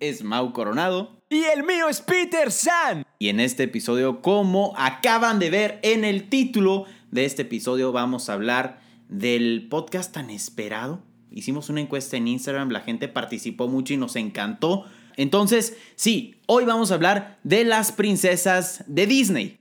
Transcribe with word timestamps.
es 0.00 0.22
Mau 0.22 0.52
Coronado. 0.52 1.22
Y 1.30 1.44
el 1.44 1.64
mío 1.64 1.88
es 1.88 2.00
Peter 2.00 2.50
San. 2.50 3.04
Y 3.18 3.28
en 3.28 3.40
este 3.40 3.64
episodio, 3.64 4.22
como 4.22 4.72
acaban 4.76 5.38
de 5.38 5.50
ver 5.50 5.78
en 5.82 6.04
el 6.04 6.28
título 6.28 6.86
de 7.10 7.24
este 7.24 7.42
episodio, 7.42 7.92
vamos 7.92 8.28
a 8.28 8.34
hablar 8.34 8.80
del 9.08 9.66
podcast 9.68 10.12
tan 10.12 10.30
esperado. 10.30 11.02
Hicimos 11.30 11.68
una 11.68 11.80
encuesta 11.80 12.16
en 12.16 12.28
Instagram, 12.28 12.70
la 12.70 12.80
gente 12.80 13.08
participó 13.08 13.68
mucho 13.68 13.92
y 13.92 13.96
nos 13.96 14.16
encantó. 14.16 14.86
Entonces, 15.16 15.76
sí, 15.96 16.40
hoy 16.46 16.64
vamos 16.64 16.90
a 16.90 16.94
hablar 16.94 17.38
de 17.42 17.64
las 17.64 17.92
princesas 17.92 18.84
de 18.86 19.06
Disney. 19.06 19.58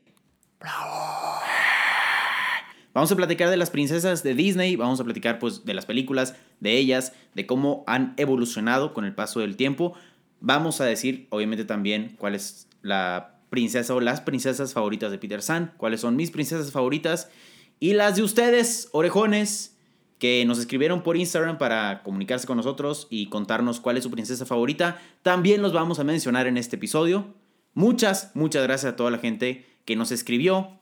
Vamos 2.93 3.11
a 3.11 3.15
platicar 3.15 3.51
de 3.51 3.57
las 3.57 3.69
princesas 3.69 4.23
de 4.23 4.33
Disney, 4.33 4.75
vamos 4.75 4.99
a 4.99 5.03
platicar 5.03 5.37
pues 5.37 5.65
de 5.65 5.75
las 5.75 5.85
películas, 5.85 6.35
de 6.59 6.77
ellas, 6.77 7.13
de 7.35 7.45
cómo 7.45 7.83
han 7.85 8.15
evolucionado 8.17 8.95
con 8.95 9.05
el 9.05 9.13
paso 9.13 9.39
del 9.39 9.55
tiempo. 9.55 9.93
Vamos 10.39 10.81
a 10.81 10.85
decir, 10.85 11.27
obviamente 11.29 11.65
también, 11.65 12.15
cuál 12.17 12.35
es 12.35 12.67
la 12.81 13.39
princesa 13.49 13.95
o 13.95 14.01
las 14.01 14.21
princesas 14.21 14.73
favoritas 14.73 15.11
de 15.11 15.17
Peter 15.17 15.41
San, 15.41 15.73
cuáles 15.77 16.01
son 16.01 16.15
mis 16.15 16.31
princesas 16.31 16.71
favoritas 16.71 17.29
y 17.79 17.93
las 17.93 18.15
de 18.15 18.23
ustedes, 18.23 18.89
orejones, 18.91 19.77
que 20.19 20.43
nos 20.45 20.57
escribieron 20.57 21.03
por 21.03 21.15
Instagram 21.15 21.59
para 21.59 22.01
comunicarse 22.01 22.47
con 22.47 22.57
nosotros 22.57 23.07
y 23.11 23.27
contarnos 23.27 23.79
cuál 23.79 23.97
es 23.97 24.03
su 24.03 24.09
princesa 24.09 24.45
favorita. 24.47 24.99
También 25.21 25.61
los 25.61 25.73
vamos 25.73 25.99
a 25.99 26.03
mencionar 26.03 26.47
en 26.47 26.57
este 26.57 26.77
episodio. 26.77 27.35
Muchas, 27.75 28.31
muchas 28.33 28.63
gracias 28.63 28.93
a 28.93 28.95
toda 28.95 29.11
la 29.11 29.19
gente 29.19 29.67
que 29.85 29.95
nos 29.95 30.11
escribió. 30.11 30.79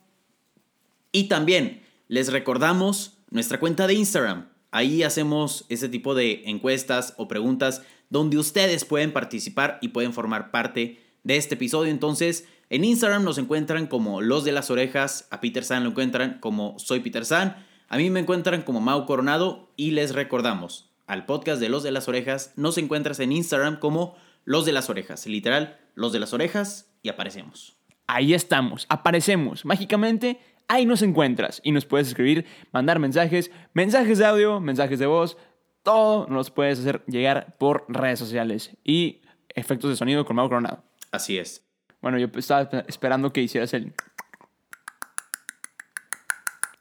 Y 1.12 1.26
también 1.26 1.82
les 2.08 2.32
recordamos 2.32 3.18
nuestra 3.30 3.60
cuenta 3.60 3.88
de 3.88 3.96
Instagram. 3.96 4.48
Ahí 4.72 5.04
hacemos 5.04 5.66
ese 5.68 5.90
tipo 5.90 6.16
de 6.16 6.44
encuestas 6.46 7.14
o 7.18 7.28
preguntas 7.28 7.82
donde 8.10 8.38
ustedes 8.38 8.86
pueden 8.86 9.14
participar 9.14 9.80
y 9.82 9.90
pueden 9.90 10.14
formar 10.14 10.52
parte 10.52 11.00
de 11.24 11.38
este 11.38 11.56
episodio. 11.56 11.92
Entonces, 11.92 12.48
en 12.70 12.84
Instagram 12.84 13.24
nos 13.24 13.38
encuentran 13.38 13.88
como 13.88 14.22
Los 14.22 14.44
de 14.44 14.52
las 14.52 14.72
Orejas, 14.72 15.28
a 15.32 15.42
Peter 15.42 15.64
San 15.64 15.84
lo 15.84 15.92
encuentran 15.92 16.40
como 16.40 16.80
Soy 16.80 17.00
Peter 17.00 17.26
San, 17.26 17.66
a 17.88 17.98
mí 17.98 18.10
me 18.10 18.20
encuentran 18.20 18.64
como 18.64 18.82
Mau 18.82 19.06
Coronado 19.06 19.72
y 19.76 19.92
les 19.92 20.16
recordamos, 20.16 20.92
al 21.08 21.26
podcast 21.26 21.62
de 21.62 21.70
Los 21.70 21.84
de 21.84 21.92
las 21.92 22.08
Orejas 22.08 22.54
nos 22.56 22.78
encuentras 22.78 23.20
en 23.20 23.32
Instagram 23.32 23.80
como 23.80 24.16
Los 24.44 24.66
de 24.66 24.72
las 24.72 24.90
Orejas, 24.90 25.28
literal, 25.28 25.80
Los 25.94 26.12
de 26.12 26.20
las 26.20 26.34
Orejas 26.34 26.92
y 27.04 27.10
aparecemos. 27.10 27.78
Ahí 28.08 28.34
estamos, 28.34 28.86
aparecemos 28.90 29.66
mágicamente. 29.66 30.40
Ahí 30.68 30.88
nos 30.88 31.04
encuentras 31.04 31.62
y 31.64 31.72
nos 31.72 31.86
puedes 31.86 32.08
escribir, 32.08 32.46
mandar 32.72 32.98
mensajes, 32.98 33.52
mensajes 33.74 34.18
de 34.18 34.26
audio, 34.26 34.60
mensajes 34.60 34.98
de 34.98 35.06
voz, 35.06 35.38
todo 35.86 36.26
nos 36.28 36.50
puedes 36.50 36.80
hacer 36.80 37.04
llegar 37.06 37.56
por 37.58 37.86
redes 37.88 38.20
sociales 38.20 38.76
y 38.84 39.22
efectos 39.50 39.92
de 39.92 39.96
sonido 39.96 40.26
con 40.26 40.36
Mau 40.36 40.50
Coronado. 40.50 40.84
Así 41.12 41.38
es. 41.38 41.64
Bueno, 42.02 42.18
yo 42.18 42.28
estaba 42.36 42.84
esperando 42.88 43.32
que 43.32 43.42
hicieras 43.42 43.74
el... 43.74 43.94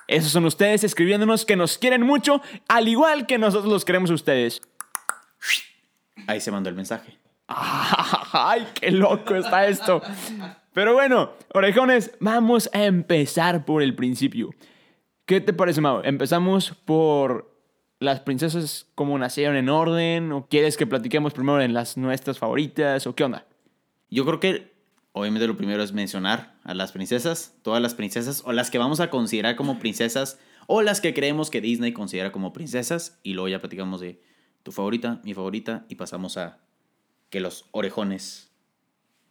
Esos 0.09 0.33
son 0.33 0.45
ustedes 0.47 0.85
escribiéndonos 0.85 1.45
que 1.45 1.55
nos 1.55 1.79
quieren 1.79 2.03
mucho, 2.03 2.43
al 2.67 2.89
igual 2.89 3.27
que 3.27 3.39
nosotros 3.39 3.73
los 3.73 3.85
queremos 3.85 4.11
a 4.11 4.15
ustedes. 4.15 4.61
Ahí 6.27 6.41
se 6.41 6.51
mandó 6.51 6.71
el 6.71 6.75
mensaje. 6.75 7.19
¡Ay, 7.47 8.67
qué 8.75 8.91
loco 8.91 9.35
está 9.35 9.67
esto! 9.67 10.03
Pero 10.73 10.95
bueno, 10.95 11.33
orejones, 11.53 12.11
vamos 12.21 12.71
a 12.73 12.85
empezar 12.85 13.65
por 13.65 13.83
el 13.83 13.95
principio. 13.95 14.51
¿Qué 15.27 15.41
te 15.41 15.53
parece, 15.53 15.81
Mau? 15.81 16.01
¿Empezamos 16.05 16.73
por 16.85 17.54
las 18.01 18.21
princesas 18.21 18.87
como 18.95 19.19
nacieron 19.19 19.57
en 19.57 19.69
orden? 19.69 20.33
¿O 20.33 20.47
quieres 20.47 20.77
que 20.77 20.87
platiquemos 20.87 21.33
primero 21.33 21.61
en 21.61 21.75
las 21.75 21.97
nuestras 21.97 22.39
favoritas? 22.39 23.07
¿O 23.07 23.15
qué 23.15 23.25
onda? 23.25 23.47
Yo 24.11 24.25
creo 24.25 24.41
que 24.41 24.75
obviamente 25.13 25.47
lo 25.47 25.57
primero 25.57 25.83
es 25.83 25.93
mencionar 25.93 26.57
a 26.65 26.75
las 26.75 26.93
princesas, 26.93 27.57
todas 27.63 27.81
las 27.81 27.95
princesas, 27.95 28.43
o 28.45 28.53
las 28.53 28.71
que 28.71 28.79
vamos 28.79 29.01
a 29.01 29.11
considerar 29.11 29.57
como 29.57 29.79
princesas, 29.79 30.41
o 30.67 30.83
las 30.83 31.01
que 31.01 31.15
creemos 31.15 31.51
que 31.51 31.61
Disney 31.61 31.93
considera 31.93 32.33
como 32.33 32.53
princesas, 32.53 33.19
y 33.23 33.35
luego 33.35 33.49
ya 33.49 33.61
platicamos 33.61 34.01
de 34.01 34.21
tu 34.65 34.73
favorita, 34.73 35.21
mi 35.25 35.33
favorita, 35.33 35.85
y 35.89 35.95
pasamos 35.95 36.37
a 36.37 36.59
que 37.31 37.41
los 37.41 37.67
orejones 37.71 38.51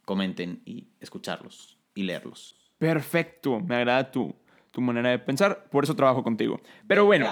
comenten 0.04 0.62
y 0.64 0.88
escucharlos 1.00 1.78
y 1.94 2.04
leerlos. 2.04 2.56
Perfecto, 2.78 3.60
me 3.60 3.76
agrada 3.76 4.10
tu, 4.10 4.34
tu 4.70 4.80
manera 4.80 5.10
de 5.10 5.18
pensar, 5.18 5.68
por 5.70 5.84
eso 5.84 5.94
trabajo 5.94 6.22
contigo. 6.22 6.60
Pero 6.86 7.04
bueno, 7.04 7.28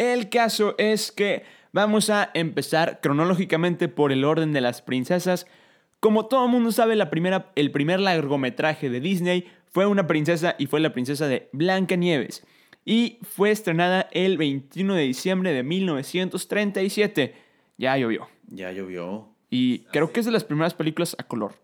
el 0.00 0.30
caso 0.30 0.74
es 0.78 1.12
que 1.12 1.42
vamos 1.72 2.08
a 2.08 2.30
empezar 2.32 3.00
cronológicamente 3.02 3.86
por 3.88 4.12
el 4.12 4.24
orden 4.24 4.54
de 4.54 4.62
las 4.62 4.80
princesas. 4.80 5.46
Como 6.00 6.24
todo 6.24 6.46
el 6.46 6.50
mundo 6.50 6.72
sabe, 6.72 6.96
la 6.96 7.10
primera, 7.10 7.52
el 7.54 7.70
primer 7.70 8.00
largometraje 8.00 8.88
de 8.88 9.00
Disney 9.00 9.46
fue 9.70 9.84
una 9.84 10.06
princesa 10.06 10.56
y 10.58 10.66
fue 10.66 10.80
la 10.80 10.94
princesa 10.94 11.28
de 11.28 11.50
Blancanieves. 11.52 12.46
Y 12.86 13.18
fue 13.22 13.50
estrenada 13.50 14.08
el 14.12 14.38
21 14.38 14.94
de 14.94 15.02
diciembre 15.02 15.52
de 15.52 15.62
1937. 15.64 17.34
Ya 17.76 17.98
llovió. 17.98 18.26
Ya 18.48 18.72
llovió. 18.72 19.28
Y 19.50 19.80
creo 19.92 20.12
que 20.12 20.20
es 20.20 20.26
de 20.26 20.32
las 20.32 20.44
primeras 20.44 20.72
películas 20.72 21.14
a 21.18 21.24
color, 21.24 21.56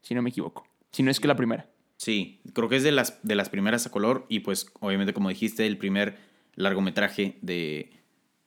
si 0.00 0.14
no 0.14 0.22
me 0.22 0.30
equivoco. 0.30 0.66
Si 0.92 1.02
no 1.02 1.10
es 1.10 1.20
que 1.20 1.28
la 1.28 1.36
primera. 1.36 1.68
Sí, 1.98 2.40
creo 2.54 2.70
que 2.70 2.76
es 2.76 2.84
de 2.84 2.92
las, 2.92 3.20
de 3.22 3.34
las 3.34 3.50
primeras 3.50 3.86
a 3.86 3.90
color 3.90 4.24
y 4.30 4.40
pues 4.40 4.72
obviamente 4.80 5.12
como 5.12 5.28
dijiste, 5.28 5.66
el 5.66 5.76
primer 5.76 6.31
largometraje 6.54 7.38
de 7.42 7.90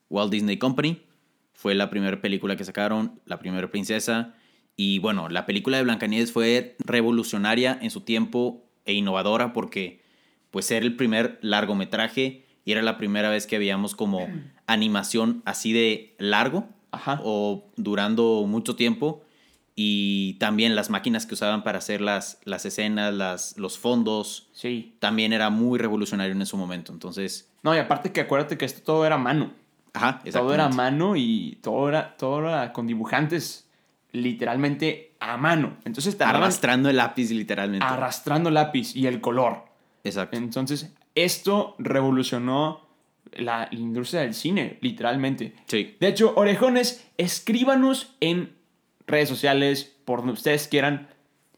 Walt 0.10 0.32
Disney 0.32 0.58
Company. 0.58 1.02
Fue 1.54 1.74
la 1.76 1.90
primera 1.90 2.22
película 2.22 2.56
que 2.56 2.66
sacaron, 2.66 3.20
la 3.26 3.40
primera 3.40 3.70
princesa. 3.72 4.36
Y 4.76 5.00
bueno, 5.00 5.30
la 5.30 5.46
película 5.46 5.78
de 5.78 5.84
Blancanieves 5.84 6.32
fue 6.32 6.76
revolucionaria 6.80 7.78
en 7.82 7.92
su 7.92 8.02
tiempo 8.02 8.66
e 8.86 8.94
innovadora 8.94 9.54
porque 9.54 10.02
pues 10.52 10.70
era 10.72 10.86
el 10.86 10.96
primer 10.96 11.40
largometraje 11.42 12.46
y 12.66 12.72
era 12.72 12.81
la 12.81 12.98
primera 12.98 13.30
vez 13.30 13.48
que 13.48 13.57
veíamos 13.57 13.96
como 13.96 14.28
animación 14.68 15.42
así 15.46 15.72
de 15.74 16.16
largo 16.19 16.68
Ajá. 16.92 17.19
o 17.24 17.69
durando 17.78 18.46
mucho 18.48 18.75
tiempo 18.75 19.24
y 19.75 20.36
también 20.36 20.75
las 20.75 20.90
máquinas 20.90 21.25
que 21.25 21.34
usaban 21.34 21.63
para 21.63 21.80
hacer 21.80 22.00
las, 22.00 22.40
las 22.46 22.66
escenas, 22.66 23.13
las, 23.13 23.58
los 23.58 23.78
fondos, 23.78 24.48
Sí. 24.54 24.96
también 25.00 25.34
era 25.34 25.50
muy 25.50 25.78
revolucionario 25.78 26.34
en 26.34 26.46
su 26.46 26.56
momento. 26.56 26.94
Entonces, 26.94 27.51
No, 27.65 27.75
y 27.75 27.79
aparte 27.79 28.12
que 28.13 28.21
acuérdate 28.21 28.57
que 28.57 28.63
esto 28.65 28.81
todo 28.83 29.06
era 29.06 29.15
a 29.15 29.17
mano. 29.17 29.51
ajá, 29.94 30.21
Todo 30.31 30.53
era 30.53 30.65
a 30.65 30.69
mano 30.69 31.15
y 31.17 31.57
todo 31.62 31.89
era, 31.89 32.15
todo 32.15 32.39
era 32.47 32.71
con 32.71 32.88
dibujantes 32.88 33.67
literalmente 34.12 35.15
a 35.19 35.35
mano. 35.38 35.77
Entonces 35.83 36.17
tardaban 36.17 36.44
Arrastrando 36.44 36.89
el 36.89 36.97
lápiz 36.97 37.31
literalmente. 37.31 37.85
arrastrando 37.85 38.50
lápiz 38.50 38.95
y 38.95 39.07
el 39.07 39.19
color. 39.19 39.65
Exacto. 40.03 40.38
Entonces, 40.38 40.94
esto 41.15 41.75
revolucionó 41.79 42.81
la 43.33 43.67
industria 43.71 44.21
del 44.21 44.33
cine, 44.33 44.77
literalmente. 44.81 45.56
Sí. 45.65 45.97
De 46.00 46.07
hecho, 46.07 46.33
orejones, 46.35 47.09
escríbanos 47.17 48.15
en 48.21 48.56
redes 49.07 49.27
sociales, 49.29 49.97
por 50.06 50.19
donde 50.19 50.33
ustedes 50.33 50.67
quieran, 50.67 51.07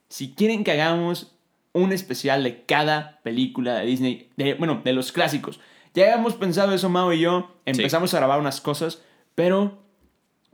si 0.10 0.34
quieren 0.34 0.64
que 0.64 0.72
hagamos 0.72 1.36
un 1.74 1.92
especial 1.92 2.44
de 2.44 2.64
cada 2.64 3.20
película 3.24 3.76
de 3.76 3.86
Disney, 3.86 4.30
de, 4.38 4.54
bueno, 4.56 4.82
de 4.84 4.94
los 4.94 5.12
clásicos. 5.12 5.60
Ya 5.98 6.04
habíamos 6.14 6.36
pensado 6.36 6.74
eso, 6.74 6.90
Mau 6.90 7.12
y 7.12 7.20
yo, 7.22 7.56
empezamos 7.66 8.14
a 8.14 8.18
grabar 8.18 8.40
unas 8.40 8.62
cosas, 8.62 9.02
pero 9.34 9.80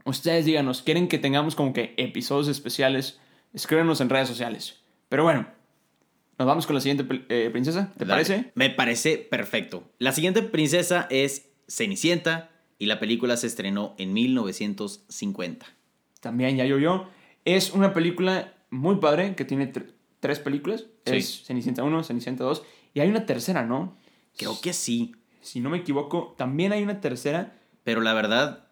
ustedes 0.06 0.46
díganos, 0.46 0.80
¿quieren 0.80 1.06
que 1.06 1.18
tengamos 1.18 1.54
como 1.54 1.74
que 1.74 1.92
episodios 1.98 2.48
especiales? 2.48 3.20
Escríbanos 3.52 4.00
en 4.00 4.08
redes 4.08 4.26
sociales. 4.28 4.80
Pero 5.10 5.22
bueno, 5.24 5.46
nos 6.38 6.46
vamos 6.48 6.66
con 6.66 6.74
la 6.76 6.80
siguiente 6.80 7.04
eh, 7.28 7.50
princesa, 7.52 7.92
¿te 7.92 8.06
Dale. 8.06 8.24
parece? 8.24 8.52
Me 8.54 8.70
parece 8.70 9.18
perfecto. 9.18 9.84
La 9.98 10.12
siguiente 10.12 10.40
princesa 10.42 11.06
es 11.10 11.50
Cenicienta 11.68 12.50
y 12.78 12.86
la 12.86 12.98
película 12.98 13.36
se 13.36 13.46
estrenó 13.46 13.94
en 13.98 14.14
1950. 14.14 15.66
También 16.20 16.56
ya 16.56 16.64
llovió. 16.64 17.06
Es 17.44 17.72
una 17.72 17.92
película 17.92 18.54
muy 18.70 18.96
padre 18.96 19.34
que 19.34 19.44
tiene 19.44 19.70
tr- 19.70 19.92
tres 20.20 20.38
películas. 20.38 20.86
Sí. 21.04 21.16
Es 21.16 21.44
Cenicienta 21.44 21.82
1, 21.84 22.02
Cenicienta 22.02 22.44
2 22.44 22.62
y 22.94 23.00
hay 23.00 23.08
una 23.10 23.26
tercera, 23.26 23.64
¿no? 23.64 23.96
Creo 24.36 24.58
que 24.60 24.72
sí, 24.72 25.14
Si 25.44 25.60
no 25.60 25.68
me 25.68 25.76
equivoco, 25.76 26.34
también 26.38 26.72
hay 26.72 26.82
una 26.82 27.00
tercera. 27.00 27.52
pero 27.84 28.00
la 28.00 28.14
verdad, 28.14 28.64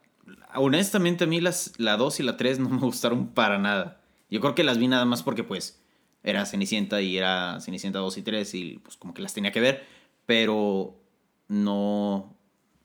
honestamente 0.54 1.24
a 1.24 1.26
mí 1.26 1.38
las, 1.38 1.78
la 1.78 1.98
2 1.98 2.20
y 2.20 2.22
la 2.22 2.38
3 2.38 2.60
no 2.60 2.68
me 2.70 2.80
gustaron 2.80 3.28
para 3.28 3.58
nada. 3.58 4.00
Yo 4.30 4.40
creo 4.40 4.54
que 4.54 4.64
las 4.64 4.78
vi 4.78 4.88
nada 4.88 5.04
más 5.04 5.22
porque 5.22 5.44
pues 5.44 5.82
era 6.22 6.46
Cenicienta 6.46 7.02
y 7.02 7.18
era 7.18 7.60
Cenicienta 7.60 7.98
2 7.98 8.16
y 8.16 8.22
3 8.22 8.54
y 8.54 8.78
pues 8.78 8.96
como 8.96 9.12
que 9.12 9.20
las 9.20 9.34
tenía 9.34 9.52
que 9.52 9.60
ver, 9.60 9.84
pero 10.24 10.98
no, 11.48 12.34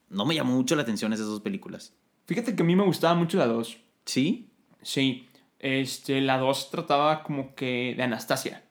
no 0.09 0.25
me 0.25 0.35
llamó 0.35 0.53
mucho 0.53 0.75
la 0.75 0.81
atención 0.81 1.13
esas 1.13 1.27
dos 1.27 1.39
películas. 1.39 1.93
Fíjate 2.25 2.57
que 2.57 2.63
a 2.63 2.65
mí 2.65 2.75
me 2.75 2.83
gustaba 2.83 3.15
mucho 3.15 3.37
la 3.37 3.47
2. 3.47 3.77
¿Sí? 4.03 4.49
Sí, 4.81 5.29
este, 5.59 6.19
la 6.19 6.37
2 6.39 6.71
trataba 6.71 7.23
como 7.23 7.55
que 7.55 7.93
de 7.95 8.03
Anastasia, 8.03 8.65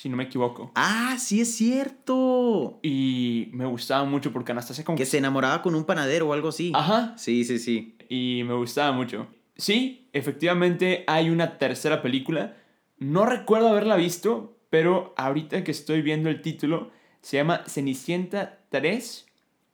si 0.00 0.08
no 0.08 0.16
me 0.16 0.24
equivoco. 0.24 0.72
Ah, 0.76 1.16
sí 1.18 1.42
es 1.42 1.54
cierto. 1.54 2.78
Y 2.82 3.48
me 3.52 3.66
gustaba 3.66 4.04
mucho 4.04 4.32
porque 4.32 4.52
Anastasia 4.52 4.82
como 4.82 4.96
Que 4.96 5.04
se 5.04 5.18
enamoraba 5.18 5.60
con 5.60 5.74
un 5.74 5.84
panadero 5.84 6.26
o 6.28 6.32
algo 6.32 6.48
así. 6.48 6.72
Ajá, 6.74 7.14
Sí, 7.18 7.44
sí, 7.44 7.58
sí. 7.58 7.96
y 8.08 8.42
me 8.46 8.54
gustaba 8.54 8.92
mucho. 8.92 9.26
Sí, 9.56 10.08
efectivamente 10.14 11.04
hay 11.06 11.28
una 11.28 11.58
tercera 11.58 12.00
película. 12.00 12.56
No 12.98 13.26
recuerdo 13.26 13.68
haberla 13.68 13.96
visto, 13.96 14.56
pero 14.70 15.12
ahorita 15.18 15.64
que 15.64 15.70
estoy 15.70 16.00
viendo 16.00 16.30
el 16.30 16.40
título, 16.40 16.90
se 17.20 17.36
llama 17.36 17.62
Cenicienta 17.66 18.58
3, 18.70 19.26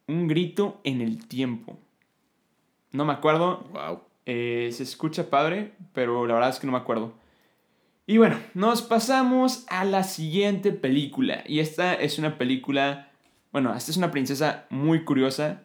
Un 0.09 0.27
grito 0.27 0.81
en 0.83 1.03
el 1.03 1.27
tiempo. 1.29 1.79
No 2.91 3.05
me 3.05 3.13
acuerdo, 3.13 3.65
Wow. 3.73 4.01
eh, 4.27 4.71
se 4.73 4.83
escucha 4.83 5.31
padre, 5.31 5.73
pero 5.93 6.27
la 6.27 6.35
verdad 6.35 6.51
es 6.51 6.59
que 6.59 6.67
no 6.67 6.73
me 6.73 6.79
acuerdo. 6.79 7.15
Y 8.09 8.19
bueno, 8.19 8.39
nos 8.55 8.83
pasamos 8.83 9.65
a 9.69 9.85
la 9.85 10.05
siguiente 10.05 10.71
película. 10.71 11.43
Y 11.45 11.59
esta 11.59 11.95
es 11.95 12.19
una 12.19 12.39
película, 12.39 13.11
bueno, 13.51 13.75
esta 13.75 13.91
es 13.91 13.97
una 13.97 14.13
princesa 14.13 14.67
muy 14.71 15.05
curiosa, 15.05 15.63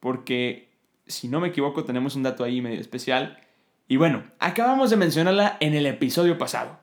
porque 0.00 0.70
si 1.06 1.28
no 1.28 1.40
me 1.40 1.48
equivoco 1.48 1.84
tenemos 1.84 2.16
un 2.16 2.22
dato 2.22 2.42
ahí 2.42 2.62
medio 2.62 2.80
especial. 2.80 3.38
Y 3.86 3.96
bueno, 3.96 4.24
acabamos 4.38 4.88
de 4.88 4.96
mencionarla 4.96 5.58
en 5.60 5.74
el 5.74 5.84
episodio 5.84 6.38
pasado. 6.38 6.78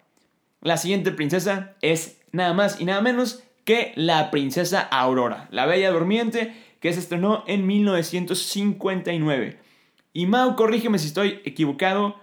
La 0.62 0.78
siguiente 0.78 1.12
princesa 1.12 1.74
es 1.82 2.22
nada 2.32 2.54
más 2.54 2.80
y 2.80 2.86
nada 2.86 3.02
menos 3.02 3.44
que 3.66 3.94
la 3.96 4.30
princesa 4.30 4.82
Aurora, 4.82 5.48
la 5.50 5.66
bella 5.66 5.90
durmiente 5.92 6.54
que 6.80 6.94
se 6.94 7.00
estrenó 7.00 7.44
en 7.48 7.66
1959. 7.66 9.58
Y 10.14 10.26
Mau, 10.28 10.56
corrígeme 10.56 11.00
si 11.00 11.08
estoy 11.08 11.42
equivocado, 11.44 12.20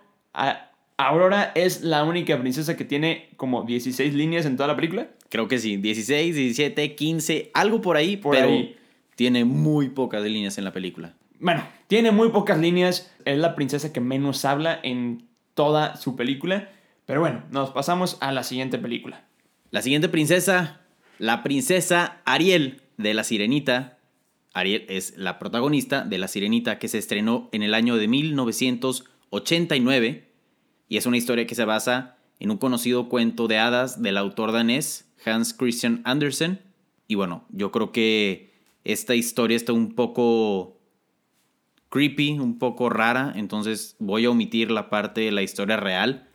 Aurora 0.99 1.53
es 1.55 1.83
la 1.83 2.03
única 2.03 2.39
princesa 2.41 2.77
que 2.77 2.85
tiene 2.85 3.29
como 3.37 3.63
16 3.63 4.15
líneas 4.15 4.45
en 4.47 4.57
toda 4.57 4.67
la 4.67 4.75
película. 4.75 5.07
Creo 5.29 5.47
que 5.47 5.59
sí. 5.59 5.77
16, 5.77 6.35
17, 6.35 6.97
15, 6.97 7.53
algo 7.55 7.81
por 7.81 7.97
ahí, 7.97 8.17
Por 8.17 8.35
pero 8.35 8.49
ahí. 8.49 8.75
tiene 9.15 9.45
muy 9.45 9.91
pocas 9.91 10.25
líneas 10.25 10.59
en 10.59 10.65
la 10.65 10.73
película. 10.73 11.15
Bueno, 11.39 11.63
tiene 11.87 12.11
muy 12.11 12.31
pocas 12.31 12.59
líneas, 12.59 13.15
es 13.25 13.39
la 13.39 13.55
princesa 13.55 13.93
que 13.93 14.01
menos 14.01 14.45
habla 14.45 14.81
en 14.83 15.29
toda 15.55 15.95
su 15.97 16.17
película. 16.17 16.69
Pero 17.07 17.21
bueno, 17.21 17.45
nos 17.53 17.71
pasamos 17.71 18.17
a 18.21 18.33
la 18.33 18.43
siguiente 18.43 18.77
película. 18.77 19.25
La 19.71 19.83
siguiente 19.83 20.09
princesa, 20.09 20.81
la 21.21 21.45
princesa 21.45 22.23
Ariel 22.25 22.81
de 22.97 23.15
La 23.15 23.23
Sirenita. 23.23 23.99
Ariel 24.53 24.85
es 24.89 25.17
la 25.17 25.39
protagonista 25.39 26.03
de 26.05 26.19
La 26.19 26.27
Sirenita 26.27 26.81
que 26.81 26.89
se 26.89 26.99
estrenó 26.99 27.49
en 27.53 27.63
el 27.63 27.75
año 27.75 27.97
de 27.97 28.09
1989 28.09 30.28
y 30.89 30.97
es 30.97 31.07
una 31.07 31.17
historia 31.17 31.47
que 31.47 31.55
se 31.55 31.65
basa 31.65 32.17
en 32.41 32.51
un 32.51 32.59
conocido 32.59 33.09
cuento 33.09 33.49
de 33.49 33.59
hadas 33.59 34.01
del 34.03 34.17
autor 34.17 34.53
danés 34.53 35.09
Hans 35.25 35.53
Christian 35.55 36.01
Andersen. 36.05 36.61
Y 37.07 37.15
bueno, 37.15 37.45
yo 37.51 37.71
creo 37.73 37.93
que 37.93 38.53
esta 38.85 39.15
historia 39.15 39.57
está 39.57 39.73
un 39.73 39.95
poco 39.95 40.79
creepy, 41.91 42.39
un 42.39 42.59
poco 42.59 42.91
rara, 42.91 43.33
entonces 43.35 43.97
voy 43.99 44.27
a 44.27 44.31
omitir 44.31 44.71
la 44.71 44.91
parte 44.91 45.23
de 45.23 45.33
la 45.33 45.43
historia 45.43 45.77
real. 45.77 46.29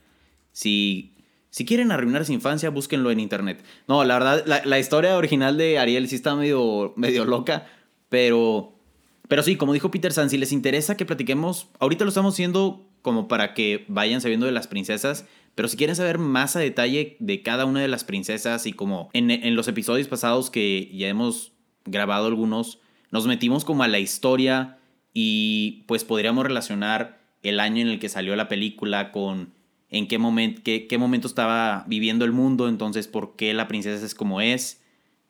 Si, 0.52 1.16
si 1.50 1.66
quieren 1.66 1.92
arruinar 1.92 2.26
su 2.26 2.34
infancia, 2.34 2.70
búsquenlo 2.70 3.12
en 3.12 3.20
internet. 3.20 3.64
No, 3.88 4.04
la 4.04 4.16
verdad, 4.16 4.44
la, 4.46 4.62
la 4.66 4.80
historia 4.80 5.16
original 5.16 5.58
de 5.58 5.80
Ariel 5.80 6.08
sí 6.10 6.16
está 6.16 6.36
medio, 6.36 6.94
medio 6.96 7.26
loca, 7.26 7.68
pero, 8.10 8.74
pero 9.28 9.44
sí, 9.44 9.56
como 9.56 9.74
dijo 9.74 9.92
Peter 9.92 10.12
San, 10.12 10.30
si 10.30 10.38
les 10.38 10.52
interesa 10.52 10.98
que 10.98 11.06
platiquemos, 11.06 11.70
ahorita 11.80 12.04
lo 12.04 12.10
estamos 12.10 12.34
haciendo 12.34 12.88
como 13.04 13.28
para 13.28 13.54
que 13.54 13.86
vayan 13.88 14.22
sabiendo 14.22 14.48
de 14.48 14.52
las 14.52 14.68
princesas, 14.68 15.28
pero 15.54 15.68
si 15.68 15.78
quieren 15.78 15.96
saber 15.96 16.18
más 16.18 16.56
a 16.56 16.60
detalle 16.60 17.16
de 17.20 17.44
cada 17.44 17.66
una 17.66 17.82
de 17.82 17.88
las 17.88 18.04
princesas 18.04 18.66
y 18.66 18.74
como 18.74 19.12
en, 19.14 19.30
en 19.30 19.56
los 19.56 19.68
episodios 19.68 20.08
pasados 20.08 20.50
que 20.50 20.90
ya 20.92 21.10
hemos 21.10 21.52
grabado 21.86 22.26
algunos, 22.26 22.80
nos 23.12 23.28
metimos 23.28 23.66
como 23.66 23.84
a 23.84 23.88
la 23.88 24.00
historia 24.00 24.80
y 25.14 25.84
pues 25.86 26.04
podríamos 26.04 26.44
relacionar 26.44 27.20
el 27.44 27.60
año 27.60 27.82
en 27.82 27.90
el 27.90 28.00
que 28.00 28.10
salió 28.10 28.36
la 28.36 28.48
película 28.48 29.12
con 29.12 29.54
en 29.92 30.08
qué, 30.08 30.18
qué, 30.64 30.88
qué 30.88 30.98
momento 30.98 31.28
estaba 31.28 31.86
viviendo 31.88 32.26
el 32.26 32.32
mundo, 32.32 32.68
entonces 32.68 33.08
por 33.08 33.36
qué 33.36 33.54
la 33.54 33.68
princesa 33.68 34.04
es 34.04 34.16
como 34.16 34.42
es. 34.42 34.82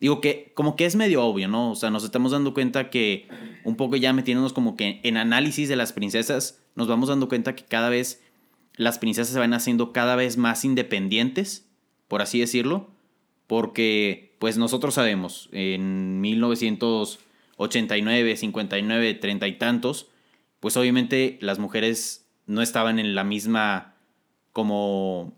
Digo 0.04 0.20
que 0.20 0.52
como 0.54 0.76
que 0.76 0.86
es 0.86 0.98
medio 0.98 1.24
obvio, 1.24 1.48
¿no? 1.48 1.72
O 1.72 1.76
sea, 1.76 1.90
nos 1.90 2.04
estamos 2.04 2.34
dando 2.34 2.54
cuenta 2.54 2.90
que 2.90 3.30
un 3.64 3.78
poco 3.78 3.96
ya 3.96 4.12
metiéndonos 4.12 4.52
como 4.52 4.76
que 4.76 5.00
en 5.04 5.16
análisis 5.16 5.70
de 5.70 5.78
las 5.78 5.94
princesas, 5.94 6.62
nos 6.76 6.90
vamos 6.90 7.08
dando 7.08 7.30
cuenta 7.30 7.56
que 7.56 7.64
cada 7.64 7.88
vez 7.88 8.22
las 8.76 9.00
princesas 9.00 9.32
se 9.32 9.40
van 9.40 9.54
haciendo 9.54 9.94
cada 9.94 10.18
vez 10.18 10.36
más 10.36 10.66
independientes, 10.66 11.70
por 12.10 12.22
así 12.22 12.38
decirlo, 12.38 12.90
porque 13.48 14.36
pues 14.40 14.58
nosotros 14.58 14.96
sabemos, 14.96 15.48
en 15.54 16.20
1989, 16.20 18.36
59, 18.36 19.14
30 19.14 19.48
y 19.48 19.58
tantos, 19.58 20.10
pues 20.60 20.76
obviamente 20.76 21.38
las 21.40 21.60
mujeres 21.60 22.28
no 22.46 22.62
estaban 22.62 23.00
en 23.00 23.16
la 23.16 23.24
misma, 23.24 23.96
como, 24.52 25.32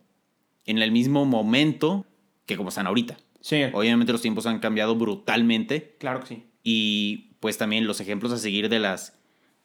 en 0.66 0.80
el 0.80 0.92
mismo 0.92 1.24
momento 1.26 2.08
que 2.48 2.58
como 2.58 2.70
están 2.70 2.88
ahorita. 2.88 3.18
Sí, 3.48 3.62
Obviamente 3.74 4.12
los 4.12 4.24
tiempos 4.24 4.48
han 4.48 4.58
cambiado 4.58 4.96
brutalmente 4.96 5.96
claro 6.00 6.22
que 6.22 6.26
sí. 6.28 6.44
y 6.64 7.36
pues 7.40 7.60
también 7.60 7.86
los 7.86 8.02
ejemplos 8.02 8.32
a 8.32 8.40
seguir 8.40 8.70
de 8.70 8.80
las 8.80 9.20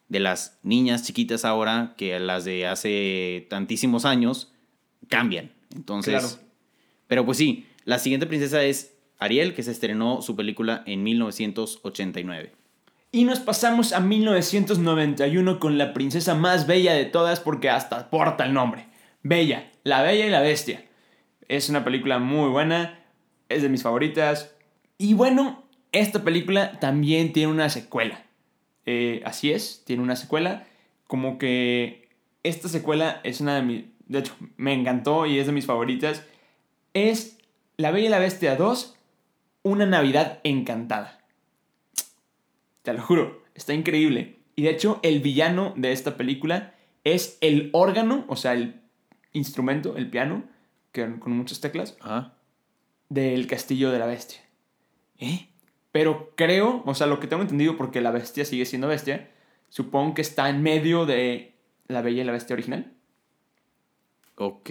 de 0.09 0.21
las 0.21 0.59
niñas 0.63 1.03
chiquitas 1.05 1.47
ahora 1.47 1.95
que 1.97 2.21
las 2.21 2.45
de 2.45 2.67
hace 2.67 3.47
tantísimos 3.49 4.05
años 4.05 4.53
cambian. 5.09 5.51
Entonces, 5.75 6.21
Claro. 6.21 6.51
pero 7.07 7.25
pues 7.25 7.39
sí, 7.39 7.65
la 7.85 7.99
siguiente 7.99 8.27
princesa 8.27 8.63
es 8.65 8.99
Ariel 9.19 9.55
que 9.55 9.63
se 9.63 9.71
estrenó 9.71 10.21
su 10.21 10.37
película 10.37 10.83
en 10.85 11.03
1989. 11.05 12.53
Y 13.13 13.25
nos 13.25 13.41
pasamos 13.41 13.93
a 13.95 14.01
1991 14.01 15.59
con 15.59 15.79
la 15.79 15.93
princesa 15.95 16.35
más 16.35 16.67
bella 16.67 16.93
de 16.93 17.07
todas 17.07 17.41
porque 17.41 17.71
hasta 17.71 18.11
porta 18.11 18.45
el 18.45 18.53
nombre. 18.53 18.87
Bella, 19.23 19.71
la 19.85 20.03
bella 20.03 20.27
y 20.27 20.31
la 20.31 20.41
bestia. 20.43 20.85
Es 21.49 21.69
una 21.71 21.85
película 21.85 22.19
muy 22.19 22.51
buena, 22.51 23.00
es 23.51 23.63
de 23.63 23.69
mis 23.69 23.83
favoritas. 23.83 24.55
Y 24.97 25.13
bueno, 25.13 25.63
esta 25.93 26.25
película 26.25 26.79
también 26.81 27.35
tiene 27.35 27.53
una 27.53 27.69
secuela. 27.69 28.25
Eh, 28.87 29.21
así 29.27 29.53
es, 29.53 29.83
tiene 29.85 30.03
una 30.03 30.17
secuela. 30.17 30.67
Como 31.07 31.37
que 31.37 32.09
esta 32.43 32.69
secuela 32.69 33.21
es 33.25 33.41
una 33.43 33.57
de 33.57 33.63
mis... 33.63 33.85
De 34.07 34.21
hecho, 34.21 34.35
me 34.57 34.73
encantó 34.73 35.27
y 35.27 35.39
es 35.39 35.47
de 35.47 35.53
mis 35.53 35.67
favoritas. 35.67 36.25
Es 36.95 37.39
La 37.77 37.91
Bella 37.91 38.07
y 38.07 38.11
la 38.11 38.19
Bestia 38.19 38.57
2, 38.57 38.97
Una 39.63 39.87
Navidad 39.87 40.41
Encantada. 40.43 41.21
Te 42.83 42.93
lo 42.93 43.03
juro, 43.03 43.43
está 43.55 43.75
increíble. 43.75 44.39
Y 44.57 44.63
de 44.63 44.71
hecho, 44.71 44.99
el 45.03 45.21
villano 45.21 45.75
de 45.77 45.93
esta 45.93 46.17
película 46.17 46.75
es 47.05 47.39
el 47.41 47.71
órgano, 47.73 48.25
o 48.29 48.37
sea, 48.37 48.55
el 48.55 48.81
instrumento, 49.33 49.97
el 49.97 50.11
piano, 50.11 50.45
que, 50.93 51.19
con 51.19 51.33
muchas 51.33 51.61
teclas, 51.61 51.97
Ajá. 52.01 52.35
Del 53.11 53.47
castillo 53.47 53.91
de 53.91 53.99
la 53.99 54.07
bestia. 54.07 54.41
¿Eh? 55.19 55.49
Pero 55.93 56.33
creo, 56.37 56.83
o 56.87 56.95
sea, 56.95 57.07
lo 57.07 57.21
que 57.21 57.27
tengo 57.27 57.43
entendido, 57.43 57.77
porque 57.77 58.01
la 58.01 58.13
bestia 58.13 58.47
sigue 58.47 58.65
siendo 58.65 58.89
bestia, 58.89 59.29
supongo 59.69 60.15
que 60.15 60.23
está 60.23 60.49
en 60.49 60.63
medio 60.63 61.05
de 61.05 61.55
la 61.89 62.01
bella 62.01 62.23
y 62.23 62.25
la 62.25 62.33
bestia 62.33 62.55
original. 62.55 62.93
Ok. 64.37 64.71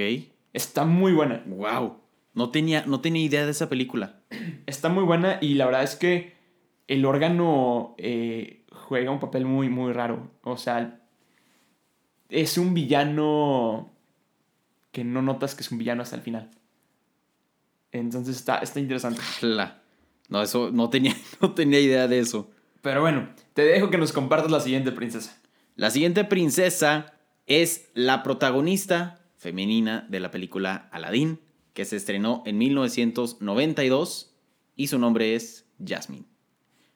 Está 0.54 0.86
muy 0.86 1.12
buena. 1.12 1.44
Wow. 1.46 1.98
No 2.34 2.50
tenía, 2.50 2.86
no 2.88 3.02
tenía 3.02 3.22
idea 3.22 3.46
de 3.46 3.52
esa 3.52 3.70
película. 3.70 4.22
Está 4.66 4.90
muy 4.90 5.04
buena 5.04 5.40
y 5.42 5.56
la 5.56 5.66
verdad 5.66 5.84
es 5.84 5.96
que 5.96 6.34
el 6.88 7.06
órgano 7.06 7.96
eh, 7.98 8.64
juega 8.72 9.12
un 9.12 9.20
papel 9.20 9.46
muy, 9.46 9.70
muy 9.70 9.94
raro. 9.94 10.32
O 10.44 10.58
sea, 10.58 11.02
es 12.30 12.58
un 12.58 12.74
villano 12.74 13.92
que 14.92 15.04
no 15.04 15.22
notas 15.22 15.54
que 15.54 15.62
es 15.62 15.72
un 15.72 15.78
villano 15.78 16.02
hasta 16.02 16.16
el 16.16 16.22
final. 16.22 16.50
Entonces 17.92 18.36
está, 18.38 18.58
está 18.60 18.80
interesante. 18.80 19.22
La- 19.42 19.82
No, 20.30 20.42
eso 20.42 20.70
no 20.72 20.90
tenía, 20.90 21.16
no 21.42 21.54
tenía 21.54 21.80
idea 21.80 22.08
de 22.08 22.20
eso. 22.20 22.50
Pero 22.82 23.02
bueno, 23.02 23.30
te 23.54 23.64
dejo 23.64 23.90
que 23.90 23.98
nos 23.98 24.12
compartas 24.14 24.52
la 24.52 24.60
siguiente 24.60 24.92
princesa. 24.92 25.38
La 25.76 25.90
siguiente 25.92 26.24
princesa 26.24 27.14
es 27.48 27.90
la 27.94 28.22
protagonista 28.24 29.20
femenina 29.38 30.06
de 30.10 30.20
la 30.20 30.32
película 30.32 30.88
Aladdin, 30.92 31.40
que 31.74 31.86
se 31.86 31.96
estrenó 31.96 32.44
en 32.46 32.58
1992 32.58 34.36
y 34.76 34.88
su 34.88 35.00
nombre 35.00 35.36
es 35.36 35.66
Jasmine. 35.86 36.26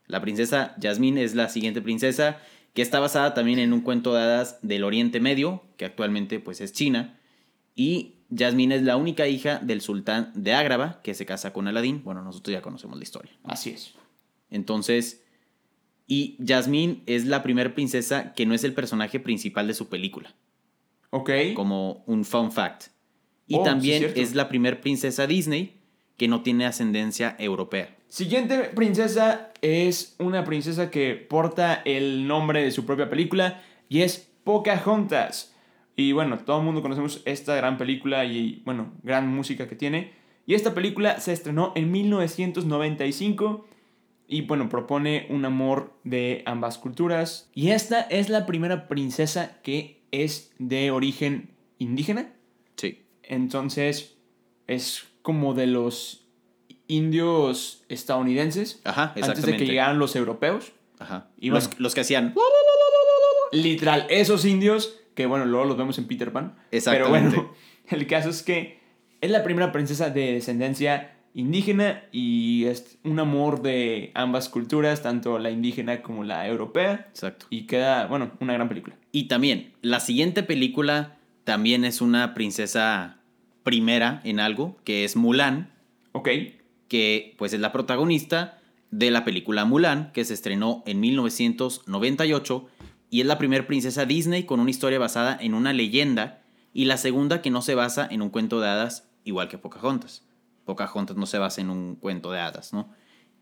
La 0.08 0.22
princesa 0.22 0.76
Jasmine 0.82 1.24
es 1.24 1.36
la 1.36 1.50
siguiente 1.50 1.82
princesa 1.82 2.40
que 2.74 2.82
está 2.82 3.00
basada 3.00 3.34
también 3.34 3.60
en 3.60 3.72
un 3.74 3.82
cuento 3.82 4.14
de 4.14 4.22
hadas 4.22 4.60
del 4.62 4.84
Oriente 4.84 5.20
Medio, 5.20 5.64
que 5.78 5.86
actualmente 5.86 6.40
pues 6.40 6.60
es 6.62 6.74
China, 6.74 7.20
y 7.76 8.16
Jasmine 8.36 8.76
es 8.76 8.84
la 8.84 8.98
única 8.98 9.28
hija 9.28 9.60
del 9.60 9.82
sultán 9.82 10.32
de 10.36 10.54
Ágrava 10.54 11.02
que 11.04 11.14
se 11.14 11.26
casa 11.26 11.54
con 11.54 11.68
Aladín. 11.68 12.04
Bueno, 12.04 12.22
nosotros 12.22 12.54
ya 12.54 12.62
conocemos 12.62 12.98
la 12.98 13.04
historia. 13.04 13.32
Así 13.44 13.72
es. 13.72 13.94
Entonces, 14.50 15.24
y 16.08 16.38
Jasmine 16.46 17.02
es 17.06 17.26
la 17.26 17.44
primera 17.44 17.74
princesa 17.74 18.34
que 18.34 18.46
no 18.46 18.54
es 18.54 18.64
el 18.64 18.74
personaje 18.74 19.20
principal 19.20 19.68
de 19.68 19.74
su 19.74 19.90
película, 19.90 20.34
Ok. 21.10 21.32
como 21.56 22.04
un 22.08 22.26
fun 22.26 22.52
fact. 22.52 22.88
Y 23.48 23.56
Oh, 23.56 23.60
sí, 23.60 23.64
también 23.66 24.14
es 24.16 24.36
la 24.36 24.48
primera 24.50 24.80
princesa 24.82 25.28
Disney 25.28 25.80
que 26.18 26.28
no 26.28 26.44
tiene 26.44 26.66
ascendencia 26.66 27.36
europea. 27.40 27.96
Siguiente 28.08 28.58
princesa 28.76 29.52
es 29.62 30.16
una 30.20 30.44
princesa 30.46 30.92
que 30.92 31.16
porta 31.16 31.82
el 31.86 32.28
nombre 32.28 32.64
de 32.64 32.72
su 32.72 32.86
propia 32.86 33.10
película 33.10 33.62
y 33.90 34.02
es 34.02 34.30
Pocahontas. 34.44 35.53
Y 35.96 36.12
bueno, 36.12 36.40
todo 36.40 36.60
el 36.60 36.66
mundo 36.66 36.82
conocemos 36.82 37.22
esta 37.26 37.56
gran 37.56 37.78
película 37.78 38.26
y 38.26 38.62
bueno, 38.66 38.94
gran 39.04 39.28
música 39.28 39.68
que 39.68 39.76
tiene. 39.76 40.14
Y 40.46 40.56
esta 40.56 40.74
película 40.74 41.20
se 41.20 41.34
estrenó 41.34 41.72
en 41.76 41.92
1995 41.92 43.68
y 44.28 44.42
bueno, 44.42 44.70
propone 44.70 45.28
un 45.30 45.46
amor 45.46 45.94
de 46.04 46.44
ambas 46.46 46.78
culturas. 46.78 47.50
Y 47.54 47.70
esta 47.70 48.02
es 48.02 48.30
la 48.30 48.46
primera 48.46 48.88
princesa 48.88 49.60
que 49.62 50.02
es 50.12 50.52
de 50.58 50.92
origen 50.92 51.52
indígena. 51.78 52.34
Sí. 52.76 53.06
Entonces 53.24 54.18
es 54.68 55.06
como 55.22 55.54
de 55.54 55.68
los 55.68 56.28
indios 56.88 57.86
estadounidenses 57.90 58.82
Ajá, 58.84 59.14
antes 59.16 59.46
de 59.46 59.58
que 59.58 59.66
llegaran 59.66 60.00
los 60.00 60.16
europeos. 60.16 60.74
Ajá. 61.00 61.30
Y 61.38 61.50
los, 61.50 61.66
bueno. 61.66 61.78
los 61.80 61.96
que 61.96 62.02
hacían... 62.02 62.34
Literal, 63.52 64.08
esos 64.10 64.46
indios, 64.46 65.00
que 65.16 65.26
bueno, 65.26 65.46
luego 65.46 65.66
los 65.66 65.78
vemos 65.78 65.98
en 65.98 66.08
Peter 66.08 66.32
Pan. 66.32 66.56
Pero 66.56 66.78
Exactamente. 66.78 67.36
bueno, 67.36 67.54
el 67.90 68.08
caso 68.08 68.30
es 68.30 68.44
que 68.44 68.80
es 69.22 69.32
la 69.32 69.44
primera 69.44 69.72
princesa 69.72 70.10
de 70.10 70.34
descendencia 70.34 71.18
indígena 71.34 72.04
y 72.12 72.66
es 72.66 72.98
un 73.04 73.20
amor 73.20 73.62
de 73.62 74.12
ambas 74.14 74.50
culturas, 74.50 75.02
tanto 75.02 75.40
la 75.40 75.50
indígena 75.50 76.02
como 76.02 76.24
la 76.24 76.48
europea. 76.48 77.08
Exacto. 77.10 77.48
Y 77.50 77.64
queda, 77.64 78.06
bueno, 78.08 78.32
una 78.40 78.54
gran 78.54 78.70
película. 78.70 78.96
Y 79.12 79.28
también, 79.28 79.74
la 79.82 80.00
siguiente 80.00 80.44
película 80.44 81.18
también 81.44 81.86
es 81.86 82.02
una 82.02 82.34
princesa 82.34 83.18
primera 83.64 84.22
en 84.24 84.40
algo, 84.40 84.78
que 84.84 85.06
es 85.06 85.16
Mulan, 85.16 85.74
Ok, 86.14 86.30
que 86.88 87.36
pues 87.38 87.54
es 87.54 87.60
la 87.60 87.72
protagonista 87.72 88.62
de 88.92 89.12
la 89.12 89.26
película 89.26 89.66
Mulan, 89.66 90.12
que 90.14 90.24
se 90.24 90.36
estrenó 90.36 90.84
en 90.86 91.00
1998 91.00 92.70
y 93.14 93.22
es 93.22 93.28
la 93.28 93.38
primera 93.38 93.68
princesa 93.68 94.08
Disney 94.08 94.46
con 94.46 94.60
una 94.60 94.72
historia 94.72 94.98
basada 94.98 95.38
en 95.40 95.54
una 95.54 95.72
leyenda 95.72 96.42
y 96.74 96.86
la 96.86 96.98
segunda 96.98 97.44
que 97.44 97.52
no 97.52 97.62
se 97.62 97.76
basa 97.76 98.08
en 98.10 98.24
un 98.24 98.32
cuento 98.32 98.60
de 98.60 98.68
hadas 98.68 99.08
igual 99.24 99.50
que 99.50 99.60
Pocahontas. 99.60 100.26
Pocahontas 100.66 101.16
no 101.16 101.28
se 101.28 101.38
basa 101.38 101.62
en 101.62 101.70
un 101.70 101.96
cuento 101.96 102.32
de 102.32 102.40
hadas, 102.40 102.74
¿no? 102.74 102.90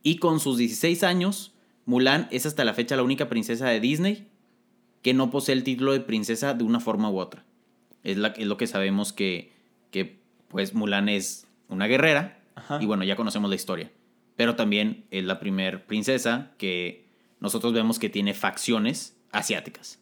Y 0.04 0.18
con 0.18 0.42
sus 0.42 0.58
16 0.58 1.04
años, 1.04 1.54
Mulan 1.86 2.28
es 2.32 2.46
hasta 2.46 2.66
la 2.66 2.74
fecha 2.74 2.98
la 2.98 3.04
única 3.04 3.30
princesa 3.30 3.70
de 3.70 3.80
Disney 3.80 4.28
que 5.02 5.14
no 5.14 5.32
posee 5.32 5.56
el 5.56 5.64
título 5.64 5.94
de 5.94 6.02
princesa 6.02 6.54
de 6.54 6.66
una 6.66 6.82
forma 6.82 7.10
u 7.10 7.18
otra. 7.18 7.46
Es, 8.04 8.18
la, 8.18 8.28
es 8.28 8.48
lo 8.48 8.58
que 8.58 8.68
sabemos 8.68 9.14
que, 9.14 9.54
que 9.90 10.20
pues 10.50 10.74
Mulan 10.74 11.08
es 11.08 11.48
una 11.70 11.88
guerrera 11.88 12.42
Ajá. 12.56 12.78
y 12.82 12.88
bueno, 12.88 13.06
ya 13.06 13.16
conocemos 13.16 13.50
la 13.50 13.56
historia. 13.56 13.90
Pero 14.36 14.58
también 14.58 15.06
es 15.12 15.24
la 15.24 15.40
primer 15.40 15.86
princesa 15.86 16.52
que 16.58 17.08
nosotros 17.40 17.72
vemos 17.72 18.00
que 18.00 18.10
tiene 18.10 18.34
facciones 18.34 19.16
asiáticas. 19.32 20.00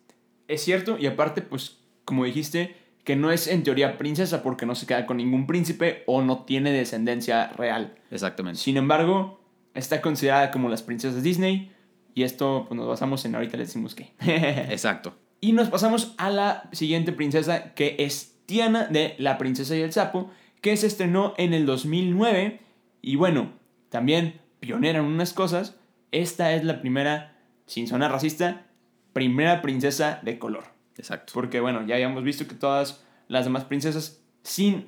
Es 0.47 0.63
cierto, 0.63 0.97
y 0.99 1.05
aparte, 1.05 1.41
pues, 1.41 1.77
como 2.05 2.25
dijiste, 2.25 2.75
que 3.03 3.15
no 3.15 3.31
es 3.31 3.47
en 3.47 3.63
teoría 3.63 3.97
princesa 3.97 4.43
porque 4.43 4.65
no 4.65 4.75
se 4.75 4.85
queda 4.85 5.05
con 5.05 5.17
ningún 5.17 5.47
príncipe 5.47 6.03
o 6.05 6.21
no 6.21 6.43
tiene 6.43 6.71
descendencia 6.71 7.49
real. 7.49 7.95
Exactamente. 8.11 8.59
Sin 8.59 8.77
embargo, 8.77 9.39
está 9.73 10.01
considerada 10.01 10.51
como 10.51 10.69
las 10.69 10.83
princesas 10.83 11.23
Disney, 11.23 11.71
y 12.13 12.23
esto 12.23 12.65
pues, 12.67 12.77
nos 12.77 12.87
basamos 12.87 13.23
en 13.25 13.35
ahorita 13.35 13.57
le 13.57 13.65
decimos 13.65 13.95
que. 13.95 14.11
Exacto. 14.19 15.17
y 15.41 15.53
nos 15.53 15.69
pasamos 15.69 16.13
a 16.17 16.29
la 16.29 16.69
siguiente 16.71 17.13
princesa, 17.13 17.73
que 17.73 17.95
es 17.99 18.39
Tiana 18.45 18.85
de 18.87 19.15
La 19.19 19.37
Princesa 19.37 19.75
y 19.75 19.81
el 19.81 19.93
Sapo, 19.93 20.31
que 20.61 20.75
se 20.75 20.87
estrenó 20.87 21.33
en 21.37 21.53
el 21.53 21.65
2009, 21.65 22.59
y 23.01 23.15
bueno, 23.15 23.53
también 23.89 24.41
pionera 24.59 24.99
en 24.99 25.05
unas 25.05 25.33
cosas, 25.33 25.77
esta 26.11 26.53
es 26.53 26.63
la 26.63 26.81
primera, 26.81 27.37
sin 27.65 27.87
sonar 27.87 28.11
racista, 28.11 28.65
primera 29.13 29.61
princesa 29.61 30.19
de 30.23 30.37
color. 30.39 30.63
Exacto. 30.97 31.33
Porque 31.33 31.59
bueno, 31.59 31.85
ya 31.85 31.95
habíamos 31.95 32.23
visto 32.23 32.47
que 32.47 32.55
todas 32.55 33.03
las 33.27 33.45
demás 33.45 33.63
princesas, 33.65 34.21
sin, 34.43 34.87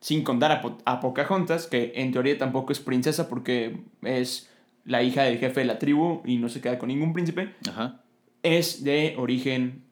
sin 0.00 0.22
contar 0.24 0.52
a, 0.52 0.60
Po- 0.60 0.78
a 0.84 1.00
Pocahontas, 1.00 1.66
que 1.66 1.92
en 1.96 2.12
teoría 2.12 2.36
tampoco 2.38 2.72
es 2.72 2.80
princesa 2.80 3.28
porque 3.28 3.80
es 4.02 4.50
la 4.84 5.02
hija 5.02 5.22
del 5.22 5.38
jefe 5.38 5.60
de 5.60 5.66
la 5.66 5.78
tribu 5.78 6.22
y 6.24 6.36
no 6.38 6.48
se 6.48 6.60
queda 6.60 6.78
con 6.78 6.88
ningún 6.88 7.12
príncipe, 7.12 7.54
Ajá. 7.68 8.02
es 8.42 8.84
de 8.84 9.14
origen 9.18 9.82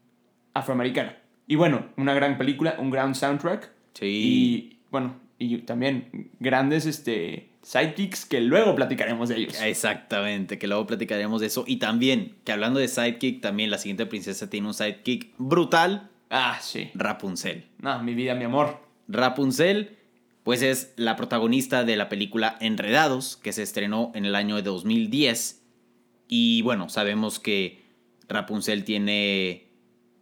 afroamericana. 0.55 1.17
Y 1.47 1.55
bueno, 1.57 1.87
una 1.97 2.15
gran 2.15 2.39
película, 2.39 2.77
un 2.79 2.91
gran 2.91 3.15
soundtrack. 3.15 3.71
Sí. 3.95 4.07
Y 4.07 4.79
bueno, 4.91 5.17
y 5.39 5.59
también 5.59 6.31
grandes 6.41 6.87
este, 6.87 7.49
sidekicks 7.67 8.27
que 8.27 8.41
luego 8.41 8.77
platicaremos 8.77 9.29
de 9.29 9.39
ellos. 9.39 9.61
Exactamente, 9.61 10.57
que 10.57 10.69
luego 10.69 10.87
platicaremos 10.87 11.41
de 11.41 11.49
eso. 11.49 11.65
Y 11.67 11.77
también, 11.79 12.37
que 12.45 12.53
hablando 12.53 12.79
de 12.79 12.87
sidekick, 12.87 13.41
también 13.41 13.71
la 13.71 13.79
siguiente 13.79 14.07
princesa 14.07 14.49
tiene 14.49 14.69
un 14.69 14.75
sidekick 14.75 15.33
brutal, 15.39 16.11
Ah, 16.31 16.59
sí. 16.61 16.91
Rapunzel. 16.95 17.67
No, 17.81 18.01
mi 18.03 18.15
vida, 18.15 18.35
mi 18.35 18.45
amor. 18.45 18.81
Rapunzel, 19.09 19.97
pues 20.45 20.63
es 20.63 20.93
la 20.97 21.17
protagonista 21.17 21.85
de 21.85 21.97
la 21.97 22.09
película 22.09 22.57
Enredados, 22.61 23.37
que 23.37 23.53
se 23.53 23.63
estrenó 23.63 24.13
en 24.15 24.25
el 24.27 24.35
año 24.37 24.55
de 24.57 24.63
2010. 24.63 25.63
Y 26.29 26.63
bueno, 26.63 26.89
sabemos 26.89 27.39
que 27.41 27.85
Rapunzel 28.29 28.85
tiene 28.85 29.69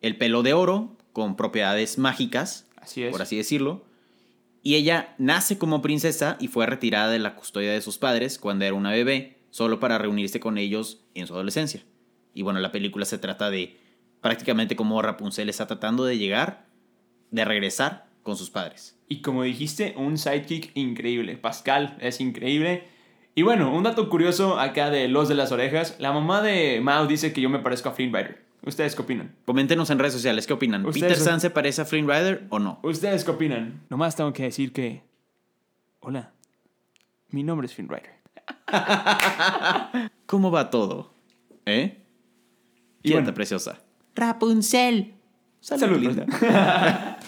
el 0.02 0.16
pelo 0.16 0.42
de 0.42 0.52
oro 0.54 0.96
con 1.12 1.36
propiedades 1.36 1.96
mágicas, 1.98 2.66
Así 2.76 3.02
es. 3.02 3.10
por 3.12 3.20
así 3.22 3.36
decirlo. 3.36 3.84
Y 4.66 4.76
ella 4.76 5.14
nace 5.18 5.58
como 5.58 5.82
princesa 5.82 6.38
y 6.40 6.48
fue 6.48 6.64
retirada 6.64 7.10
de 7.10 7.18
la 7.18 7.36
custodia 7.36 7.70
de 7.70 7.82
sus 7.82 7.98
padres 7.98 8.38
cuando 8.38 8.64
era 8.64 8.74
una 8.74 8.92
bebé, 8.92 9.36
solo 9.50 9.78
para 9.78 9.98
reunirse 9.98 10.40
con 10.40 10.56
ellos 10.56 11.04
en 11.14 11.26
su 11.26 11.34
adolescencia. 11.34 11.84
Y 12.32 12.40
bueno, 12.40 12.60
la 12.60 12.72
película 12.72 13.04
se 13.04 13.18
trata 13.18 13.50
de 13.50 13.78
prácticamente 14.22 14.74
cómo 14.74 15.02
Rapunzel 15.02 15.50
está 15.50 15.66
tratando 15.66 16.06
de 16.06 16.16
llegar, 16.16 16.64
de 17.30 17.44
regresar 17.44 18.06
con 18.22 18.38
sus 18.38 18.48
padres. 18.48 18.98
Y 19.06 19.20
como 19.20 19.42
dijiste, 19.42 19.92
un 19.98 20.16
sidekick 20.16 20.70
increíble. 20.74 21.36
Pascal 21.36 21.98
es 22.00 22.22
increíble. 22.22 22.84
Y 23.34 23.42
bueno, 23.42 23.70
un 23.70 23.82
dato 23.82 24.08
curioso 24.08 24.58
acá 24.58 24.88
de 24.88 25.08
Los 25.08 25.28
de 25.28 25.34
las 25.34 25.52
Orejas. 25.52 25.96
La 25.98 26.12
mamá 26.12 26.40
de 26.40 26.80
Mao 26.80 27.06
dice 27.06 27.34
que 27.34 27.42
yo 27.42 27.50
me 27.50 27.58
parezco 27.58 27.90
a 27.90 27.92
Flynn 27.92 28.14
Rider. 28.14 28.43
¿Ustedes 28.66 28.94
qué 28.94 29.02
opinan? 29.02 29.34
Coméntenos 29.44 29.90
en 29.90 29.98
redes 29.98 30.14
sociales, 30.14 30.46
¿qué 30.46 30.52
opinan? 30.54 30.84
¿Peter 30.84 31.14
son- 31.16 31.24
San 31.24 31.40
se 31.40 31.50
parece 31.50 31.82
a 31.82 31.84
Flynn 31.84 32.08
Rider 32.08 32.46
o 32.50 32.58
no? 32.58 32.78
¿Ustedes 32.82 33.24
qué 33.24 33.30
opinan? 33.30 33.82
Nomás 33.90 34.16
tengo 34.16 34.32
que 34.32 34.44
decir 34.44 34.72
que... 34.72 35.02
Hola, 36.00 36.32
mi 37.30 37.42
nombre 37.42 37.66
es 37.66 37.74
Flynn 37.74 37.88
Rider. 37.88 38.14
¿Cómo 40.26 40.50
va 40.50 40.70
todo? 40.70 41.12
¿Eh? 41.66 42.02
Y 43.02 43.08
Quieta, 43.08 43.20
bueno. 43.20 43.34
preciosa. 43.34 43.78
Rapunzel. 44.14 45.14
Salud, 45.60 45.98
linda. 45.98 46.26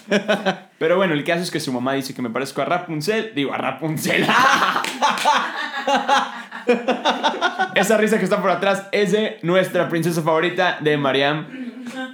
Pero 0.79 0.95
bueno, 0.97 1.13
el 1.15 1.23
caso 1.23 1.41
es 1.41 1.49
que 1.51 1.59
su 1.59 1.73
mamá 1.73 1.93
dice 1.93 2.13
que 2.13 2.21
me 2.21 2.29
parezco 2.29 2.61
a 2.61 2.65
Rapunzel. 2.65 3.33
Digo, 3.33 3.51
a 3.53 3.57
Rapunzel. 3.57 4.25
Esa 7.75 7.97
risa 7.97 8.17
que 8.17 8.23
está 8.23 8.41
por 8.41 8.51
atrás 8.51 8.87
es 8.91 9.11
de 9.11 9.39
nuestra 9.43 9.89
princesa 9.89 10.21
favorita 10.21 10.77
de 10.81 10.97
Mariam. 10.97 11.45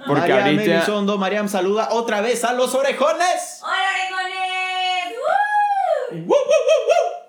Porque 0.06 0.32
Mariam 0.32 0.44
ahorita... 0.44 0.74
Elizondo, 0.76 1.18
Mariam 1.18 1.48
saluda 1.48 1.88
otra 1.90 2.20
vez 2.20 2.44
a 2.44 2.52
los 2.52 2.74
orejones. 2.74 3.60
¡Hola, 3.62 3.74
orejones! 6.12 6.26
¡Woo! 6.26 6.36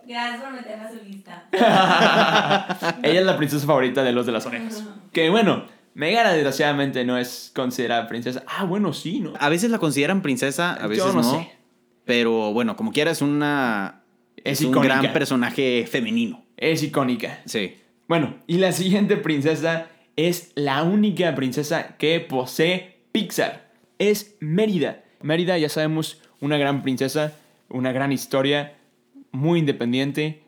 Gracias 0.07 0.41
por 0.41 0.53
meterme 0.53 0.83
a 0.85 0.89
su 0.89 1.03
lista. 1.03 1.47
Ella 3.03 3.19
es 3.19 3.25
la 3.25 3.37
princesa 3.37 3.65
favorita 3.65 4.03
de 4.03 4.11
los 4.11 4.25
de 4.25 4.31
las 4.31 4.45
orejas. 4.45 4.83
Que 5.11 5.29
bueno, 5.29 5.65
Megara 5.95 6.33
desgraciadamente 6.33 7.03
no 7.05 7.17
es 7.17 7.51
considerada 7.55 8.07
princesa. 8.07 8.43
Ah, 8.47 8.65
bueno, 8.65 8.93
sí, 8.93 9.19
¿no? 9.19 9.33
A 9.39 9.49
veces 9.49 9.71
la 9.71 9.79
consideran 9.79 10.21
princesa, 10.21 10.73
a 10.73 10.83
Yo 10.83 10.89
veces 10.89 11.15
no 11.15 11.21
no. 11.21 11.31
sé. 11.31 11.51
Pero 12.05 12.53
bueno, 12.53 12.75
como 12.75 12.91
quiera, 12.91 13.11
es 13.11 13.21
una 13.21 14.03
Es, 14.37 14.61
Es, 14.61 14.67
un 14.67 14.73
gran 14.73 15.11
personaje 15.11 15.87
femenino. 15.89 16.44
Es 16.57 16.83
icónica. 16.83 17.41
Sí. 17.45 17.75
Bueno, 18.07 18.35
y 18.47 18.57
la 18.57 18.71
siguiente 18.71 19.17
princesa 19.17 19.89
es 20.15 20.51
la 20.55 20.83
única 20.83 21.33
princesa 21.35 21.97
que 21.97 22.19
posee 22.19 22.97
Pixar. 23.11 23.71
Es 23.99 24.35
Mérida. 24.39 25.03
Mérida, 25.21 25.57
ya 25.57 25.69
sabemos, 25.69 26.21
una 26.39 26.57
gran 26.57 26.83
princesa, 26.83 27.33
una 27.69 27.91
gran 27.91 28.11
historia, 28.11 28.75
muy 29.31 29.59
independiente, 29.59 30.43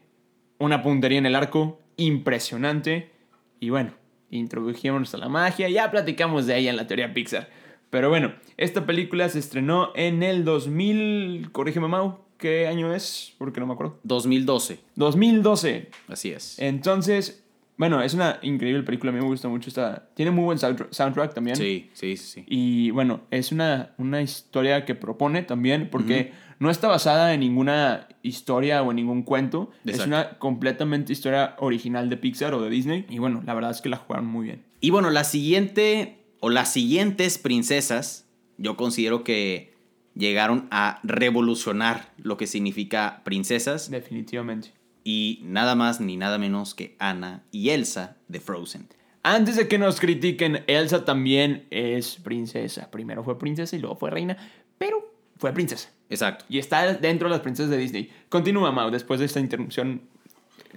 una 0.59 0.83
puntería 0.83 1.17
en 1.17 1.25
el 1.25 1.35
arco, 1.35 1.79
impresionante. 1.97 3.11
Y 3.59 3.69
bueno, 3.69 3.93
introdujimos 4.29 5.13
a 5.13 5.17
la 5.17 5.29
magia, 5.29 5.69
ya 5.69 5.91
platicamos 5.91 6.45
de 6.45 6.57
ella 6.57 6.69
en 6.69 6.77
la 6.77 6.87
teoría 6.87 7.13
Pixar. 7.13 7.49
Pero 7.89 8.09
bueno, 8.09 8.33
esta 8.57 8.85
película 8.85 9.29
se 9.29 9.39
estrenó 9.39 9.91
en 9.95 10.23
el 10.23 10.43
2000, 10.43 11.51
corrígeme 11.51 11.87
Mau, 11.87 12.19
¿qué 12.37 12.67
año 12.67 12.93
es? 12.93 13.33
Porque 13.37 13.59
no 13.59 13.67
me 13.67 13.73
acuerdo. 13.73 13.99
2012. 14.03 14.79
2012. 14.95 15.89
Así 16.07 16.31
es. 16.31 16.57
Entonces, 16.59 17.43
bueno, 17.77 18.01
es 18.01 18.13
una 18.13 18.39
increíble 18.41 18.83
película, 18.83 19.11
a 19.11 19.15
mí 19.15 19.19
me 19.21 19.27
gusta 19.27 19.47
mucho 19.47 19.69
esta. 19.69 20.09
Tiene 20.15 20.31
muy 20.31 20.43
buen 20.45 20.57
soundtra- 20.57 20.87
soundtrack 20.91 21.33
también. 21.33 21.55
Sí, 21.55 21.89
sí, 21.93 22.17
sí. 22.17 22.25
sí. 22.41 22.45
Y 22.47 22.91
bueno, 22.91 23.21
es 23.31 23.51
una, 23.51 23.93
una 23.97 24.21
historia 24.21 24.85
que 24.85 24.95
propone 24.95 25.43
también, 25.43 25.89
porque 25.91 26.31
no 26.59 26.71
está 26.71 26.87
basada 26.87 27.33
en 27.33 27.41
ninguna 27.41 28.07
historia 28.23 28.81
o 28.81 28.89
en 28.91 28.95
ningún 28.95 29.21
cuento. 29.23 29.69
Es 29.85 30.05
una 30.05 30.37
completamente 30.39 31.13
historia 31.13 31.55
original 31.59 32.09
de 32.09 32.17
Pixar 32.17 32.53
o 32.55 32.61
de 32.61 32.69
Disney. 32.69 33.05
Y 33.09 33.19
bueno, 33.19 33.43
la 33.45 33.53
verdad 33.53 33.71
es 33.71 33.81
que 33.81 33.89
la 33.89 33.97
jugaron 33.97 34.25
muy 34.25 34.45
bien. 34.45 34.63
Y 34.81 34.89
bueno, 34.89 35.09
la 35.11 35.23
siguiente 35.23 36.17
o 36.39 36.49
las 36.49 36.71
siguientes 36.73 37.37
princesas, 37.37 38.27
yo 38.57 38.75
considero 38.75 39.23
que 39.23 39.73
llegaron 40.17 40.67
a 40.71 40.99
revolucionar 41.03 42.13
lo 42.17 42.37
que 42.37 42.47
significa 42.47 43.21
princesas 43.23 43.89
Definitivamente. 43.89 44.73
y 45.03 45.41
nada 45.43 45.75
más 45.75 45.99
ni 46.01 46.17
nada 46.17 46.37
menos 46.37 46.73
que 46.73 46.95
Anna 46.99 47.43
y 47.51 47.69
Elsa 47.69 48.17
de 48.27 48.39
Frozen. 48.39 48.87
Antes 49.23 49.57
de 49.57 49.67
que 49.67 49.77
nos 49.77 49.99
critiquen, 49.99 50.63
Elsa 50.67 51.03
también 51.03 51.67
es 51.69 52.15
princesa. 52.15 52.89
Primero 52.89 53.23
fue 53.23 53.37
princesa 53.37 53.75
y 53.75 53.79
luego 53.79 53.97
fue 53.97 54.09
reina, 54.09 54.37
pero 54.77 55.13
fue 55.37 55.51
princesa. 55.51 55.89
Exacto. 56.09 56.45
Y 56.47 56.59
está 56.59 56.93
dentro 56.93 57.27
de 57.27 57.33
las 57.33 57.41
princesas 57.41 57.69
de 57.69 57.77
Disney. 57.77 58.09
Continúa, 58.29 58.71
Mau, 58.71 58.89
después 58.89 59.19
de 59.19 59.25
esta 59.25 59.41
interrupción. 59.41 60.01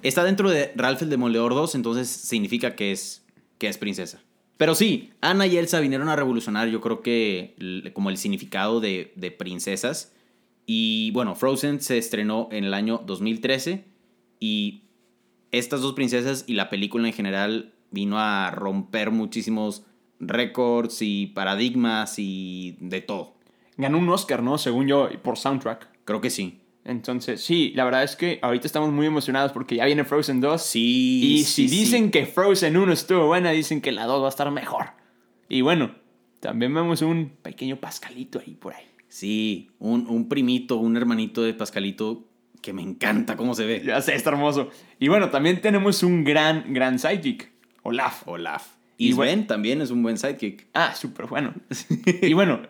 Está 0.02 0.25
dentro 0.25 0.50
de 0.50 0.73
Ralph 0.75 1.02
el 1.02 1.11
Demoledor 1.11 1.54
2, 1.54 1.76
entonces 1.76 2.09
significa 2.09 2.75
que 2.75 2.90
es, 2.90 3.25
que 3.59 3.68
es 3.68 3.78
princesa. 3.78 4.20
Pero 4.61 4.75
sí, 4.75 5.14
Anna 5.23 5.47
y 5.47 5.57
Elsa 5.57 5.81
vinieron 5.81 6.11
a 6.11 6.17
revolucionar, 6.17 6.69
yo 6.69 6.83
creo 6.83 7.00
que 7.00 7.55
como 7.95 8.11
el 8.11 8.19
significado 8.19 8.79
de, 8.79 9.11
de 9.17 9.31
princesas. 9.31 10.12
Y 10.67 11.12
bueno, 11.12 11.35
Frozen 11.35 11.81
se 11.81 11.97
estrenó 11.97 12.47
en 12.52 12.64
el 12.64 12.75
año 12.75 13.02
2013 13.07 13.87
y 14.38 14.83
estas 15.50 15.81
dos 15.81 15.95
princesas 15.95 16.45
y 16.47 16.52
la 16.52 16.69
película 16.69 17.09
en 17.09 17.14
general 17.14 17.73
vino 17.90 18.19
a 18.19 18.50
romper 18.50 19.11
muchísimos 19.12 19.87
récords 20.19 21.00
y 21.00 21.29
paradigmas 21.29 22.19
y 22.19 22.76
de 22.81 23.00
todo. 23.00 23.37
Ganó 23.79 23.97
un 23.97 24.11
Oscar, 24.11 24.43
¿no? 24.43 24.59
Según 24.59 24.87
yo, 24.87 25.09
por 25.23 25.38
soundtrack. 25.38 25.88
Creo 26.05 26.21
que 26.21 26.29
sí. 26.29 26.60
Entonces, 26.84 27.42
sí, 27.42 27.72
la 27.76 27.84
verdad 27.84 28.02
es 28.02 28.16
que 28.16 28.38
ahorita 28.42 28.66
estamos 28.66 28.90
muy 28.90 29.06
emocionados 29.06 29.52
porque 29.52 29.76
ya 29.76 29.84
viene 29.84 30.04
Frozen 30.04 30.40
2. 30.40 30.62
Sí. 30.62 31.20
Y 31.25 31.38
sí, 31.44 31.44
si 31.44 31.68
sí. 31.68 31.78
dicen 31.80 32.10
que 32.10 32.26
Frozen 32.26 32.76
1 32.76 32.92
estuvo 32.92 33.26
buena, 33.26 33.50
dicen 33.50 33.80
que 33.80 33.92
la 33.92 34.06
2 34.06 34.22
va 34.22 34.26
a 34.26 34.30
estar 34.30 34.50
mejor. 34.50 34.87
Y 35.49 35.60
bueno, 35.60 35.94
también 36.40 36.72
vemos 36.74 37.02
un 37.02 37.33
pequeño 37.42 37.76
Pascalito 37.76 38.40
ahí 38.40 38.55
por 38.55 38.74
ahí. 38.74 38.85
Sí, 39.09 39.70
un, 39.78 40.07
un 40.09 40.28
primito, 40.28 40.76
un 40.76 40.96
hermanito 40.96 41.42
de 41.42 41.52
Pascalito 41.52 42.26
que 42.62 42.72
me 42.72 42.83
encanta 42.83 43.37
cómo 43.37 43.55
se 43.55 43.66
ve. 43.66 43.83
Ya 43.85 44.00
sé, 44.00 44.14
está 44.14 44.31
hermoso. 44.31 44.70
Y 44.98 45.09
bueno, 45.09 45.31
también 45.31 45.61
tenemos 45.61 46.02
un 46.02 46.24
gran, 46.24 46.72
gran 46.72 46.98
sidekick, 46.98 47.50
Olaf. 47.83 48.26
Olaf. 48.26 48.66
Y 48.96 49.09
Y 49.11 49.12
bueno- 49.14 49.46
también 49.46 49.81
es 49.81 49.90
un 49.90 50.02
buen 50.02 50.16
sidekick. 50.18 50.66
Ah, 50.74 50.94
súper 50.94 51.26
bueno. 51.26 51.55
y 52.22 52.33
bueno, 52.35 52.61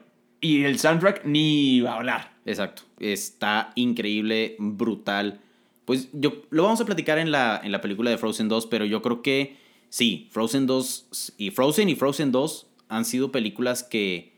y 0.41 0.65
el 0.65 0.79
soundtrack 0.79 1.25
ni 1.27 1.81
va 1.81 1.93
a 1.93 1.97
hablar. 1.97 2.33
Exacto. 2.51 2.83
Está 2.99 3.73
increíble, 3.75 4.57
brutal. 4.59 5.41
Pues 5.85 6.09
yo 6.13 6.43
lo 6.51 6.65
vamos 6.65 6.81
a 6.81 6.85
platicar 6.85 7.19
en 7.19 7.31
la, 7.31 7.61
en 7.63 7.73
la 7.73 7.81
película 7.81 8.11
de 8.11 8.19
Frozen 8.19 8.49
2, 8.49 8.67
pero 8.67 8.85
yo 8.85 9.03
creo 9.03 9.23
que 9.23 9.57
sí, 9.89 10.29
Frozen 10.31 10.67
2 10.67 11.35
y 11.39 11.51
Frozen 11.51 11.89
y 11.89 11.95
Frozen 11.95 12.33
2 12.33 12.67
han 12.89 13.05
sido 13.05 13.33
películas 13.33 13.83
que 13.83 14.33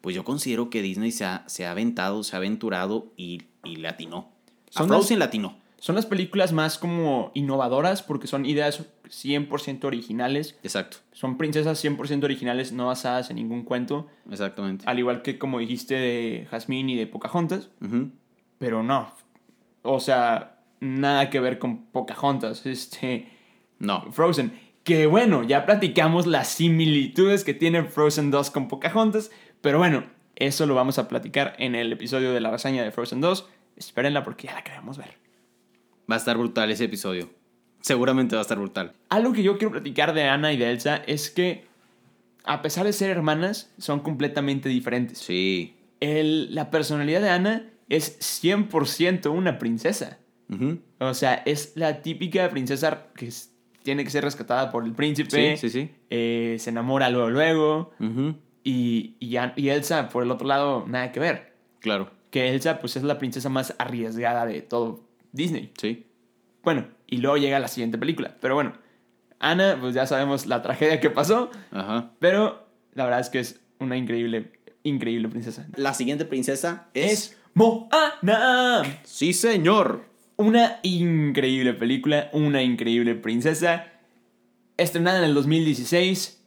pues 0.00 0.14
yo 0.14 0.24
considero 0.24 0.70
que 0.70 0.80
Disney 0.82 1.10
se 1.10 1.24
ha, 1.24 1.44
se 1.48 1.66
ha 1.66 1.72
aventado, 1.72 2.22
se 2.22 2.36
ha 2.36 2.38
aventurado 2.38 3.12
y, 3.16 3.42
y 3.64 3.76
le 3.76 3.88
atinó. 3.88 4.28
A 4.74 4.80
las- 4.80 4.88
Frozen 4.88 5.18
le 5.18 5.24
atinó. 5.24 5.56
Son 5.78 5.94
las 5.94 6.06
películas 6.06 6.52
más 6.52 6.76
como 6.76 7.30
innovadoras 7.34 8.02
porque 8.02 8.26
son 8.26 8.44
ideas 8.46 8.84
100% 9.08 9.84
originales. 9.84 10.58
Exacto, 10.64 10.98
Son 11.12 11.38
princesas 11.38 11.82
100% 11.84 12.24
originales, 12.24 12.72
no 12.72 12.86
basadas 12.86 13.30
en 13.30 13.36
ningún 13.36 13.62
cuento. 13.64 14.08
exactamente. 14.30 14.84
Al 14.88 14.98
igual 14.98 15.22
que 15.22 15.38
como 15.38 15.60
dijiste 15.60 15.94
de 15.94 16.46
Jasmine 16.50 16.92
y 16.92 16.96
de 16.96 17.06
Pocahontas. 17.06 17.70
Ujú. 17.80 18.10
Pero 18.58 18.82
no. 18.82 19.12
O 19.82 20.00
sea, 20.00 20.58
nada 20.80 21.30
que 21.30 21.38
ver 21.40 21.58
con 21.60 21.84
Pocahontas. 21.86 22.66
Este. 22.66 23.28
No, 23.78 24.10
Frozen. 24.10 24.52
Que 24.82 25.06
bueno, 25.06 25.44
ya 25.44 25.64
platicamos 25.64 26.26
las 26.26 26.48
similitudes 26.48 27.44
que 27.44 27.54
tiene 27.54 27.84
Frozen 27.84 28.30
2 28.32 28.50
con 28.50 28.66
Pocahontas. 28.68 29.30
Pero 29.60 29.78
bueno, 29.78 30.04
eso 30.34 30.66
lo 30.66 30.74
vamos 30.74 30.98
a 30.98 31.06
platicar 31.08 31.54
en 31.58 31.74
el 31.76 31.92
episodio 31.92 32.32
de 32.32 32.40
la 32.40 32.50
reseña 32.50 32.82
de 32.82 32.90
Frozen 32.90 33.20
2. 33.20 33.46
Espérenla 33.76 34.24
porque 34.24 34.48
ya 34.48 34.54
la 34.54 34.64
queremos 34.64 34.98
ver. 34.98 35.16
Va 36.10 36.14
a 36.16 36.18
estar 36.18 36.36
brutal 36.36 36.70
ese 36.70 36.84
episodio. 36.84 37.28
Seguramente 37.80 38.34
va 38.34 38.40
a 38.40 38.42
estar 38.42 38.58
brutal. 38.58 38.92
Algo 39.08 39.32
que 39.32 39.42
yo 39.42 39.56
quiero 39.58 39.72
platicar 39.72 40.12
de 40.14 40.24
Anna 40.24 40.52
y 40.52 40.56
de 40.56 40.70
Elsa 40.70 40.96
es 41.06 41.30
que, 41.30 41.64
a 42.44 42.60
pesar 42.62 42.86
de 42.86 42.92
ser 42.92 43.10
hermanas, 43.10 43.72
son 43.78 44.00
completamente 44.00 44.68
diferentes. 44.68 45.18
Sí. 45.18 45.74
El- 46.00 46.54
la 46.54 46.70
personalidad 46.70 47.20
de 47.20 47.30
Anna 47.30 47.70
es 47.88 48.18
100% 48.20 49.30
una 49.30 49.58
princesa. 49.58 50.18
Ujú. 50.50 50.78
O 50.98 51.14
sea, 51.14 51.34
es 51.46 51.72
la 51.76 52.02
típica 52.02 52.48
princesa 52.50 53.06
que 53.14 53.26
es- 53.28 53.52
tiene 53.82 54.04
que 54.04 54.10
ser 54.10 54.24
rescatada 54.24 54.70
por 54.70 54.84
el 54.84 54.92
príncipe. 54.92 55.56
Sí, 55.56 55.68
sí, 55.68 55.70
sí. 55.70 55.90
eh, 56.10 56.56
se 56.58 56.70
enamora 56.70 57.10
luego, 57.10 57.30
luego. 57.30 57.90
Y, 58.64 59.14
y 59.20 59.68
Elsa, 59.68 60.08
por 60.08 60.22
el 60.24 60.30
otro 60.30 60.46
lado, 60.46 60.84
nada 60.86 61.12
que 61.12 61.20
ver. 61.20 61.52
Claro, 61.80 62.10
Que 62.30 62.50
Elsa, 62.50 62.80
pues, 62.80 62.96
es 62.96 63.02
la 63.04 63.18
princesa 63.18 63.48
más 63.48 63.74
arriesgada 63.78 64.44
de 64.44 64.60
todo 64.60 65.07
Disney. 65.32 65.72
sí. 65.78 66.04
Bueno, 66.62 66.86
y 67.06 67.18
luego 67.18 67.38
llega 67.38 67.58
la 67.60 67.68
siguiente 67.68 67.96
película. 67.96 68.36
Pero 68.40 68.54
bueno, 68.54 68.74
Ana, 69.38 69.78
pues 69.80 69.94
ya 69.94 70.06
sabemos 70.06 70.46
la 70.46 70.60
tragedia 70.60 71.00
que 71.00 71.08
pasó. 71.08 71.50
Ajá. 71.70 72.10
Pero 72.18 72.66
la 72.94 73.04
verdad 73.04 73.20
es 73.20 73.30
que 73.30 73.38
es 73.38 73.60
una 73.78 73.96
increíble, 73.96 74.52
increíble 74.82 75.28
princesa. 75.28 75.66
La 75.76 75.94
siguiente 75.94 76.24
princesa 76.24 76.88
es... 76.94 77.12
Es 77.12 77.38
Moana. 77.54 78.82
Sí, 79.04 79.32
señor. 79.32 80.04
Una 80.36 80.78
increíble 80.82 81.74
película, 81.74 82.28
una 82.32 82.62
increíble 82.62 83.14
princesa. 83.14 83.86
Estrenada 84.76 85.18
en 85.18 85.24
el 85.24 85.34
2016. 85.34 86.44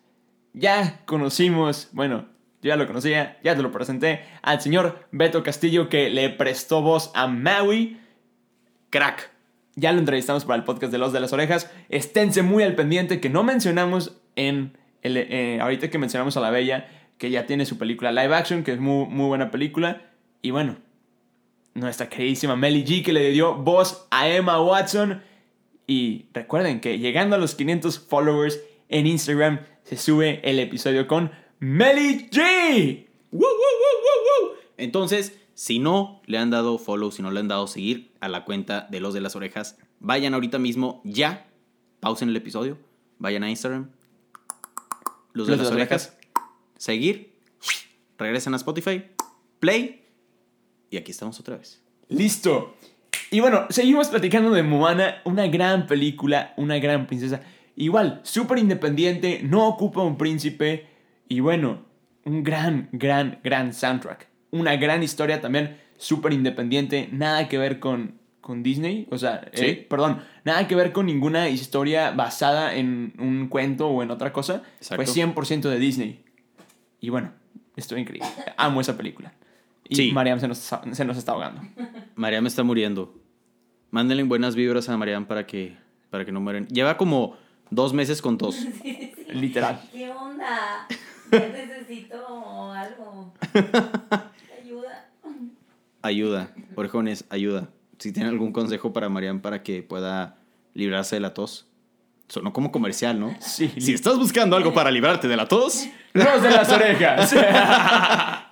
Ya 0.53 1.01
conocimos, 1.05 1.89
bueno, 1.93 2.27
yo 2.61 2.69
ya 2.69 2.75
lo 2.75 2.85
conocía, 2.85 3.39
ya 3.43 3.55
te 3.55 3.61
lo 3.61 3.71
presenté, 3.71 4.21
al 4.41 4.61
señor 4.61 5.07
Beto 5.11 5.43
Castillo 5.43 5.89
que 5.89 6.09
le 6.09 6.29
prestó 6.29 6.81
voz 6.81 7.11
a 7.15 7.27
Maui. 7.27 7.99
Crack. 8.91 9.31
Ya 9.75 9.91
lo 9.93 9.99
entrevistamos 9.99 10.45
para 10.45 10.57
el 10.57 10.63
podcast 10.63 10.91
de 10.91 10.99
Los 10.99 11.13
de 11.13 11.19
las 11.19 11.33
Orejas. 11.33 11.71
Esténse 11.89 12.43
muy 12.43 12.61
al 12.61 12.75
pendiente 12.75 13.19
que 13.19 13.29
no 13.29 13.43
mencionamos 13.43 14.17
en 14.35 14.77
el, 15.01 15.17
eh, 15.17 15.59
ahorita 15.61 15.89
que 15.89 15.97
mencionamos 15.97 16.37
a 16.37 16.41
La 16.41 16.51
Bella, 16.51 16.87
que 17.17 17.31
ya 17.31 17.45
tiene 17.45 17.65
su 17.65 17.77
película 17.77 18.11
live 18.11 18.35
action, 18.35 18.63
que 18.63 18.73
es 18.73 18.79
muy, 18.79 19.07
muy 19.07 19.27
buena 19.27 19.49
película. 19.49 20.01
Y 20.41 20.51
bueno, 20.51 20.77
nuestra 21.73 22.09
queridísima 22.09 22.55
Melly 22.55 22.83
G 22.83 23.03
que 23.03 23.13
le 23.13 23.31
dio 23.31 23.55
voz 23.55 24.07
a 24.11 24.27
Emma 24.27 24.61
Watson. 24.61 25.23
Y 25.87 26.25
recuerden 26.33 26.81
que 26.81 26.99
llegando 26.99 27.35
a 27.35 27.39
los 27.39 27.55
500 27.55 27.99
followers 27.99 28.59
en 28.89 29.07
Instagram 29.07 29.61
se 29.83 29.97
sube 29.97 30.41
el 30.43 30.59
episodio 30.59 31.07
con 31.07 31.31
Melly 31.59 32.29
G. 32.29 33.07
¡Woo, 33.31 33.39
woo, 33.39 33.47
woo, 33.47 33.47
woo, 33.47 34.49
woo! 34.49 34.55
Entonces, 34.77 35.39
si 35.53 35.79
no 35.79 36.21
le 36.25 36.37
han 36.37 36.49
dado 36.49 36.77
follow, 36.77 37.11
si 37.11 37.21
no 37.21 37.31
le 37.31 37.39
han 37.39 37.47
dado 37.47 37.67
seguir 37.67 38.11
a 38.19 38.29
la 38.29 38.45
cuenta 38.45 38.87
de 38.89 38.99
los 38.99 39.13
de 39.13 39.21
las 39.21 39.35
orejas, 39.35 39.77
vayan 39.99 40.33
ahorita 40.33 40.59
mismo 40.59 41.01
ya, 41.03 41.47
pausen 41.99 42.29
el 42.29 42.35
episodio, 42.35 42.77
vayan 43.19 43.43
a 43.43 43.49
Instagram, 43.49 43.91
los 45.33 45.47
de 45.47 45.51
Los 45.51 45.59
de 45.59 45.65
las 45.65 45.73
orejas, 45.73 46.17
seguir, 46.77 47.35
regresen 48.17 48.53
a 48.53 48.57
Spotify, 48.57 49.03
play, 49.59 50.05
y 50.89 50.97
aquí 50.97 51.11
estamos 51.11 51.39
otra 51.39 51.57
vez. 51.57 51.81
Listo. 52.09 52.75
Y 53.31 53.39
bueno, 53.39 53.65
seguimos 53.69 54.09
platicando 54.09 54.51
de 54.51 54.61
Moana, 54.61 55.21
una 55.23 55.47
gran 55.47 55.87
película, 55.87 56.53
una 56.57 56.77
gran 56.79 57.07
princesa. 57.07 57.41
Igual, 57.77 58.19
súper 58.23 58.57
independiente, 58.57 59.39
no 59.41 59.67
ocupa 59.67 60.01
un 60.01 60.17
príncipe. 60.17 60.87
Y 61.29 61.39
bueno, 61.39 61.85
un 62.25 62.43
gran, 62.43 62.89
gran, 62.91 63.39
gran 63.41 63.73
soundtrack. 63.73 64.27
Una 64.51 64.75
gran 64.75 65.01
historia 65.03 65.41
también, 65.41 65.77
súper 65.97 66.33
independiente, 66.33 67.09
nada 67.11 67.47
que 67.47 67.57
ver 67.57 67.79
con 67.79 68.19
con 68.41 68.63
Disney. 68.63 69.07
O 69.11 69.19
sea, 69.19 69.49
Sí. 69.53 69.65
eh, 69.65 69.87
perdón, 69.87 70.23
nada 70.43 70.67
que 70.67 70.73
ver 70.75 70.91
con 70.91 71.05
ninguna 71.05 71.47
historia 71.49 72.09
basada 72.09 72.73
en 72.73 73.13
un 73.19 73.47
cuento 73.49 73.87
o 73.87 74.01
en 74.01 74.09
otra 74.09 74.33
cosa. 74.33 74.63
Exacto. 74.79 74.95
Fue 74.95 75.05
100% 75.05 75.69
de 75.69 75.77
Disney. 75.77 76.23
Y 76.99 77.09
bueno, 77.09 77.31
estuvo 77.75 77.99
increíble. 77.99 78.27
Amo 78.57 78.81
esa 78.81 78.97
película. 78.97 79.31
Y 79.87 79.95
Sí. 79.95 80.11
Mariam 80.11 80.39
se 80.39 80.47
nos, 80.47 80.57
se 80.57 81.05
nos 81.05 81.17
está 81.17 81.33
ahogando. 81.33 81.61
Mariam 82.15 82.47
está 82.47 82.63
muriendo. 82.63 83.13
Mándenle 83.91 84.23
buenas 84.23 84.55
vibras 84.55 84.89
a 84.89 84.97
Mariam 84.97 85.25
para 85.27 85.45
que, 85.45 85.77
para 86.09 86.25
que 86.25 86.31
no 86.31 86.41
mueren. 86.41 86.65
Lleva 86.67 86.97
como 86.97 87.37
dos 87.69 87.93
meses 87.93 88.23
con 88.23 88.39
tos. 88.39 88.57
Literal. 89.29 89.81
¿Qué 89.91 90.09
onda? 90.09 90.87
Ya 91.31 91.47
necesito 91.47 92.71
algo. 92.73 93.33
Ayuda. 96.01 96.53
Orejones, 96.75 97.25
ayuda. 97.29 97.69
Si 97.99 98.11
tienen 98.11 98.31
algún 98.31 98.51
consejo 98.51 98.93
para 98.93 99.09
Mariam 99.09 99.41
para 99.41 99.63
que 99.63 99.83
pueda 99.83 100.37
librarse 100.73 101.15
de 101.15 101.19
la 101.19 101.33
tos. 101.33 101.67
Sonó 102.27 102.53
como 102.53 102.71
comercial, 102.71 103.19
¿no? 103.19 103.35
Sí. 103.41 103.71
Si 103.77 103.93
estás 103.93 104.17
buscando 104.17 104.55
algo 104.55 104.73
para 104.73 104.89
librarte 104.89 105.27
de 105.27 105.35
la 105.35 105.47
tos. 105.47 105.85
Los 106.13 106.41
de 106.41 106.49
las 106.51 106.69
orejas. 106.71 107.35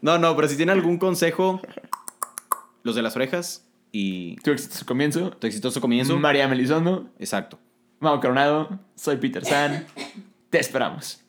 No, 0.00 0.18
no, 0.18 0.34
pero 0.34 0.48
si 0.48 0.56
tienen 0.56 0.76
algún 0.76 0.98
consejo, 0.98 1.60
los 2.82 2.96
de 2.96 3.02
las 3.02 3.14
orejas 3.14 3.64
y 3.92 4.34
tu 4.36 4.50
exitoso 4.50 4.84
comienzo. 4.84 5.30
tu 5.30 5.46
exitoso 5.46 5.80
comienzo. 5.80 6.18
María 6.18 6.48
Melisondo. 6.48 7.08
Exacto. 7.20 7.60
Mau 8.00 8.20
Coronado. 8.20 8.80
Soy 8.96 9.18
Peter 9.18 9.44
San. 9.44 9.86
Te 10.50 10.58
esperamos. 10.58 11.20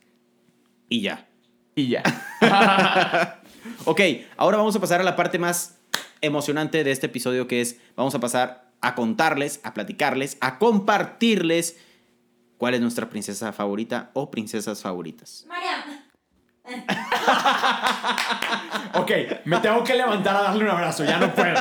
Y 0.89 1.02
ya. 1.02 1.28
Y 1.76 1.89
ya. 1.89 2.02
Ok, 3.86 4.02
ahora 4.38 4.58
vamos 4.58 4.76
a 4.76 4.80
pasar 4.80 5.02
a 5.02 5.04
la 5.04 5.15
parte 5.15 5.38
más 5.39 5.78
emocionante 6.21 6.84
de 6.84 6.91
este 6.91 7.08
episodio 7.08 7.47
que 7.47 7.62
es, 7.62 7.80
vamos 7.95 8.13
a 8.15 8.19
pasar 8.19 8.71
a 8.82 8.95
contarles, 8.95 9.62
a 9.63 9.73
platicarles, 9.73 10.38
a 10.41 10.60
compartirles 10.60 11.78
cuál 12.58 12.73
es 12.73 12.82
nuestra 12.82 13.10
princesa 13.10 13.54
favorita 13.54 14.10
o 14.13 14.30
princesas 14.32 14.82
favoritas. 14.82 15.45
Mariam. 15.47 16.04
Ok, 18.95 19.10
me 19.45 19.58
tengo 19.58 19.84
que 19.84 19.95
levantar 19.95 20.36
a 20.36 20.43
darle 20.43 20.65
un 20.65 20.69
abrazo, 20.69 21.04
ya 21.04 21.17
no 21.17 21.34
puedo. 21.34 21.60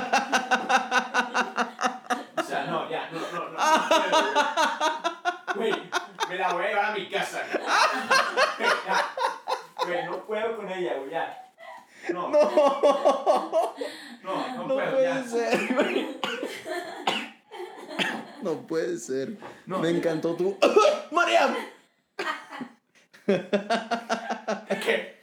O 2.37 2.43
sea, 2.43 2.67
no, 2.67 2.91
ya, 2.91 3.09
no, 3.11 3.21
no, 3.33 3.49
no. 3.49 3.59
Güey, 5.55 5.73
me 6.29 6.35
la 6.37 6.53
voy 6.53 6.65
a 6.65 6.69
llevar 6.69 6.85
a 6.85 6.91
mi 6.95 7.09
casa. 7.09 7.41
Güey, 9.87 10.05
no 10.05 10.19
puedo 10.27 10.59
con 10.59 10.71
ella, 10.71 10.93
güey, 10.99 11.11
ya. 11.11 11.41
No. 12.12 12.29
No. 12.31 13.75
No, 14.23 14.57
no, 14.57 14.75
puedo, 14.75 15.03
ya. 15.03 15.25
ser. 15.25 15.59
No 18.43 18.67
puede 18.67 18.97
ser. 18.99 19.37
No. 19.67 19.79
Me 19.81 19.91
encantó 19.91 20.35
tu... 20.35 20.57
¡Mariam! 21.12 21.55
¿Qué? 24.85 25.23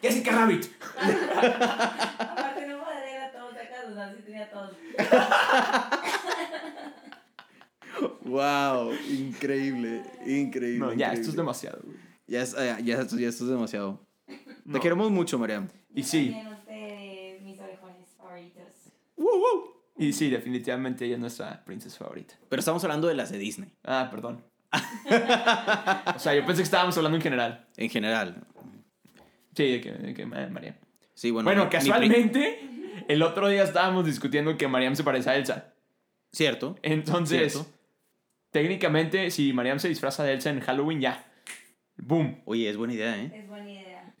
Jessica 0.00 0.30
Rabbit. 0.32 0.66
Aparte 0.96 2.66
no 2.66 2.84
podría 2.84 3.10
ir 3.14 3.20
a 3.22 3.32
todos 3.32 3.52
acá, 3.52 3.84
o 3.90 3.94
sea, 3.94 4.14
sí 4.14 4.22
tenía 4.24 4.50
todos. 4.50 4.76
¡Wow! 8.22 8.92
Increíble, 9.10 10.02
increíble. 10.26 10.78
No, 10.78 10.92
ya, 10.92 11.12
esto 11.12 11.30
es 11.30 11.36
demasiado, 11.36 11.80
güey. 11.82 11.96
Ya, 12.26 12.42
es- 12.42 12.54
ya, 12.54 12.78
ya 12.78 13.00
esto, 13.00 13.16
ya 13.16 13.28
esto 13.28 13.44
es 13.44 13.50
demasiado. 13.50 14.06
Te 14.72 14.80
queremos 14.80 15.10
mucho, 15.10 15.38
Mariam. 15.38 15.68
Y 15.94 16.02
sí. 16.02 16.36
Ustedes, 16.52 17.42
mis 17.42 17.58
orejones 17.60 18.08
favoritos. 18.16 18.64
Y 19.96 20.12
sí, 20.12 20.30
definitivamente 20.30 21.04
ella 21.06 21.14
es 21.14 21.20
nuestra 21.20 21.64
princesa 21.64 21.98
favorita. 21.98 22.34
Pero 22.48 22.60
estamos 22.60 22.82
hablando 22.84 23.08
de 23.08 23.14
las 23.14 23.30
de 23.32 23.38
Disney, 23.38 23.70
Ah, 23.84 24.08
perdón. 24.10 24.44
o 26.14 26.18
sea, 26.18 26.34
yo 26.34 26.44
pensé 26.44 26.56
que 26.62 26.64
estábamos 26.64 26.96
hablando 26.96 27.16
en 27.16 27.22
general. 27.22 27.66
en 27.76 27.90
general. 27.90 28.44
Sí, 29.54 29.72
de 29.72 29.80
que, 29.80 29.90
de 29.92 30.14
que 30.14 30.26
Ma- 30.26 30.46
Mariam. 30.48 30.74
Sí, 31.14 31.30
bueno. 31.30 31.46
Bueno, 31.46 31.62
mi- 31.62 31.66
mi 31.66 31.70
pri- 31.70 31.78
casualmente, 31.78 32.60
el 33.08 33.22
otro 33.22 33.48
día 33.48 33.64
estábamos 33.64 34.04
discutiendo 34.06 34.56
que 34.56 34.68
Mariam 34.68 34.94
se 34.94 35.02
parece 35.02 35.30
a 35.30 35.36
Elsa. 35.36 35.72
Cierto. 36.32 36.76
Entonces, 36.82 37.52
Cierto. 37.54 37.70
técnicamente, 38.50 39.30
si 39.30 39.52
Mariam 39.52 39.78
se 39.80 39.88
disfraza 39.88 40.22
de 40.22 40.34
Elsa 40.34 40.50
en 40.50 40.60
Halloween, 40.60 41.00
ya. 41.00 41.24
Boom. 41.96 42.40
Oye, 42.44 42.68
es 42.70 42.76
buena 42.76 42.94
idea, 42.94 43.18
¿eh? 43.20 43.47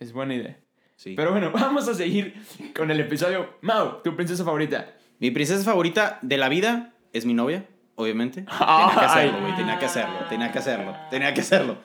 Es 0.00 0.12
buena 0.12 0.34
idea. 0.34 0.58
Sí. 0.96 1.14
Pero 1.16 1.30
bueno, 1.32 1.50
vamos 1.54 1.88
a 1.88 1.94
seguir 1.94 2.34
con 2.76 2.90
el 2.90 3.00
episodio. 3.00 3.54
Mau, 3.62 4.02
tu 4.02 4.14
princesa 4.16 4.44
favorita. 4.44 4.92
Mi 5.20 5.30
princesa 5.30 5.64
favorita 5.64 6.18
de 6.22 6.36
la 6.38 6.48
vida 6.48 6.94
es 7.12 7.24
mi 7.26 7.34
novia, 7.34 7.66
obviamente. 7.96 8.42
Tenía 8.58 8.94
que 8.98 9.04
hacerlo, 9.04 9.40
güey. 9.40 9.56
Tenía 9.56 9.78
que 9.78 9.86
hacerlo. 9.86 10.14
Tenía 10.28 10.52
que 10.52 10.58
hacerlo. 10.58 10.96
Tenía 11.10 11.34
que 11.34 11.40
hacerlo. 11.40 11.78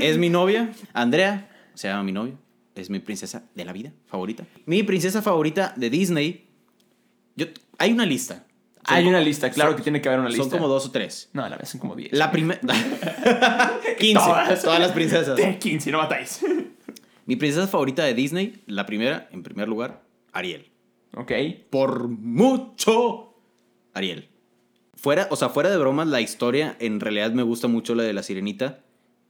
Es 0.00 0.18
mi 0.18 0.30
novia, 0.30 0.70
Andrea, 0.92 1.48
se 1.74 1.88
llama 1.88 2.02
mi 2.04 2.12
novia. 2.12 2.34
Es 2.74 2.90
mi 2.90 2.98
princesa 2.98 3.44
de 3.54 3.64
la 3.64 3.72
vida 3.72 3.92
favorita. 4.06 4.44
Mi 4.66 4.82
princesa 4.82 5.22
favorita 5.22 5.72
de 5.76 5.90
Disney. 5.90 6.48
Yo, 7.36 7.46
hay 7.78 7.92
una 7.92 8.04
lista. 8.06 8.44
Son 8.86 8.96
Hay 8.96 9.04
como- 9.04 9.16
una 9.16 9.20
lista, 9.24 9.50
claro 9.50 9.70
son- 9.70 9.76
que 9.78 9.82
tiene 9.82 10.00
que 10.02 10.08
haber 10.08 10.20
una 10.20 10.28
lista. 10.28 10.42
Son 10.44 10.50
como 10.50 10.68
dos 10.68 10.86
o 10.86 10.90
tres. 10.90 11.30
No, 11.32 11.44
a 11.44 11.48
la 11.48 11.56
vez 11.56 11.68
son 11.70 11.80
como 11.80 11.94
10. 11.96 12.12
La 12.12 12.30
primera. 12.30 12.60
15. 13.98 14.14
Todas. 14.14 14.62
Todas 14.62 14.80
las 14.80 14.92
princesas. 14.92 15.36
De 15.36 15.58
15, 15.58 15.90
no 15.90 15.98
matáis. 15.98 16.40
Mi 17.26 17.36
princesa 17.36 17.66
favorita 17.66 18.04
de 18.04 18.14
Disney, 18.14 18.62
la 18.66 18.86
primera, 18.86 19.28
en 19.32 19.42
primer 19.42 19.68
lugar, 19.68 20.02
Ariel. 20.32 20.66
ok. 21.16 21.32
Por 21.70 22.08
mucho, 22.08 23.34
Ariel. 23.94 24.28
Fuera, 24.94 25.28
o 25.30 25.36
sea, 25.36 25.48
fuera 25.48 25.70
de 25.70 25.76
bromas, 25.78 26.08
la 26.08 26.20
historia 26.20 26.76
en 26.80 27.00
realidad 27.00 27.32
me 27.32 27.42
gusta 27.42 27.68
mucho 27.68 27.94
la 27.94 28.02
de 28.02 28.12
la 28.12 28.22
sirenita 28.22 28.80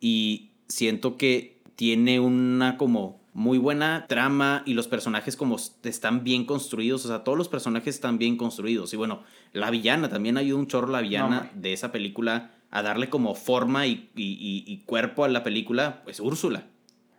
y 0.00 0.50
siento 0.68 1.16
que 1.16 1.62
tiene 1.76 2.20
una 2.20 2.76
como 2.76 3.22
muy 3.32 3.58
buena 3.58 4.06
trama 4.08 4.62
y 4.66 4.74
los 4.74 4.86
personajes 4.86 5.36
como 5.36 5.56
están 5.82 6.22
bien 6.22 6.44
construidos, 6.44 7.04
o 7.04 7.08
sea, 7.08 7.24
todos 7.24 7.36
los 7.36 7.48
personajes 7.48 7.96
están 7.96 8.18
bien 8.18 8.36
construidos 8.36 8.92
y 8.94 8.96
bueno, 8.96 9.22
la 9.52 9.70
villana 9.70 10.08
también 10.08 10.36
ayuda 10.36 10.58
un 10.60 10.66
chorro 10.68 10.88
la 10.88 11.00
villana 11.00 11.50
de 11.54 11.72
esa 11.72 11.90
película 11.90 12.52
a 12.70 12.82
darle 12.82 13.08
como 13.10 13.34
forma 13.34 13.86
y, 13.88 14.10
y- 14.14 14.22
y- 14.40 14.64
y 14.72 14.78
cuerpo 14.84 15.24
a 15.24 15.28
la 15.28 15.42
película, 15.42 16.02
pues 16.04 16.20
Úrsula. 16.20 16.66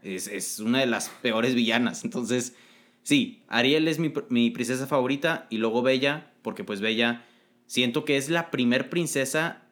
Es, 0.06 0.28
es 0.28 0.60
una 0.60 0.80
de 0.80 0.86
las 0.86 1.10
peores 1.22 1.56
villanas, 1.56 2.04
entonces 2.04 2.56
sí, 3.04 3.44
Ariel 3.48 3.88
es 3.88 4.00
mi, 4.00 4.14
mi 4.30 4.52
princesa 4.52 4.88
favorita 4.88 5.48
y 5.50 5.58
luego 5.58 5.82
Bella, 5.82 6.32
porque 6.42 6.64
pues 6.64 6.80
Bella 6.80 7.26
siento 7.66 8.06
que 8.06 8.18
es 8.18 8.30
la 8.30 8.52
primer 8.52 8.90
princesa, 8.90 9.64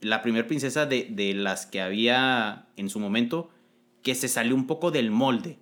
la 0.00 0.22
primer 0.22 0.46
princesa 0.46 0.86
de, 0.86 1.08
de 1.10 1.34
las 1.34 1.66
que 1.66 1.80
había 1.80 2.68
en 2.76 2.90
su 2.90 3.00
momento 3.00 3.50
que 4.02 4.14
se 4.14 4.28
salió 4.28 4.54
un 4.54 4.66
poco 4.66 4.90
del 4.90 5.10
molde 5.10 5.58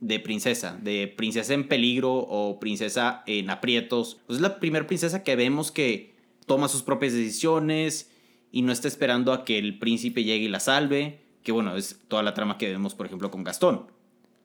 de 0.00 0.20
princesa, 0.20 0.78
de 0.82 1.08
princesa 1.08 1.54
en 1.54 1.68
peligro 1.68 2.14
o 2.14 2.60
princesa 2.60 3.22
en 3.26 3.50
aprietos. 3.50 4.18
Es 4.28 4.40
la 4.40 4.60
primera 4.60 4.86
princesa 4.86 5.22
que 5.22 5.36
vemos 5.36 5.72
que 5.72 6.14
toma 6.46 6.68
sus 6.68 6.82
propias 6.82 7.12
decisiones 7.12 8.10
y 8.52 8.62
no 8.62 8.72
está 8.72 8.88
esperando 8.88 9.32
a 9.32 9.44
que 9.44 9.58
el 9.58 9.78
príncipe 9.78 10.24
llegue 10.24 10.44
y 10.44 10.48
la 10.48 10.60
salve, 10.60 11.25
que 11.46 11.52
bueno, 11.52 11.76
es 11.76 12.00
toda 12.08 12.24
la 12.24 12.34
trama 12.34 12.58
que 12.58 12.68
vemos, 12.68 12.96
por 12.96 13.06
ejemplo, 13.06 13.30
con 13.30 13.44
Gastón, 13.44 13.86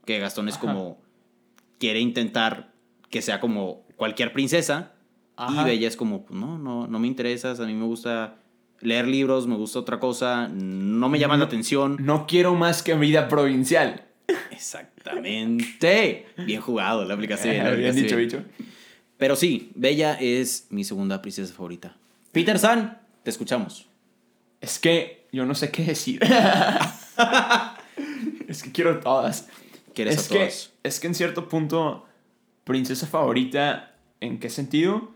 que 0.05 0.19
Gastón 0.19 0.47
es 0.47 0.57
Ajá. 0.57 0.67
como 0.67 1.01
quiere 1.79 1.99
intentar 1.99 2.73
que 3.09 3.23
sea 3.23 3.39
como 3.39 3.87
cualquier 3.95 4.33
princesa 4.33 4.91
Ajá. 5.35 5.63
y 5.63 5.65
Bella 5.65 5.87
es 5.87 5.97
como, 5.97 6.27
pues, 6.27 6.39
no, 6.39 6.59
no, 6.59 6.85
no 6.85 6.99
me 6.99 7.07
interesas, 7.07 7.59
a 7.59 7.65
mí 7.65 7.73
me 7.73 7.85
gusta 7.85 8.35
leer 8.81 9.07
libros, 9.07 9.47
me 9.47 9.55
gusta 9.55 9.79
otra 9.79 9.99
cosa, 9.99 10.47
no 10.47 11.09
me 11.09 11.17
llama 11.17 11.37
la 11.37 11.45
atención. 11.45 11.97
No 12.01 12.27
quiero 12.27 12.53
más 12.53 12.83
que 12.83 12.93
vida 12.93 13.27
provincial. 13.27 14.05
Exactamente. 14.51 16.27
Bien 16.45 16.61
jugado, 16.61 17.03
la 17.03 17.15
aplicaste 17.15 17.49
bien. 17.51 17.63
la 17.63 17.71
Bien 17.71 17.89
aplicaste 17.89 18.15
dicho, 18.15 18.37
bicho. 18.37 18.43
Pero 19.17 19.35
sí, 19.35 19.71
Bella 19.73 20.19
es 20.19 20.67
mi 20.69 20.83
segunda 20.83 21.19
princesa 21.19 21.51
favorita. 21.51 21.97
Peter 22.31 22.59
San, 22.59 22.99
te 23.23 23.31
escuchamos. 23.31 23.87
Es 24.61 24.77
que 24.77 25.20
yo 25.31 25.45
no 25.45 25.55
sé 25.55 25.71
qué 25.71 25.83
decir. 25.83 26.19
es 28.47 28.63
que 28.63 28.71
quiero 28.71 28.99
todas. 28.99 29.47
¿Quieres 29.93 30.17
es 30.17 30.25
a 30.25 30.29
que, 30.29 30.35
todas? 30.39 30.73
Es 30.83 30.99
que 30.99 31.07
en 31.07 31.15
cierto 31.15 31.47
punto, 31.49 32.05
princesa 32.63 33.07
favorita, 33.07 33.95
¿en 34.19 34.39
qué 34.39 34.49
sentido? 34.49 35.11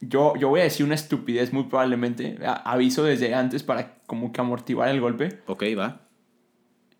Yo, 0.00 0.34
yo 0.36 0.48
voy 0.48 0.60
a 0.60 0.64
decir 0.64 0.84
una 0.84 0.96
estupidez 0.96 1.52
muy 1.52 1.64
probablemente. 1.64 2.38
A- 2.44 2.72
aviso 2.72 3.04
desde 3.04 3.34
antes 3.34 3.62
para 3.62 3.94
como 4.06 4.32
que 4.32 4.40
amortiguar 4.40 4.88
el 4.90 5.00
golpe. 5.00 5.40
Ok, 5.46 5.62
va. 5.78 6.00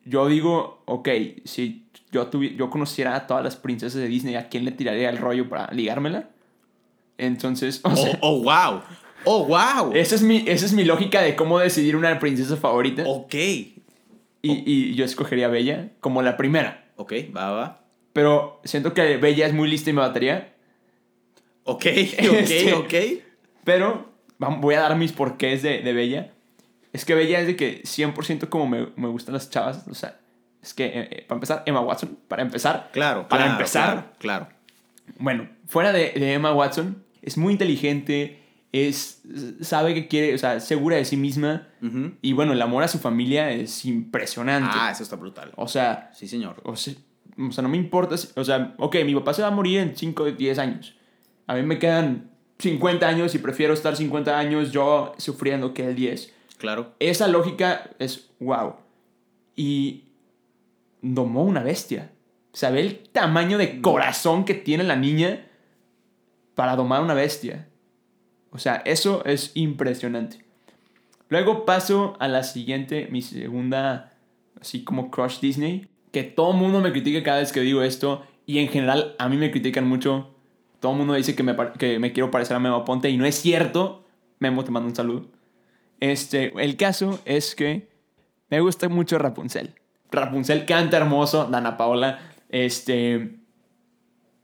Yo 0.05 0.29
digo, 0.29 0.83
ok, 0.87 1.09
si 1.45 1.89
yo, 2.13 2.31
tuvi- 2.31 2.57
yo 2.57 2.71
conociera 2.71 3.15
a 3.17 3.27
todas 3.27 3.43
las 3.43 3.57
princesas 3.57 4.01
de 4.01 4.07
Disney, 4.09 4.37
¿a 4.37 4.49
quién 4.49 4.65
le 4.65 4.71
tiraría 4.73 5.11
el 5.11 5.19
rollo 5.19 5.49
para 5.49 5.73
ligármela? 5.73 6.31
Entonces, 7.19 7.81
o 7.85 7.89
Oh, 7.91 8.19
oh, 8.21 8.43
wow. 8.43 8.83
Oh, 9.25 9.45
wow. 9.47 9.93
esa, 9.95 10.15
es 10.15 10.23
mi, 10.23 10.45
esa 10.47 10.67
es 10.67 10.73
mi 10.73 10.85
lógica 10.85 11.23
de 11.23 11.35
cómo 11.37 11.59
decidir 11.59 11.97
una 11.97 12.19
princesa 12.19 12.57
favorita. 12.57 13.05
Ok. 13.07 13.35
Y, 13.35 13.73
y 14.43 14.95
yo 14.95 15.05
escogería 15.05 15.47
a 15.47 15.49
Bella 15.51 15.91
como 16.01 16.21
la 16.23 16.37
primera. 16.37 16.85
Ok, 16.97 17.13
va, 17.35 17.51
va. 17.51 17.85
Pero 18.13 18.61
siento 18.65 18.93
que 18.95 19.17
Bella 19.17 19.47
es 19.47 19.53
muy 19.55 19.69
lista 19.69 19.91
y 19.91 19.93
me 19.95 20.03
mataría. 20.03 20.55
Ok, 21.65 21.87
ok, 21.87 21.91
Este- 22.21 22.75
ok. 22.75 22.95
Pero 23.65 24.13
voy 24.39 24.75
a 24.75 24.81
dar 24.81 24.97
mis 24.97 25.13
porqués 25.13 25.63
de, 25.63 25.81
de 25.81 25.93
Bella. 25.93 26.31
Es 26.93 27.05
que 27.05 27.15
Bella 27.15 27.41
es 27.41 27.47
de 27.47 27.57
que 27.57 27.83
100% 27.83 28.49
como 28.49 28.67
me, 28.69 28.89
me 28.97 29.09
gustan 29.09 29.33
las 29.35 29.49
chavas. 29.51 29.85
O 29.89 29.95
sea, 29.95 30.21
es 30.63 30.75
que, 30.75 30.85
eh, 30.87 31.09
eh, 31.11 31.25
para 31.27 31.37
empezar, 31.39 31.63
Emma 31.67 31.81
Watson. 31.81 32.19
Para 32.29 32.43
empezar. 32.43 32.91
Claro, 32.93 33.27
Para 33.29 33.45
claro, 33.45 33.59
empezar. 33.59 34.13
Claro. 34.19 34.47
claro. 34.47 34.49
Bueno, 35.19 35.49
fuera 35.67 35.93
de, 35.93 36.13
de 36.13 36.35
Emma 36.35 36.53
Watson, 36.55 37.03
es 37.23 37.37
muy 37.39 37.53
inteligente. 37.53 38.39
Es, 38.77 39.23
sabe 39.61 39.95
que 39.95 40.09
quiere, 40.09 40.35
o 40.35 40.39
sea, 40.39 40.59
segura 40.59 40.97
de 40.97 41.05
sí 41.05 41.17
misma. 41.17 41.69
Y 42.23 42.33
bueno, 42.33 42.53
el 42.55 42.61
amor 42.61 42.83
a 42.83 42.89
su 42.89 42.99
familia 42.99 43.53
es 43.53 43.85
impresionante. 43.85 44.71
Ah, 44.73 44.91
eso 44.91 45.05
está 45.05 45.15
brutal. 45.15 45.53
O 45.55 45.69
sea, 45.69 46.11
Sí, 46.13 46.27
señor. 46.27 46.61
o 46.65 46.75
sea, 46.75 46.95
o 47.39 47.53
sea, 47.53 47.63
no 47.63 47.69
me 47.69 47.77
importa. 47.77 48.17
si- 48.17 48.29
o 48.35 48.43
sea, 48.45 48.75
ok, 48.79 48.97
mi 49.05 49.15
papá 49.15 49.33
se 49.33 49.43
va 49.43 49.49
a 49.49 49.51
morir 49.53 49.79
en 49.79 49.95
5 49.95 50.25
o 50.25 50.31
10 50.33 50.59
años. 50.59 50.97
A 51.47 51.55
mí 51.55 51.63
me 51.63 51.79
quedan 51.79 52.31
50 52.59 53.07
años 53.07 53.33
y 53.37 53.39
prefiero 53.39 53.75
estar 53.75 53.95
50 53.95 54.37
años 54.39 54.73
yo 54.73 55.15
sufriendo 55.19 55.73
que 55.73 55.87
el 55.87 55.95
10. 55.95 56.33
Claro. 56.59 56.95
Esa 56.99 57.29
lógica 57.29 57.91
es 58.01 58.31
wow. 58.41 58.75
Y 59.55 60.05
domó 61.01 61.45
una 61.45 61.63
bestia. 61.63 62.11
¿Sabe 62.53 62.81
el 62.81 62.99
tamaño 63.11 63.57
de 63.59 63.81
corazón 63.81 64.45
que 64.45 64.55
tiene 64.55 64.83
la 64.83 64.97
niña 64.97 65.47
para 66.57 66.75
domar 66.75 67.03
una 67.03 67.15
bestia? 67.15 67.69
O 68.55 68.59
sea, 68.59 68.77
eso 68.85 69.25
es 69.25 69.51
impresionante. 69.55 70.39
Luego 71.29 71.65
paso 71.65 72.17
a 72.21 72.29
la 72.29 72.45
siguiente, 72.45 73.09
mi 73.11 73.21
segunda, 73.21 74.13
así 74.61 74.85
como 74.85 75.11
crush 75.11 75.41
Disney. 75.41 75.89
Que 76.13 76.23
todo 76.23 76.53
el 76.53 76.59
mundo 76.59 76.81
me 76.81 76.93
critica 76.93 77.25
cada 77.25 77.41
vez 77.41 77.53
que 77.53 77.61
digo 77.61 77.83
esto. 77.83 78.23
Y 78.47 78.61
en 78.61 78.69
general 78.69 79.17
a 79.19 79.29
mí 79.29 79.37
me 79.37 79.51
critican 79.51 79.89
mucho. 79.89 80.31
Todo 80.79 80.93
el 80.93 80.99
mundo 80.99 81.15
dice 81.15 81.35
que 81.35 81.43
me, 81.43 81.57
que 81.79 81.99
me 81.99 82.13
quiero 82.13 82.31
parecer 82.31 82.57
a 82.57 82.61
Memo 82.61 82.85
Ponte 82.85 83.11
y 83.11 83.17
no 83.17 83.27
es 83.27 83.35
cierto. 83.35 84.05
Memo, 84.39 84.63
te 84.63 84.71
mando 84.71 84.89
un 84.89 84.95
saludo. 84.95 85.27
Este, 85.99 86.53
el 86.63 86.77
caso 86.77 87.19
es 87.25 87.57
que 87.57 87.89
me 88.51 88.61
gusta 88.61 88.89
mucho 88.89 89.19
Rapunzel. 89.19 89.75
Rapunzel 90.13 90.65
canta 90.65 90.99
hermoso, 90.99 91.47
Dana 91.47 91.77
Paola. 91.77 92.21
Este. 92.51 93.41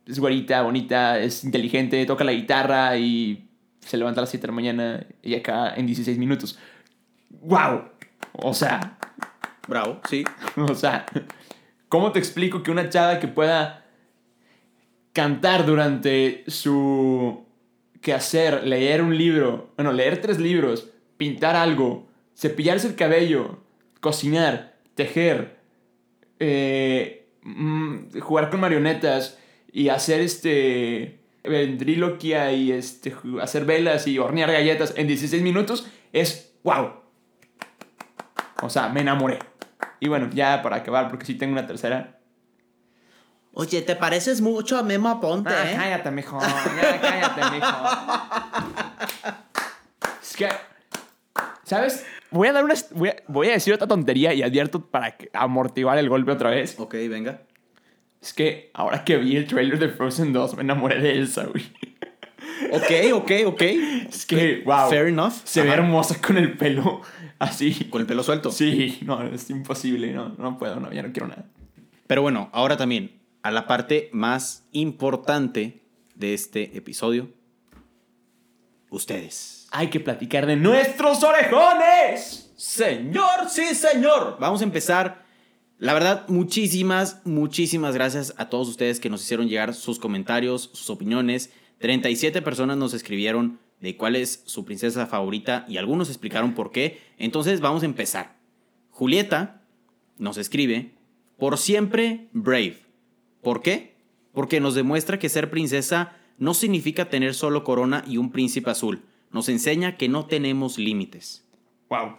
Es 0.04 0.18
güerita, 0.18 0.62
bonita, 0.62 1.20
es 1.20 1.44
inteligente, 1.44 2.04
toca 2.06 2.24
la 2.24 2.32
guitarra 2.32 2.96
y 2.96 3.49
se 3.80 3.96
levanta 3.96 4.20
a 4.20 4.22
las 4.22 4.30
7 4.30 4.42
de 4.42 4.48
la 4.48 4.54
mañana 4.54 5.06
y 5.22 5.34
acá 5.34 5.74
en 5.74 5.86
16 5.86 6.18
minutos. 6.18 6.58
¡Wow! 7.30 7.84
O 8.32 8.54
sea, 8.54 8.98
Bravo, 9.70 10.00
sí. 10.08 10.24
o 10.56 10.74
sea, 10.74 11.06
¿cómo 11.88 12.10
te 12.10 12.18
explico 12.18 12.64
que 12.64 12.72
una 12.72 12.88
chava 12.88 13.20
que 13.20 13.28
pueda 13.28 13.86
cantar 15.12 15.64
durante 15.64 16.42
su 16.48 17.46
quehacer, 18.00 18.66
leer 18.66 19.00
un 19.00 19.16
libro, 19.16 19.72
bueno, 19.76 19.92
leer 19.92 20.20
tres 20.20 20.40
libros, 20.40 20.90
pintar 21.16 21.54
algo, 21.54 22.08
cepillarse 22.36 22.88
el 22.88 22.96
cabello, 22.96 23.62
cocinar, 24.00 24.74
tejer, 24.96 25.60
eh, 26.40 27.28
mm, 27.42 28.18
jugar 28.18 28.50
con 28.50 28.58
marionetas 28.58 29.38
y 29.72 29.88
hacer 29.88 30.20
este 30.20 31.19
ventriloquia 31.44 32.52
y 32.52 32.72
este, 32.72 33.14
hacer 33.40 33.64
velas 33.64 34.06
y 34.06 34.18
hornear 34.18 34.50
galletas 34.52 34.94
en 34.96 35.06
16 35.06 35.42
minutos 35.42 35.86
es 36.12 36.54
wow. 36.62 36.92
O 38.62 38.68
sea, 38.70 38.88
me 38.88 39.00
enamoré. 39.00 39.38
Y 40.00 40.08
bueno, 40.08 40.28
ya 40.32 40.62
para 40.62 40.76
acabar, 40.76 41.08
porque 41.08 41.26
sí 41.26 41.34
tengo 41.34 41.52
una 41.52 41.66
tercera. 41.66 42.18
Oye, 43.52 43.82
¿te 43.82 43.96
pareces 43.96 44.40
mucho 44.40 44.78
a 44.78 44.82
Memo 44.82 45.08
Aponte, 45.08 45.50
Ah, 45.52 45.70
eh? 45.72 45.74
cállate, 45.76 46.10
mijo. 46.10 46.38
Ya, 46.40 47.00
cállate, 47.00 47.56
mijo. 47.56 47.76
Es 50.22 50.36
que, 50.36 50.48
¿sabes? 51.64 52.06
Voy 52.30 52.48
a 52.48 52.52
dar 52.52 52.64
una, 52.64 52.74
voy 52.92 53.08
a, 53.08 53.16
voy 53.26 53.48
a 53.48 53.52
decir 53.52 53.74
otra 53.74 53.88
tontería 53.88 54.32
y 54.34 54.42
advierto 54.42 54.86
para 54.86 55.16
amortiguar 55.32 55.98
el 55.98 56.08
golpe 56.08 56.30
otra 56.32 56.50
vez. 56.50 56.78
Ok, 56.78 56.94
venga. 57.08 57.42
Es 58.20 58.34
que 58.34 58.70
ahora 58.74 59.04
que 59.04 59.16
vi 59.16 59.36
el 59.36 59.46
trailer 59.46 59.78
de 59.78 59.88
Frozen 59.88 60.32
2 60.32 60.56
me 60.56 60.62
enamoré 60.62 61.00
de 61.00 61.12
Elsa, 61.12 61.46
güey. 61.46 61.64
Ok, 62.72 63.12
ok, 63.14 63.30
ok. 63.46 63.62
Es 64.08 64.26
que, 64.26 64.62
wow. 64.64 64.90
Fair 64.90 65.06
enough. 65.06 65.32
Se 65.44 65.62
ve 65.62 65.70
hermosa 65.70 66.20
con 66.20 66.36
el 66.36 66.56
pelo 66.56 67.00
así. 67.38 67.86
Con 67.90 68.02
el 68.02 68.06
pelo 68.06 68.22
suelto. 68.22 68.50
Sí, 68.50 68.98
no, 69.02 69.22
es 69.22 69.48
imposible. 69.50 70.12
No, 70.12 70.28
no 70.36 70.58
puedo, 70.58 70.78
no, 70.78 70.92
ya 70.92 71.02
no 71.02 71.10
quiero 71.12 71.28
nada. 71.28 71.46
Pero 72.06 72.22
bueno, 72.22 72.50
ahora 72.52 72.76
también 72.76 73.20
a 73.42 73.50
la 73.50 73.66
parte 73.66 74.10
más 74.12 74.66
importante 74.72 75.82
de 76.14 76.34
este 76.34 76.76
episodio. 76.76 77.30
Ustedes. 78.90 79.68
Hay 79.70 79.88
que 79.88 80.00
platicar 80.00 80.46
de 80.46 80.56
nuestros 80.56 81.22
orejones. 81.22 82.52
Señor, 82.56 83.48
sí, 83.48 83.74
señor. 83.74 84.36
Vamos 84.38 84.60
a 84.60 84.64
empezar. 84.64 85.19
La 85.80 85.94
verdad, 85.94 86.28
muchísimas, 86.28 87.22
muchísimas 87.24 87.94
gracias 87.94 88.34
a 88.36 88.50
todos 88.50 88.68
ustedes 88.68 89.00
que 89.00 89.08
nos 89.08 89.22
hicieron 89.22 89.48
llegar 89.48 89.72
sus 89.72 89.98
comentarios, 89.98 90.68
sus 90.74 90.90
opiniones. 90.90 91.54
37 91.78 92.42
personas 92.42 92.76
nos 92.76 92.92
escribieron 92.92 93.58
de 93.80 93.96
cuál 93.96 94.14
es 94.14 94.42
su 94.44 94.66
princesa 94.66 95.06
favorita 95.06 95.64
y 95.68 95.78
algunos 95.78 96.10
explicaron 96.10 96.52
por 96.52 96.70
qué. 96.70 97.00
Entonces 97.16 97.62
vamos 97.62 97.82
a 97.82 97.86
empezar. 97.86 98.36
Julieta 98.90 99.62
nos 100.18 100.36
escribe, 100.36 100.92
por 101.38 101.56
siempre 101.56 102.28
Brave. 102.34 102.82
¿Por 103.40 103.62
qué? 103.62 103.94
Porque 104.34 104.60
nos 104.60 104.74
demuestra 104.74 105.18
que 105.18 105.30
ser 105.30 105.50
princesa 105.50 106.14
no 106.36 106.52
significa 106.52 107.08
tener 107.08 107.32
solo 107.32 107.64
corona 107.64 108.04
y 108.06 108.18
un 108.18 108.32
príncipe 108.32 108.68
azul. 108.68 109.00
Nos 109.30 109.48
enseña 109.48 109.96
que 109.96 110.10
no 110.10 110.26
tenemos 110.26 110.76
límites. 110.76 111.46
Wow. 111.88 112.18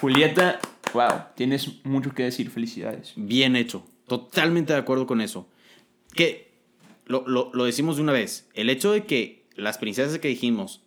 Julieta, 0.00 0.58
wow, 0.94 1.22
tienes 1.34 1.84
mucho 1.84 2.12
que 2.14 2.24
decir. 2.24 2.50
Felicidades. 2.50 3.12
Bien 3.16 3.56
hecho. 3.56 3.84
Totalmente 4.06 4.72
de 4.72 4.78
acuerdo 4.78 5.06
con 5.06 5.20
eso. 5.20 5.48
Que 6.14 6.52
lo, 7.06 7.26
lo- 7.26 7.50
lo 7.52 7.64
decimos 7.64 7.96
de 7.96 8.02
una 8.02 8.12
vez. 8.12 8.48
El 8.54 8.70
hecho 8.70 8.92
de 8.92 9.04
que 9.04 9.44
las 9.54 9.78
princesas 9.78 10.18
que 10.18 10.28
dijimos 10.28 10.82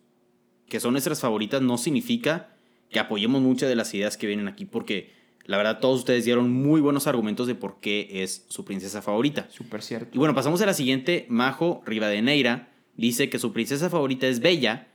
que 0.70 0.80
son 0.80 0.94
nuestras 0.94 1.20
favoritas 1.20 1.62
no 1.62 1.78
significa 1.78 2.56
que 2.90 3.00
apoyemos 3.00 3.42
muchas 3.42 3.68
de 3.70 3.76
las 3.76 3.94
ideas 3.94 4.16
que 4.18 4.28
vienen 4.28 4.48
aquí 4.48 4.64
porque 4.66 5.12
la 5.46 5.58
verdad 5.58 5.80
todos 5.80 6.00
ustedes 6.00 6.24
dieron 6.24 6.50
muy 6.52 6.80
buenos 6.82 7.08
argumentos 7.08 7.48
de 7.48 7.56
por 7.56 7.80
qué 7.82 8.24
es 8.24 8.46
su 8.48 8.64
princesa 8.64 9.02
favorita. 9.02 9.48
Súper 9.50 9.82
cierto. 9.82 10.10
Y 10.14 10.18
bueno, 10.18 10.34
pasamos 10.34 10.62
a 10.62 10.66
la 10.66 10.74
siguiente. 10.74 11.26
Majo 11.30 11.82
Rivadeneira 11.86 12.70
dice 12.96 13.30
que 13.30 13.40
su 13.40 13.52
princesa 13.52 13.90
favorita 13.90 14.28
es 14.28 14.40
Bella 14.40 14.88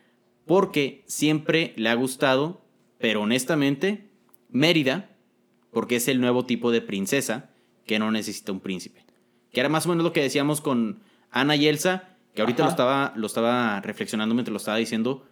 porque 0.46 1.02
siempre 1.06 1.74
le 1.76 1.88
ha 1.90 1.94
gustado, 1.94 2.62
pero 2.98 3.22
honestamente, 3.22 4.05
Mérida, 4.50 5.10
porque 5.72 5.96
es 5.96 6.08
el 6.08 6.20
nuevo 6.20 6.44
tipo 6.46 6.70
de 6.70 6.80
princesa 6.80 7.50
que 7.86 7.98
no 7.98 8.10
necesita 8.10 8.52
un 8.52 8.60
príncipe. 8.60 9.04
Que 9.52 9.60
era 9.60 9.68
más 9.68 9.86
o 9.86 9.90
menos 9.90 10.04
lo 10.04 10.12
que 10.12 10.22
decíamos 10.22 10.60
con 10.60 11.00
Ana 11.30 11.56
y 11.56 11.66
Elsa, 11.66 12.16
que 12.34 12.42
ahorita 12.42 12.64
lo 12.64 12.70
estaba, 12.70 13.12
lo 13.16 13.26
estaba 13.26 13.80
reflexionando 13.80 14.34
mientras 14.34 14.52
lo 14.52 14.58
estaba 14.58 14.76
diciendo, 14.76 15.26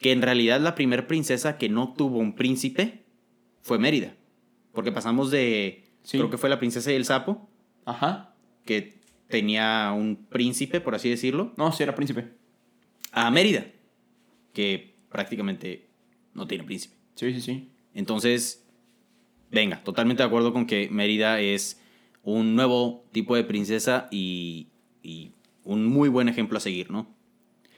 que 0.00 0.12
en 0.12 0.22
realidad 0.22 0.60
la 0.60 0.74
primera 0.74 1.06
princesa 1.06 1.58
que 1.58 1.68
no 1.68 1.92
tuvo 1.94 2.18
un 2.18 2.34
príncipe 2.34 3.04
fue 3.62 3.78
Mérida. 3.78 4.14
Porque 4.72 4.92
pasamos 4.92 5.30
de, 5.30 5.84
Sí. 6.02 6.16
creo 6.18 6.30
que 6.30 6.38
fue 6.38 6.48
la 6.48 6.58
princesa 6.58 6.92
y 6.92 6.94
el 6.94 7.04
sapo, 7.04 7.48
Ajá. 7.84 8.32
que 8.64 8.98
tenía 9.28 9.92
un 9.94 10.16
príncipe, 10.28 10.80
por 10.80 10.94
así 10.94 11.10
decirlo, 11.10 11.52
No, 11.56 11.72
sí, 11.72 11.82
era 11.82 11.94
príncipe. 11.94 12.28
a 13.12 13.30
Mérida, 13.30 13.66
que 14.54 14.94
prácticamente 15.10 15.88
no 16.34 16.46
tiene 16.46 16.64
príncipe. 16.64 16.94
Sí, 17.14 17.32
sí, 17.34 17.40
sí. 17.40 17.68
Entonces, 17.94 18.66
venga, 19.50 19.82
totalmente 19.84 20.22
de 20.22 20.26
acuerdo 20.26 20.52
con 20.52 20.66
que 20.66 20.88
Mérida 20.90 21.40
es 21.40 21.80
un 22.22 22.54
nuevo 22.54 23.04
tipo 23.12 23.36
de 23.36 23.44
princesa 23.44 24.08
y, 24.10 24.68
y 25.02 25.32
un 25.64 25.86
muy 25.86 26.08
buen 26.08 26.28
ejemplo 26.28 26.58
a 26.58 26.60
seguir, 26.60 26.90
¿no? 26.90 27.14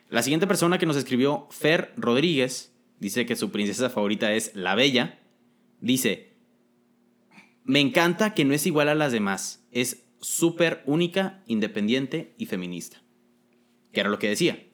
La 0.09 0.23
siguiente 0.23 0.49
persona 0.49 0.79
que 0.79 0.87
nos 0.87 0.96
escribió, 0.96 1.46
Fer 1.51 1.92
Rodríguez, 1.96 2.75
dice 2.99 3.27
que 3.27 3.37
su 3.37 3.51
princesa 3.51 3.90
favorita 3.90 4.33
es 4.33 4.55
la 4.55 4.75
Bella. 4.75 5.20
Dice, 5.81 6.33
me 7.64 7.79
encanta 7.81 8.35
que 8.35 8.44
no 8.44 8.53
es 8.53 8.66
igual 8.66 8.88
a 8.88 8.96
las 8.96 9.12
demás, 9.12 9.64
es 9.70 10.05
súper 10.20 10.83
única, 10.87 11.42
independiente 11.46 12.35
y 12.38 12.46
feminista. 12.46 13.03
Que 13.92 14.01
era 14.01 14.09
lo 14.09 14.18
que 14.18 14.29
decía, 14.29 14.66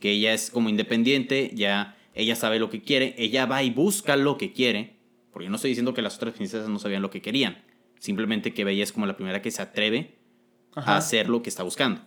que 0.00 0.12
ella 0.12 0.32
es 0.32 0.50
como 0.50 0.68
independiente, 0.68 1.50
ya 1.54 1.96
ella 2.14 2.34
sabe 2.36 2.58
lo 2.58 2.70
que 2.70 2.82
quiere, 2.82 3.14
ella 3.18 3.46
va 3.46 3.62
y 3.62 3.70
busca 3.70 4.16
lo 4.16 4.36
que 4.38 4.52
quiere, 4.52 4.96
porque 5.32 5.44
yo 5.44 5.50
no 5.50 5.56
estoy 5.56 5.70
diciendo 5.70 5.94
que 5.94 6.02
las 6.02 6.16
otras 6.16 6.34
princesas 6.34 6.68
no 6.68 6.78
sabían 6.78 7.02
lo 7.02 7.10
que 7.10 7.22
querían, 7.22 7.58
simplemente 7.98 8.52
que 8.52 8.64
Bella 8.64 8.82
es 8.82 8.92
como 8.92 9.06
la 9.06 9.16
primera 9.16 9.42
que 9.42 9.50
se 9.50 9.62
atreve 9.62 10.18
Ajá. 10.74 10.94
a 10.94 10.96
hacer 10.98 11.28
lo 11.28 11.42
que 11.42 11.50
está 11.50 11.62
buscando. 11.62 12.00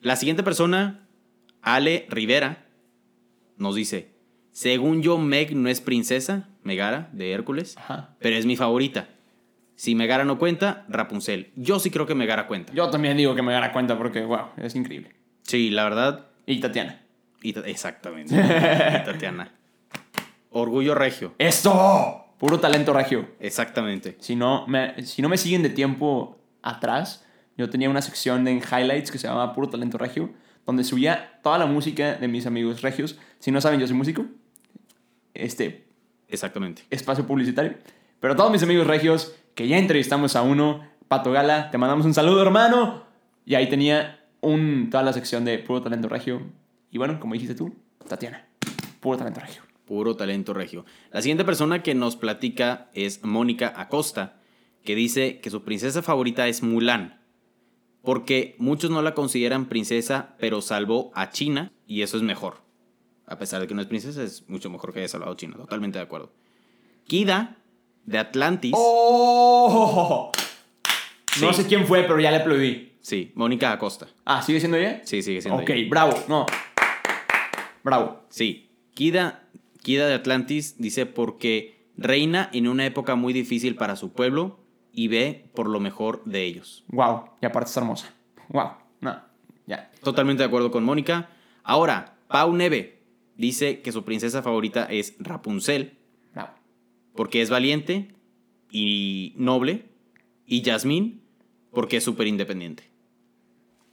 La 0.00 0.16
siguiente 0.16 0.42
persona, 0.42 1.08
Ale 1.62 2.06
Rivera, 2.08 2.66
nos 3.56 3.74
dice, 3.74 4.14
según 4.52 5.02
yo 5.02 5.18
Meg 5.18 5.54
no 5.56 5.68
es 5.68 5.80
princesa, 5.80 6.48
Megara, 6.62 7.10
de 7.12 7.32
Hércules, 7.32 7.76
Ajá. 7.76 8.16
pero 8.20 8.36
es 8.36 8.46
mi 8.46 8.56
favorita. 8.56 9.08
Si 9.74 9.94
Megara 9.94 10.24
no 10.24 10.38
cuenta, 10.38 10.84
Rapunzel. 10.88 11.52
Yo 11.54 11.78
sí 11.78 11.90
creo 11.90 12.04
que 12.06 12.14
Megara 12.16 12.48
cuenta. 12.48 12.72
Yo 12.72 12.90
también 12.90 13.16
digo 13.16 13.34
que 13.36 13.42
me 13.42 13.52
dará 13.52 13.72
cuenta 13.72 13.96
porque, 13.96 14.22
wow, 14.24 14.48
es 14.56 14.74
increíble. 14.74 15.14
Sí, 15.42 15.70
la 15.70 15.84
verdad. 15.84 16.26
Y 16.46 16.58
Tatiana. 16.58 17.00
Y 17.42 17.58
exactamente. 17.58 18.34
Y 18.36 19.04
Tatiana. 19.04 19.52
Orgullo 20.50 20.94
regio. 20.94 21.34
¡Esto! 21.38 22.24
Puro 22.38 22.60
talento 22.60 22.92
regio. 22.92 23.28
Exactamente. 23.40 24.16
Si 24.20 24.36
no, 24.36 24.66
me, 24.66 25.04
si 25.04 25.22
no 25.22 25.28
me 25.28 25.36
siguen 25.36 25.62
de 25.62 25.70
tiempo 25.70 26.38
atrás, 26.62 27.24
yo 27.56 27.68
tenía 27.68 27.90
una 27.90 28.02
sección 28.02 28.46
en 28.46 28.58
highlights 28.58 29.10
que 29.10 29.18
se 29.18 29.26
llamaba 29.26 29.52
Puro 29.52 29.68
Talento 29.68 29.98
Regio, 29.98 30.30
donde 30.64 30.84
subía 30.84 31.40
toda 31.42 31.58
la 31.58 31.66
música 31.66 32.14
de 32.14 32.28
mis 32.28 32.46
amigos 32.46 32.82
regios. 32.82 33.18
Si 33.40 33.50
no 33.50 33.60
saben, 33.60 33.80
yo 33.80 33.86
soy 33.88 33.96
músico. 33.96 34.26
Este, 35.34 35.88
Exactamente. 36.28 36.82
espacio 36.90 37.26
publicitario. 37.26 37.74
Pero 38.20 38.36
todos 38.36 38.52
mis 38.52 38.62
amigos 38.62 38.86
regios, 38.86 39.34
que 39.54 39.66
ya 39.66 39.76
entrevistamos 39.76 40.36
a 40.36 40.42
uno, 40.42 40.86
Pato 41.08 41.32
Gala, 41.32 41.70
te 41.70 41.78
mandamos 41.78 42.06
un 42.06 42.14
saludo, 42.14 42.42
hermano. 42.42 43.04
Y 43.44 43.56
ahí 43.56 43.68
tenía 43.68 44.20
un, 44.40 44.88
toda 44.90 45.02
la 45.02 45.12
sección 45.12 45.44
de 45.44 45.58
Puro 45.58 45.82
Talento 45.82 46.08
Regio. 46.08 46.42
Y 46.90 46.98
bueno, 46.98 47.18
como 47.20 47.34
dijiste 47.34 47.54
tú, 47.54 47.74
Tatiana. 48.08 48.46
Puro 49.00 49.18
Talento 49.18 49.40
Regio. 49.40 49.62
Puro 49.86 50.16
talento 50.16 50.52
regio. 50.52 50.84
La 51.12 51.22
siguiente 51.22 51.46
persona 51.46 51.82
que 51.82 51.94
nos 51.94 52.14
platica 52.16 52.90
es 52.92 53.24
Mónica 53.24 53.72
Acosta, 53.74 54.38
que 54.84 54.94
dice 54.94 55.40
que 55.40 55.48
su 55.48 55.62
princesa 55.62 56.02
favorita 56.02 56.46
es 56.46 56.62
Mulan, 56.62 57.22
porque 58.02 58.54
muchos 58.58 58.90
no 58.90 59.00
la 59.00 59.14
consideran 59.14 59.64
princesa, 59.66 60.34
pero 60.38 60.60
salvó 60.60 61.10
a 61.14 61.30
China 61.30 61.72
y 61.86 62.02
eso 62.02 62.18
es 62.18 62.22
mejor. 62.22 62.60
A 63.26 63.38
pesar 63.38 63.62
de 63.62 63.66
que 63.66 63.72
no 63.72 63.80
es 63.80 63.86
princesa, 63.86 64.22
es 64.22 64.46
mucho 64.46 64.68
mejor 64.68 64.92
que 64.92 64.98
haya 64.98 65.08
salvado 65.08 65.32
a 65.32 65.36
China, 65.36 65.56
totalmente 65.56 65.98
de 65.98 66.04
acuerdo. 66.04 66.32
Kida, 67.06 67.56
de 68.04 68.18
Atlantis. 68.18 68.74
¡Oh! 68.76 70.32
No 71.40 71.52
Sí. 71.52 71.62
sé 71.62 71.66
quién 71.68 71.86
fue, 71.86 72.02
pero 72.02 72.20
ya 72.20 72.30
le 72.30 72.38
aplaudí. 72.38 72.92
Sí, 73.00 73.32
Mónica 73.36 73.72
Acosta. 73.72 74.06
Ah, 74.26 74.42
¿sigue 74.42 74.60
siendo 74.60 74.76
ella? 74.76 75.00
Sí, 75.04 75.22
sigue 75.22 75.40
siendo 75.40 75.62
Ok, 75.62 75.70
ella. 75.70 75.88
bravo. 75.88 76.12
No. 76.28 76.44
Bravo. 77.88 78.20
Sí, 78.28 78.70
Kida, 78.94 79.48
Kida 79.82 80.06
de 80.06 80.14
Atlantis 80.14 80.76
dice 80.78 81.06
porque 81.06 81.86
reina 81.96 82.48
en 82.52 82.68
una 82.68 82.86
época 82.86 83.14
muy 83.14 83.32
difícil 83.32 83.74
para 83.74 83.96
su 83.96 84.12
pueblo 84.12 84.58
y 84.92 85.08
ve 85.08 85.50
por 85.54 85.68
lo 85.68 85.80
mejor 85.80 86.22
de 86.24 86.44
ellos. 86.44 86.84
Wow. 86.88 87.24
Y 87.40 87.46
aparte 87.46 87.68
está 87.68 87.80
hermosa. 87.80 88.14
Wow. 88.48 88.70
No. 89.00 89.20
Ya. 89.66 89.90
Totalmente 90.02 90.42
de 90.42 90.46
acuerdo 90.46 90.70
con 90.70 90.84
Mónica. 90.84 91.30
Ahora, 91.62 92.16
Pau 92.28 92.52
Neve 92.52 93.02
dice 93.36 93.80
que 93.80 93.92
su 93.92 94.04
princesa 94.04 94.42
favorita 94.42 94.84
es 94.84 95.14
Rapunzel 95.18 95.98
Bravo. 96.32 96.54
porque 97.14 97.42
es 97.42 97.50
valiente 97.50 98.14
y 98.70 99.34
noble 99.36 99.86
y 100.46 100.62
Jasmine 100.64 101.20
porque 101.70 101.98
es 101.98 102.04
súper 102.04 102.26
independiente. 102.26 102.90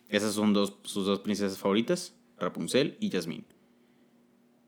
Esas 0.10 0.34
son 0.34 0.54
dos, 0.54 0.78
sus 0.84 1.06
dos 1.06 1.20
princesas 1.20 1.58
favoritas, 1.58 2.16
Rapunzel 2.38 2.98
y 3.00 3.10
Jasmine. 3.10 3.44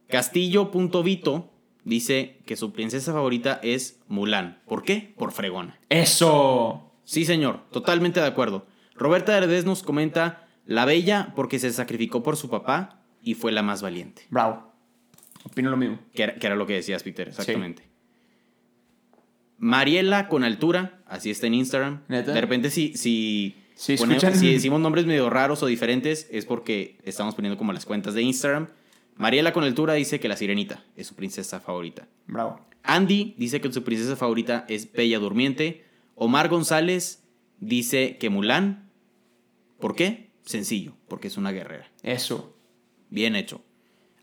Castillo.vito 0.08 1.52
dice 1.84 2.38
que 2.46 2.56
su 2.56 2.74
princesa 2.74 3.14
favorita 3.14 3.60
es 3.64 4.00
Mulan. 4.08 4.60
¿Por 4.68 4.84
qué? 4.84 5.14
Por 5.18 5.32
fregona. 5.32 5.80
Eso. 5.90 6.92
Sí, 7.04 7.26
señor, 7.26 7.62
totalmente 7.72 8.20
de 8.20 8.26
acuerdo. 8.28 8.66
Roberta 8.96 9.38
Heredes 9.38 9.66
nos 9.66 9.84
comenta 9.84 10.48
la 10.66 10.86
bella 10.86 11.34
porque 11.36 11.60
se 11.60 11.72
sacrificó 11.72 12.24
por 12.24 12.36
su 12.36 12.50
papá 12.50 13.02
y 13.24 13.36
fue 13.36 13.52
la 13.52 13.62
más 13.64 13.82
valiente. 13.82 14.24
Bravo. 14.30 14.74
Opino 15.44 15.70
lo 15.70 15.78
mismo. 15.78 16.00
Que 16.14 16.24
era, 16.24 16.36
que 16.36 16.48
era 16.48 16.56
lo 16.56 16.66
que 16.68 16.74
decías, 16.74 17.04
Peter, 17.04 17.28
exactamente. 17.30 17.84
Mariela 19.60 20.28
con 20.28 20.44
altura, 20.44 21.00
así 21.08 21.30
está 21.32 21.48
en 21.48 21.56
Instagram. 21.56 22.04
¿Neta? 22.10 22.32
De 22.34 22.42
repente, 22.42 22.70
si, 22.70 22.94
si, 22.96 23.56
Sí, 23.76 23.96
pone- 23.98 24.16
escuchan. 24.18 24.36
si 24.38 24.52
decimos 24.54 24.80
nombres 24.82 25.06
medio 25.06 25.30
raros 25.30 25.64
o 25.64 25.66
diferentes, 25.68 26.28
es 26.32 26.46
porque 26.46 26.98
estamos 27.04 27.34
poniendo 27.36 27.58
como 27.58 27.74
las 27.74 27.86
cuentas 27.86 28.14
de 28.14 28.22
Instagram. 28.24 28.68
Mariela 29.18 29.54
con 29.54 29.64
altura 29.64 29.94
dice 29.94 30.20
que 30.20 30.28
la 30.28 30.38
sirenita 30.38 30.84
es 30.96 31.08
su 31.08 31.16
princesa 31.16 31.60
favorita. 31.60 32.08
Bravo. 32.28 32.68
Andy 32.84 33.36
dice 33.38 33.60
que 33.62 33.72
su 33.72 33.84
princesa 33.84 34.16
favorita 34.16 34.66
es 34.70 34.92
Bella 34.92 35.20
Durmiente. 35.20 35.86
Omar 36.16 36.50
González 36.50 37.24
dice 37.60 38.18
que 38.18 38.30
Mulan. 38.30 38.90
¿Por 39.80 39.96
qué? 39.96 40.30
Sencillo, 40.46 40.94
porque 41.08 41.28
es 41.28 41.38
una 41.38 41.52
guerrera. 41.52 41.92
Eso. 42.04 42.56
Bien 43.10 43.36
hecho. 43.36 43.62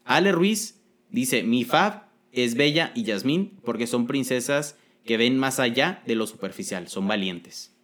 Ale 0.05 0.33
Ruiz 0.33 0.81
dice, 1.11 1.43
mi 1.43 1.65
fab 1.65 2.09
es 2.33 2.55
Bella 2.55 2.93
y 2.95 3.05
Yasmín 3.05 3.59
porque 3.65 3.87
son 3.87 4.07
princesas 4.07 4.77
que 5.05 5.17
ven 5.17 5.39
más 5.39 5.61
allá 5.61 6.03
de 6.07 6.15
lo 6.15 6.27
superficial, 6.27 6.89
son 6.89 7.07
valientes. 7.07 7.75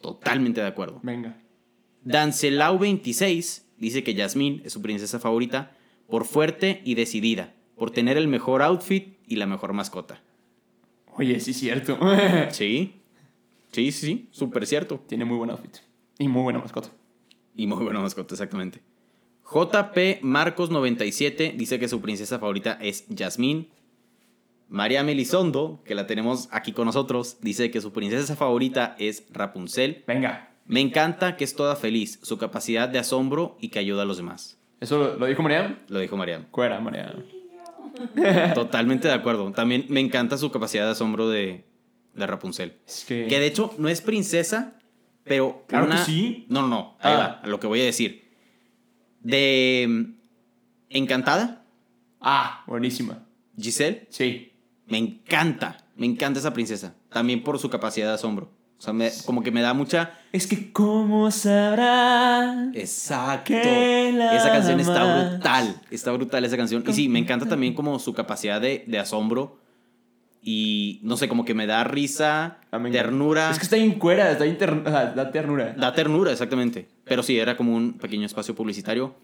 Totalmente 0.00 0.60
de 0.60 0.66
acuerdo. 0.66 1.00
Venga. 1.02 1.40
Dancelau26 2.04 3.62
dice 3.78 4.02
que 4.02 4.14
Yasmín 4.14 4.62
es 4.64 4.72
su 4.72 4.82
princesa 4.82 5.18
favorita 5.18 5.76
por 6.08 6.24
fuerte 6.24 6.80
y 6.84 6.94
decidida, 6.94 7.54
por 7.76 7.90
tener 7.90 8.16
el 8.16 8.26
mejor 8.26 8.62
outfit 8.62 9.18
y 9.26 9.36
la 9.36 9.46
mejor 9.46 9.74
mascota. 9.74 10.20
Oye, 11.14 11.38
sí 11.40 11.52
es 11.52 11.58
cierto. 11.58 11.98
Sí, 12.50 12.94
sí, 13.70 13.92
sí, 13.92 13.92
sí, 13.92 14.28
súper 14.30 14.66
cierto. 14.66 15.00
Tiene 15.06 15.24
muy 15.24 15.36
buen 15.36 15.50
outfit. 15.50 15.76
Y 16.18 16.26
muy 16.28 16.42
buena 16.42 16.58
mascota. 16.58 16.90
Y 17.54 17.66
muy 17.66 17.84
buena 17.84 18.00
mascota, 18.00 18.34
exactamente. 18.34 18.80
JP 19.50 20.22
Marcos 20.22 20.70
97 20.70 21.54
dice 21.56 21.78
que 21.78 21.88
su 21.88 22.00
princesa 22.00 22.38
favorita 22.38 22.78
es 22.80 23.06
Yasmín. 23.08 23.68
María 24.68 25.02
Melisondo, 25.02 25.82
que 25.84 25.94
la 25.94 26.06
tenemos 26.06 26.48
aquí 26.50 26.72
con 26.72 26.86
nosotros, 26.86 27.38
dice 27.40 27.70
que 27.70 27.80
su 27.80 27.92
princesa 27.92 28.36
favorita 28.36 28.94
es 28.98 29.24
Rapunzel. 29.30 30.04
Venga. 30.06 30.50
Me 30.66 30.80
encanta 30.80 31.36
que 31.36 31.44
es 31.44 31.54
toda 31.54 31.76
feliz, 31.76 32.18
su 32.22 32.36
capacidad 32.36 32.88
de 32.88 32.98
asombro 32.98 33.56
y 33.58 33.70
que 33.70 33.78
ayuda 33.78 34.02
a 34.02 34.04
los 34.04 34.18
demás. 34.18 34.57
¿Eso 34.80 34.98
lo, 34.98 35.16
lo 35.16 35.26
dijo 35.26 35.42
María? 35.42 35.78
Lo 35.88 35.98
dijo 36.00 36.16
María. 36.16 36.46
Cuera, 36.50 36.80
María. 36.80 37.14
Totalmente 38.54 39.08
de 39.08 39.14
acuerdo. 39.14 39.50
También 39.52 39.86
me 39.88 40.00
encanta 40.00 40.36
su 40.38 40.50
capacidad 40.50 40.84
de 40.84 40.92
asombro 40.92 41.28
de, 41.28 41.64
de 42.14 42.26
Rapunzel. 42.26 42.76
Es 42.86 43.04
que... 43.06 43.26
Que 43.28 43.40
de 43.40 43.46
hecho 43.46 43.74
no 43.78 43.88
es 43.88 44.00
princesa, 44.00 44.74
pero. 45.24 45.64
Claro 45.66 45.88
que 45.88 45.98
sí. 45.98 46.46
No, 46.48 46.62
no, 46.62 46.68
no. 46.68 46.96
Ahí 47.00 47.12
Ah. 47.14 47.18
va, 47.18 47.24
a 47.42 47.46
lo 47.46 47.58
que 47.60 47.66
voy 47.66 47.80
a 47.80 47.84
decir. 47.84 48.28
De. 49.20 49.86
mm, 49.88 50.04
Encantada, 50.90 51.64
Ah, 52.20 52.64
buenísima. 52.66 53.26
Giselle, 53.60 54.06
Sí. 54.10 54.52
me 54.86 54.96
encanta. 54.98 55.76
Me 55.96 56.06
encanta 56.06 56.38
esa 56.40 56.52
princesa. 56.54 56.94
También 57.10 57.42
por 57.42 57.58
su 57.58 57.68
capacidad 57.68 58.08
de 58.08 58.14
asombro. 58.14 58.50
O 58.78 58.80
sea, 58.82 58.92
me- 58.92 59.10
como 59.26 59.42
que 59.42 59.50
me 59.50 59.60
da 59.60 59.74
mucha. 59.74 60.12
Es 60.32 60.46
que 60.46 60.72
cómo 60.72 61.30
sabrá... 61.32 62.70
Exacto. 62.74 63.52
Que 63.52 64.12
la 64.14 64.36
Esa 64.36 64.52
canción 64.52 64.78
está 64.78 65.30
brutal. 65.32 65.80
Está 65.90 66.12
brutal 66.12 66.44
esa 66.44 66.56
canción. 66.56 66.84
Y 66.86 66.92
sí, 66.92 67.08
me 67.08 67.18
encanta 67.18 67.46
también 67.48 67.74
como 67.74 67.98
su 67.98 68.14
capacidad 68.14 68.60
de, 68.60 68.84
de 68.86 68.98
asombro. 68.98 69.58
Y 70.40 71.00
no 71.02 71.16
sé, 71.16 71.28
como 71.28 71.44
que 71.44 71.54
me 71.54 71.66
da 71.66 71.82
risa, 71.84 72.58
Ah, 72.70 72.78
me 72.78 72.90
ternura. 72.90 73.50
Es 73.50 73.58
que 73.58 73.64
está 73.64 73.76
bien 73.76 73.98
cuera, 73.98 74.30
está 74.30 74.44
bien 74.44 74.56
ter- 74.58 74.70
o 74.72 74.84
sea, 74.84 75.06
da 75.06 75.32
ternura. 75.32 75.74
Da 75.76 75.92
ternura, 75.92 76.30
exactamente. 76.30 76.88
Pero 77.04 77.22
sí, 77.24 77.36
era 77.38 77.56
como 77.56 77.74
un 77.74 77.94
pequeño 77.94 78.26
espacio 78.26 78.54
publicitario. 78.54 79.14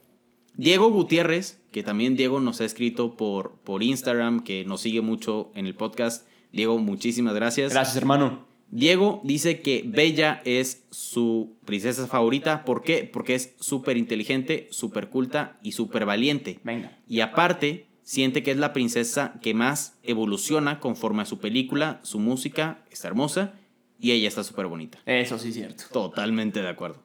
Diego 0.56 0.90
Gutiérrez, 0.90 1.60
que 1.70 1.82
también 1.82 2.16
Diego 2.16 2.40
nos 2.40 2.60
ha 2.60 2.64
escrito 2.64 3.16
por, 3.16 3.52
por 3.64 3.82
Instagram, 3.84 4.40
que 4.42 4.64
nos 4.64 4.80
sigue 4.80 5.00
mucho 5.00 5.52
en 5.54 5.66
el 5.66 5.74
podcast. 5.76 6.26
Diego, 6.52 6.78
muchísimas 6.78 7.34
gracias. 7.34 7.72
Gracias, 7.72 7.96
hermano. 7.96 8.52
Diego 8.74 9.20
dice 9.22 9.60
que 9.60 9.84
Bella 9.86 10.42
es 10.44 10.84
su 10.90 11.54
princesa 11.64 12.08
favorita. 12.08 12.64
¿Por 12.64 12.82
qué? 12.82 13.08
Porque 13.10 13.36
es 13.36 13.54
súper 13.60 13.96
inteligente, 13.96 14.66
súper 14.72 15.10
culta 15.10 15.60
y 15.62 15.72
súper 15.72 16.04
valiente. 16.04 16.58
Venga. 16.64 16.98
Y 17.06 17.20
aparte, 17.20 17.86
siente 18.02 18.42
que 18.42 18.50
es 18.50 18.56
la 18.56 18.72
princesa 18.72 19.38
que 19.40 19.54
más 19.54 19.96
evoluciona 20.02 20.80
conforme 20.80 21.22
a 21.22 21.24
su 21.24 21.38
película, 21.38 22.00
su 22.02 22.18
música 22.18 22.84
está 22.90 23.06
hermosa 23.06 23.54
y 24.00 24.10
ella 24.10 24.26
está 24.26 24.42
súper 24.42 24.66
bonita. 24.66 24.98
Eso 25.06 25.38
sí 25.38 25.50
es 25.50 25.54
cierto. 25.54 25.84
Totalmente 25.92 26.60
de 26.60 26.68
acuerdo. 26.68 27.00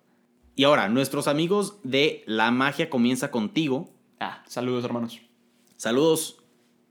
Y 0.55 0.63
ahora, 0.63 0.89
nuestros 0.89 1.27
amigos 1.27 1.75
de 1.83 2.23
La 2.25 2.49
Magia 2.49 2.89
Comienza 2.89 3.29
Contigo. 3.29 3.91
Ah, 4.19 4.43
saludos, 4.47 4.85
hermanos. 4.85 5.21
Saludos. 5.77 6.37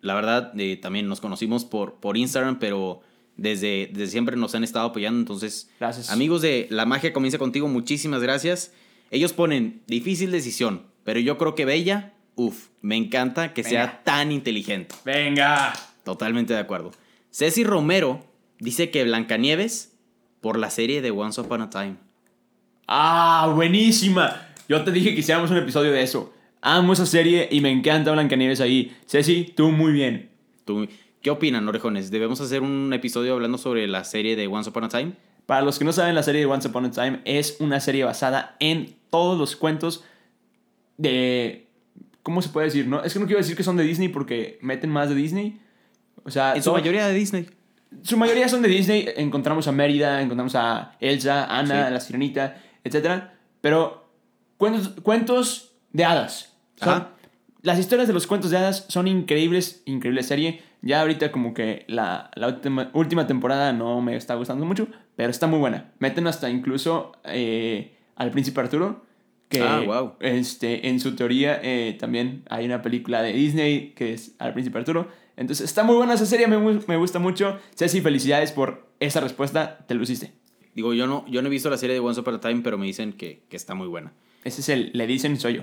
La 0.03 0.14
verdad, 0.14 0.53
eh, 0.57 0.76
también 0.76 1.09
nos 1.09 1.20
conocimos 1.20 1.64
por, 1.64 1.95
por 1.95 2.16
Instagram, 2.16 2.61
pero 2.61 3.03
desde, 3.39 3.89
desde 3.93 4.09
siempre 4.12 4.36
nos 4.36 4.55
han 4.55 4.64
estado 4.64 4.89
apoyando. 4.89 5.18
Entonces, 5.18 5.70
Gracias. 5.80 6.11
amigos 6.11 6.43
de 6.43 6.66
La 6.70 6.84
Magia 6.84 7.14
Comienza 7.14 7.39
Contigo, 7.39 7.66
muchísimas 7.68 8.20
gracias. 8.20 8.72
Ellos 9.11 9.32
ponen 9.32 9.80
difícil 9.86 10.30
decisión, 10.30 10.82
pero 11.05 11.18
yo 11.20 11.39
creo 11.39 11.55
que 11.55 11.64
Bella, 11.64 12.12
uff, 12.34 12.66
me 12.82 12.97
encanta 12.97 13.55
que 13.55 13.64
sea 13.64 14.03
tan 14.05 14.30
inteligente. 14.32 14.95
Venga. 15.07 15.72
Totalmente 16.05 16.53
de 16.53 16.59
acuerdo. 16.61 16.91
Ceci 17.30 17.64
Romero 17.64 18.26
dice 18.59 18.91
que 18.91 19.05
Blancanieves 19.05 19.95
por 20.43 20.59
la 20.59 20.68
serie 20.70 21.01
de 21.01 21.11
Once 21.11 21.41
Upon 21.41 21.62
a 21.62 21.70
Time. 21.70 21.97
Ah, 22.86 23.51
buenísima. 23.55 24.49
Yo 24.68 24.82
te 24.84 24.93
dije 24.93 25.14
que 25.14 25.20
hiciéramos 25.20 25.51
un 25.51 25.57
episodio 25.59 25.93
de 25.93 26.03
eso. 26.03 26.32
Amo 26.61 26.93
esa 26.93 27.07
serie 27.07 27.49
y 27.51 27.61
me 27.61 27.70
encanta 27.70 28.12
Blancanieves 28.12 28.61
ahí. 28.61 28.97
Ceci, 29.07 29.53
tú 29.57 29.70
muy 29.70 29.93
bien. 29.93 30.30
Tú- 30.64 30.89
¿Qué 31.23 31.31
opinan, 31.31 31.66
orejones? 31.69 32.11
¿Debemos 32.11 32.41
hacer 32.41 32.62
un 32.62 32.93
episodio 32.93 33.35
hablando 33.35 33.59
sobre 33.59 33.87
la 33.89 34.05
serie 34.05 34.37
de 34.37 34.47
Once 34.47 34.71
Upon 34.71 34.85
a 34.85 34.89
Time? 34.89 35.12
Para 35.47 35.62
los 35.62 35.79
que 35.79 35.85
no 35.85 35.93
saben, 35.93 36.14
la 36.14 36.23
serie 36.23 36.41
de 36.43 36.47
Once 36.47 36.69
Upon 36.69 36.85
a 36.87 36.91
Time 36.91 37.21
es 37.25 37.57
una 37.61 37.81
serie 37.81 38.05
basada 38.05 38.57
en 38.61 38.95
todos 39.11 39.39
los 39.39 39.57
cuentos 39.57 40.05
de... 40.97 41.66
¿Cómo 42.23 42.43
se 42.43 42.51
puede 42.51 42.66
decir? 42.66 42.87
No? 42.87 43.03
Es 43.03 43.14
que 43.14 43.19
no 43.21 43.27
quiero 43.27 43.41
decir 43.41 43.57
que 43.57 43.62
son 43.62 43.77
de 43.77 43.85
Disney 43.85 44.09
porque 44.09 44.59
meten 44.61 44.91
más 44.91 45.09
de 45.09 45.14
Disney. 45.14 45.61
O 46.25 46.31
sea, 46.31 46.55
En 46.55 46.62
su 46.62 46.73
mayoría 46.73 47.07
de 47.09 47.14
Disney. 47.14 47.49
su 48.03 48.16
mayoría 48.16 48.49
son 48.49 48.61
de 48.62 48.69
Disney. 48.69 49.09
Encontramos 49.16 49.66
a 49.66 49.73
Mérida, 49.73 50.21
encontramos 50.21 50.55
a 50.55 50.97
Elsa, 51.01 51.47
Ana, 51.47 51.87
Sí. 51.89 51.93
la 51.95 52.01
Sirenita, 52.01 52.62
etc. 52.85 53.23
Pero 53.62 54.09
cuentos, 54.59 54.91
cuentos 55.03 55.73
de 55.93 56.05
hadas. 56.05 56.55
Son- 56.77 57.09
las 57.62 57.79
historias 57.79 58.07
de 58.07 58.14
los 58.14 58.27
cuentos 58.27 58.51
de 58.51 58.59
hadas 58.59 58.85
son 58.89 59.09
increíbles, 59.09 59.83
increíble 59.87 60.23
serie. 60.23 60.62
Ya 60.81 61.01
ahorita 61.01 61.33
como 61.33 61.55
que 61.55 61.85
la, 61.89 62.31
la 62.35 62.49
última, 62.49 62.91
última 62.95 63.26
temporada 63.26 63.72
no 63.72 64.01
me 64.01 64.16
está 64.16 64.35
gustando 64.35 64.64
mucho, 64.64 64.89
pero 65.16 65.31
está 65.31 65.47
muy 65.47 65.59
buena. 65.59 65.93
Meten 65.99 66.26
hasta 66.26 66.49
incluso 66.51 67.12
eh, 67.24 67.97
al 68.16 68.31
príncipe 68.31 68.61
Arturo, 68.61 69.05
que 69.49 69.62
Ah, 69.62 70.12
este, 70.20 70.89
en 70.89 71.01
su 71.01 71.16
teoría 71.16 71.59
eh, 71.62 71.97
también 71.99 72.45
hay 72.49 72.66
una 72.66 72.83
película 72.83 73.22
de 73.22 73.33
Disney 73.33 73.93
que 73.97 74.12
es 74.12 74.35
al 74.39 74.53
príncipe 74.53 74.79
Arturo. 74.79 75.09
Entonces 75.37 75.64
está 75.64 75.85
muy 75.85 75.97
buena 75.97 76.14
esa 76.14 76.26
serie, 76.26 76.47
me, 76.47 76.59
me 76.59 76.97
gusta 76.97 77.18
mucho. 77.18 77.59
Ceci, 77.76 78.01
felicidades 78.01 78.53
por 78.53 78.89
esa 79.01 79.20
respuesta, 79.20 79.79
te 79.87 79.95
luciste. 79.95 80.33
Digo, 80.74 80.95
yo 80.95 81.07
no, 81.07 81.24
yo 81.29 81.43
no 81.43 81.49
he 81.49 81.51
visto 81.51 81.70
la 81.70 81.76
serie 81.76 81.95
de 81.95 82.01
Once 82.01 82.20
Upon 82.20 82.35
a 82.37 82.41
Time, 82.41 82.61
pero 82.62 82.79
me 82.79 82.87
dicen 82.87 83.12
que, 83.12 83.43
que 83.49 83.57
está 83.57 83.74
muy 83.74 83.89
buena. 83.89 84.12
Ese 84.45 84.61
es 84.61 84.68
el, 84.68 84.91
le 84.95 85.07
dicen 85.07 85.39
soy 85.39 85.55
yo. 85.55 85.62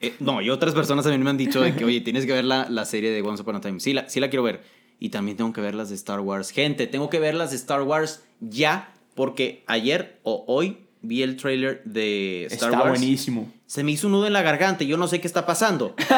Eh, 0.00 0.14
no, 0.20 0.40
y 0.40 0.50
otras 0.50 0.74
personas 0.74 1.04
también 1.04 1.22
me 1.22 1.30
han 1.30 1.36
dicho 1.36 1.60
de 1.60 1.74
que, 1.74 1.84
oye, 1.84 2.00
tienes 2.00 2.24
que 2.26 2.32
ver 2.32 2.44
la, 2.44 2.68
la 2.70 2.84
serie 2.84 3.10
de 3.10 3.20
Once 3.22 3.42
Upon 3.42 3.56
a 3.56 3.60
Time. 3.60 3.80
Sí 3.80 3.92
la, 3.92 4.08
sí 4.08 4.20
la 4.20 4.28
quiero 4.30 4.42
ver. 4.44 4.62
Y 5.00 5.10
también 5.10 5.36
tengo 5.36 5.52
que 5.52 5.60
ver 5.60 5.74
las 5.74 5.88
de 5.90 5.94
Star 5.96 6.20
Wars. 6.20 6.50
Gente, 6.50 6.86
tengo 6.86 7.08
que 7.10 7.18
ver 7.20 7.34
las 7.34 7.50
de 7.50 7.56
Star 7.56 7.82
Wars 7.82 8.24
ya, 8.40 8.92
porque 9.14 9.62
ayer 9.66 10.18
o 10.22 10.44
hoy 10.48 10.78
vi 11.02 11.22
el 11.22 11.36
trailer 11.36 11.82
de 11.84 12.44
Star 12.46 12.70
está 12.70 12.82
Wars. 12.82 12.98
buenísimo. 12.98 13.52
Se 13.66 13.84
me 13.84 13.92
hizo 13.92 14.06
un 14.08 14.14
nudo 14.14 14.26
en 14.26 14.32
la 14.32 14.42
garganta 14.42 14.82
y 14.84 14.86
yo 14.86 14.96
no 14.96 15.06
sé 15.08 15.20
qué 15.20 15.26
está 15.26 15.46
pasando. 15.46 15.94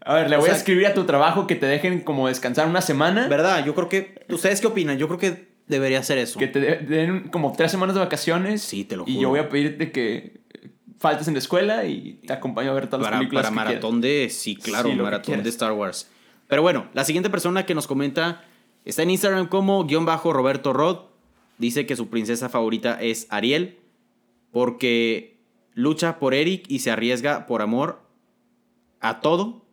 A 0.00 0.14
ver, 0.14 0.30
le 0.30 0.36
O 0.36 0.40
voy 0.40 0.50
a 0.50 0.54
escribir 0.54 0.86
a 0.86 0.94
tu 0.94 1.04
trabajo 1.04 1.46
que 1.46 1.56
te 1.56 1.66
dejen 1.66 2.00
como 2.00 2.28
descansar 2.28 2.68
una 2.68 2.80
semana. 2.80 3.28
¿Verdad? 3.28 3.64
Yo 3.64 3.74
creo 3.74 3.88
que... 3.88 4.24
¿Ustedes 4.28 4.60
qué 4.60 4.66
opinan? 4.68 4.98
Yo 4.98 5.08
creo 5.08 5.18
que 5.18 5.48
debería 5.66 5.98
hacer 6.00 6.18
eso. 6.18 6.38
Que 6.38 6.46
te 6.46 6.60
de- 6.60 6.76
den 6.78 7.28
como 7.30 7.52
tres 7.56 7.70
semanas 7.70 7.94
de 7.94 8.00
vacaciones. 8.00 8.62
Sí, 8.62 8.84
te 8.84 8.96
lo 8.96 9.04
Y 9.06 9.12
juro. 9.14 9.22
yo 9.22 9.28
voy 9.30 9.40
a 9.40 9.48
pedirte 9.48 9.90
que 9.90 10.35
faltes 11.06 11.28
en 11.28 11.34
la 11.34 11.38
escuela 11.38 11.84
y 11.84 12.20
te 12.26 12.32
acompaño 12.32 12.70
a 12.70 12.74
ver 12.74 12.88
todas 12.88 13.02
las 13.02 13.06
para, 13.06 13.18
películas 13.18 13.44
para 13.44 13.50
que 13.50 13.56
maratón 13.56 14.00
de... 14.00 14.28
Sí, 14.28 14.56
claro, 14.56 14.90
Sí, 14.90 14.96
maratón 14.96 15.42
de 15.42 15.48
Star 15.50 15.72
Wars. 15.72 16.10
Pero 16.48 16.62
bueno, 16.62 16.88
la 16.94 17.04
siguiente 17.04 17.30
persona 17.30 17.64
que 17.64 17.74
nos 17.74 17.86
comenta 17.86 18.44
está 18.84 19.02
en 19.02 19.10
Instagram 19.10 19.48
como 19.48 19.84
guion 19.84 20.04
bajo 20.04 20.32
Roberto 20.32 20.72
Rod. 20.72 20.98
Dice 21.58 21.86
que 21.86 21.94
su 21.94 22.08
princesa 22.08 22.48
favorita 22.48 23.00
es 23.00 23.28
Ariel 23.30 23.78
porque 24.50 25.38
lucha 25.74 26.18
por 26.18 26.34
Eric 26.34 26.64
y 26.68 26.80
se 26.80 26.90
arriesga 26.90 27.46
por 27.46 27.62
amor 27.62 28.02
a 29.00 29.20
todo 29.20 29.64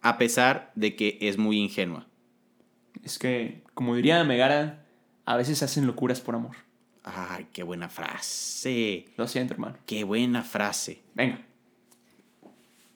a 0.00 0.16
pesar 0.16 0.70
de 0.76 0.94
que 0.94 1.18
es 1.20 1.38
muy 1.38 1.58
ingenua. 1.58 2.06
Es 3.02 3.18
que, 3.18 3.62
como 3.74 3.96
diría 3.96 4.22
Megara, 4.22 4.84
a 5.24 5.36
veces 5.36 5.62
hacen 5.62 5.86
locuras 5.86 6.20
por 6.20 6.36
amor. 6.36 6.56
Ay, 7.14 7.46
qué 7.52 7.62
buena 7.62 7.88
frase. 7.88 9.06
Lo 9.16 9.26
siento, 9.26 9.54
hermano. 9.54 9.76
Qué 9.86 10.04
buena 10.04 10.42
frase. 10.42 11.02
Venga. 11.14 11.44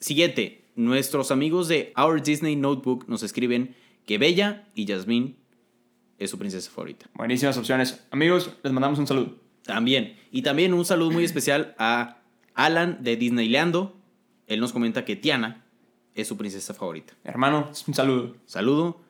Siguiente, 0.01 0.65
nuestros 0.75 1.31
amigos 1.31 1.69
de 1.69 1.93
Our 1.97 2.23
Disney 2.23 2.57
Notebook 2.57 3.09
nos 3.09 3.23
escriben 3.23 3.75
que 4.05 4.19
Bella 4.19 4.69
y 4.75 4.87
Jasmine 4.87 5.37
es 6.19 6.31
su 6.31 6.39
princesa 6.39 6.71
favorita. 6.71 7.07
Buenísimas 7.15 7.57
opciones. 7.57 8.05
Amigos, 8.11 8.51
les 8.63 8.73
mandamos 8.73 8.99
un 8.99 9.07
saludo. 9.07 9.37
También. 9.65 10.17
Y 10.31 10.43
también 10.43 10.75
un 10.75 10.85
saludo 10.85 11.11
muy 11.11 11.25
especial 11.25 11.75
a 11.79 12.19
Alan 12.55 13.03
de 13.03 13.17
Disneyleando. 13.17 13.97
Él 14.47 14.61
nos 14.61 14.73
comenta 14.73 15.05
que 15.05 15.17
Tiana 15.17 15.65
es 16.15 16.29
su 16.29 16.37
princesa 16.37 16.75
favorita. 16.75 17.15
Hermano, 17.25 17.71
un 17.87 17.95
saludo. 17.95 18.37
Saludo. 18.45 19.01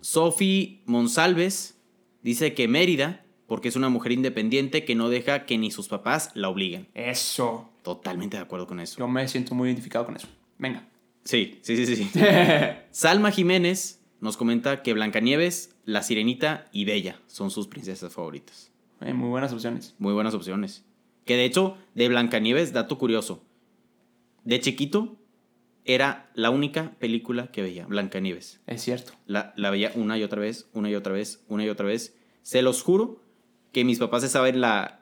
Sophie 0.00 0.82
Monsalves 0.86 1.78
dice 2.22 2.54
que 2.54 2.68
Mérida, 2.68 3.24
porque 3.52 3.68
es 3.68 3.76
una 3.76 3.90
mujer 3.90 4.12
independiente 4.12 4.86
que 4.86 4.94
no 4.94 5.10
deja 5.10 5.44
que 5.44 5.58
ni 5.58 5.70
sus 5.70 5.86
papás 5.86 6.30
la 6.32 6.48
obliguen. 6.48 6.88
Eso. 6.94 7.68
Totalmente 7.82 8.38
de 8.38 8.42
acuerdo 8.42 8.66
con 8.66 8.80
eso. 8.80 8.98
Yo 8.98 9.06
me 9.06 9.28
siento 9.28 9.54
muy 9.54 9.68
identificado 9.68 10.06
con 10.06 10.16
eso. 10.16 10.26
Venga. 10.56 10.88
Sí, 11.24 11.58
sí, 11.60 11.84
sí, 11.84 11.96
sí. 11.96 12.10
Salma 12.92 13.30
Jiménez 13.30 14.00
nos 14.22 14.38
comenta 14.38 14.82
que 14.82 14.94
Blancanieves, 14.94 15.76
La 15.84 16.02
Sirenita 16.02 16.70
y 16.72 16.86
Bella 16.86 17.20
son 17.26 17.50
sus 17.50 17.68
princesas 17.68 18.14
favoritas. 18.14 18.72
Eh, 19.02 19.12
muy 19.12 19.28
buenas 19.28 19.52
opciones. 19.52 19.94
Muy 19.98 20.14
buenas 20.14 20.32
opciones. 20.32 20.86
Que 21.26 21.36
de 21.36 21.44
hecho, 21.44 21.76
de 21.94 22.08
Blancanieves, 22.08 22.72
dato 22.72 22.96
curioso. 22.96 23.44
De 24.44 24.60
chiquito, 24.60 25.18
era 25.84 26.30
la 26.32 26.48
única 26.48 26.92
película 26.98 27.48
que 27.48 27.60
veía, 27.60 27.84
Blancanieves. 27.84 28.62
Es 28.66 28.80
cierto. 28.80 29.12
La, 29.26 29.52
la 29.58 29.68
veía 29.68 29.92
una 29.94 30.16
y 30.16 30.22
otra 30.22 30.40
vez, 30.40 30.70
una 30.72 30.88
y 30.88 30.94
otra 30.94 31.12
vez, 31.12 31.44
una 31.48 31.66
y 31.66 31.68
otra 31.68 31.84
vez. 31.84 32.16
Se 32.40 32.62
los 32.62 32.82
juro 32.82 33.21
que 33.72 33.84
mis 33.84 33.98
papás 33.98 34.22
se 34.22 34.28
saben 34.28 34.60
la, 34.60 35.00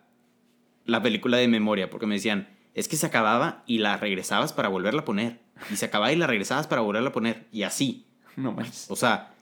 la 0.85 1.03
película 1.03 1.37
de 1.37 1.49
memoria, 1.49 1.91
porque 1.91 2.07
me 2.07 2.15
decían, 2.15 2.49
es 2.75 2.89
que 2.89 2.97
se 2.97 3.07
acababa 3.07 3.63
y 3.67 3.79
la 3.79 3.97
regresabas 3.97 4.53
para 4.53 4.69
volverla 4.69 5.03
a 5.03 5.05
poner. 5.05 5.41
Y 5.71 5.77
se 5.77 5.87
acababa 5.87 6.13
y 6.13 6.17
la 6.17 6.27
regresabas 6.27 6.67
para 6.67 6.81
volverla 6.81 7.11
a 7.11 7.13
poner. 7.13 7.47
Y 7.53 7.65
así. 7.65 8.07
No 8.37 8.53
manches. 8.53 8.87
O 8.91 8.97
sea, 8.97 9.35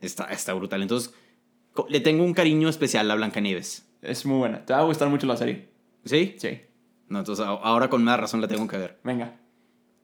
está, 0.00 0.24
está 0.24 0.52
brutal. 0.54 0.82
Entonces, 0.82 1.14
le 1.88 2.00
tengo 2.00 2.24
un 2.24 2.34
cariño 2.34 2.68
especial 2.68 3.10
a 3.10 3.14
Blancanieves. 3.14 3.86
Es 4.00 4.26
muy 4.26 4.38
buena. 4.38 4.64
Te 4.64 4.72
va 4.72 4.80
a 4.80 4.84
gustar 4.84 5.08
mucho 5.08 5.26
la 5.26 5.36
serie. 5.36 5.68
¿Sí? 6.04 6.34
Sí. 6.38 6.60
No, 7.08 7.20
entonces 7.20 7.44
ahora 7.44 7.88
con 7.90 8.02
más 8.02 8.18
razón 8.18 8.40
la 8.40 8.48
tengo 8.48 8.66
que 8.66 8.78
ver. 8.78 8.98
Venga. 9.04 9.36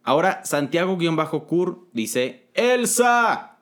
Ahora, 0.04 0.44
Santiago-Cur 0.44 1.88
dice, 1.92 2.50
¡Elsa! 2.54 3.56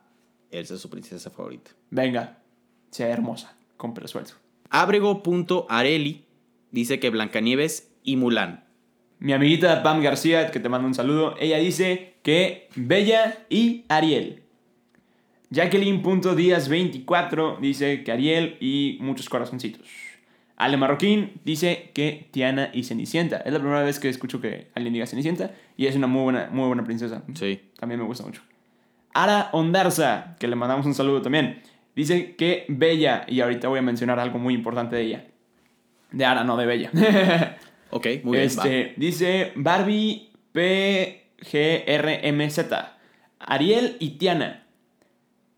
Elsa 0.50 0.74
es 0.74 0.80
su 0.80 0.90
princesa 0.90 1.30
favorita. 1.30 1.70
Venga. 1.90 2.42
Sea 2.90 3.08
hermosa. 3.08 3.56
Con 3.76 3.94
pelo 3.94 4.08
suelto. 4.08 4.34
Abrego.areli 4.70 6.24
dice 6.70 7.00
que 7.00 7.10
Blancanieves 7.10 7.92
y 8.02 8.16
Mulan. 8.16 8.64
Mi 9.18 9.32
amiguita 9.32 9.82
Pam 9.82 10.02
García, 10.02 10.50
que 10.50 10.60
te 10.60 10.68
manda 10.68 10.86
un 10.86 10.92
saludo, 10.94 11.34
ella 11.38 11.56
dice 11.58 12.14
que 12.22 12.68
Bella 12.74 13.46
y 13.48 13.86
Ariel. 13.88 14.42
Jacqueline.díaz24 15.50 17.60
dice 17.60 18.04
que 18.04 18.12
Ariel 18.12 18.56
y 18.60 18.98
muchos 19.00 19.28
corazoncitos. 19.28 19.88
Ale 20.56 20.76
Marroquín 20.76 21.40
dice 21.44 21.90
que 21.94 22.28
Tiana 22.30 22.70
y 22.72 22.84
Cenicienta. 22.84 23.38
Es 23.38 23.52
la 23.52 23.58
primera 23.58 23.82
vez 23.82 23.98
que 24.00 24.08
escucho 24.08 24.40
que 24.40 24.68
alguien 24.74 24.94
diga 24.94 25.06
Cenicienta 25.06 25.50
y 25.76 25.86
es 25.86 25.96
una 25.96 26.06
muy 26.06 26.22
buena, 26.22 26.48
muy 26.50 26.66
buena 26.66 26.84
princesa. 26.84 27.22
Sí. 27.34 27.60
También 27.78 28.00
me 28.00 28.06
gusta 28.06 28.24
mucho. 28.24 28.40
Ara 29.12 29.50
Ondarza, 29.52 30.36
que 30.38 30.48
le 30.48 30.56
mandamos 30.56 30.86
un 30.86 30.94
saludo 30.94 31.22
también, 31.22 31.62
dice 31.96 32.36
que 32.36 32.64
Bella, 32.68 33.24
y 33.26 33.40
ahorita 33.40 33.66
voy 33.68 33.80
a 33.80 33.82
mencionar 33.82 34.20
algo 34.20 34.38
muy 34.38 34.54
importante 34.54 34.94
de 34.94 35.02
ella. 35.02 35.24
De 36.12 36.24
Ara, 36.24 36.44
no 36.44 36.56
de 36.56 36.66
Bella. 36.66 36.90
Ok, 37.90 38.06
muy 38.24 38.38
bien. 38.38 38.46
Este, 38.48 38.94
dice 38.96 39.52
Barbie 39.54 40.30
PGRMZ. 40.52 42.58
Ariel 43.38 43.96
y 44.00 44.18
Tiana. 44.18 44.64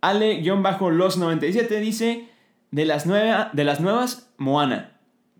Ale-los97 0.02 1.80
dice 1.80 2.28
de 2.70 2.84
las, 2.84 3.06
nueva- 3.06 3.48
de 3.54 3.64
las 3.64 3.80
nuevas, 3.80 4.30
Moana. 4.36 4.92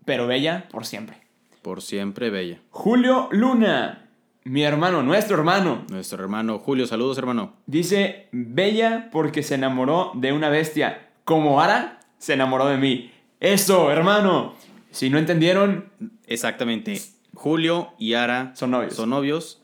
Pero 0.05 0.25
Bella 0.27 0.67
por 0.69 0.85
siempre. 0.85 1.15
va. 1.17 1.21
Por 1.61 1.81
siempre 1.83 2.29
Bella. 2.31 2.57
Julio 2.71 3.29
Luna. 3.31 4.08
Mi 4.45 4.63
hermano, 4.63 5.03
nuestro 5.03 5.37
hermano. 5.37 5.85
Nuestro 5.89 6.23
hermano 6.23 6.59
Julio, 6.59 6.87
saludos 6.87 7.17
hermano. 7.17 7.53
Dice 7.65 8.27
Bella 8.31 9.09
porque 9.11 9.43
se 9.43 9.55
enamoró 9.55 10.11
de 10.15 10.31
una 10.31 10.49
bestia. 10.49 11.09
Como 11.23 11.61
Ara 11.61 11.99
se 12.17 12.33
enamoró 12.33 12.67
de 12.67 12.77
mí. 12.77 13.11
Eso, 13.39 13.91
hermano. 13.91 14.55
Si 14.91 15.09
no 15.09 15.17
entendieron, 15.17 15.89
Exactamente. 16.25 16.99
Julio 17.33 17.93
y 17.97 18.13
Ara 18.13 18.51
Son 18.55 18.71
novios. 18.71 18.95
Son 18.95 19.09
novios. 19.09 19.61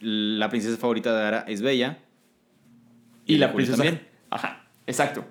La 0.00 0.48
princesa 0.48 0.76
favorita 0.76 1.16
de 1.16 1.24
Ara 1.26 1.44
es 1.48 1.62
Bella. 1.62 1.98
Y 3.26 3.38
la 3.38 3.48
Julio 3.48 3.66
princesa. 3.66 3.82
también. 3.82 4.08
Ajá, 4.30 4.64
exacto. 4.86 5.24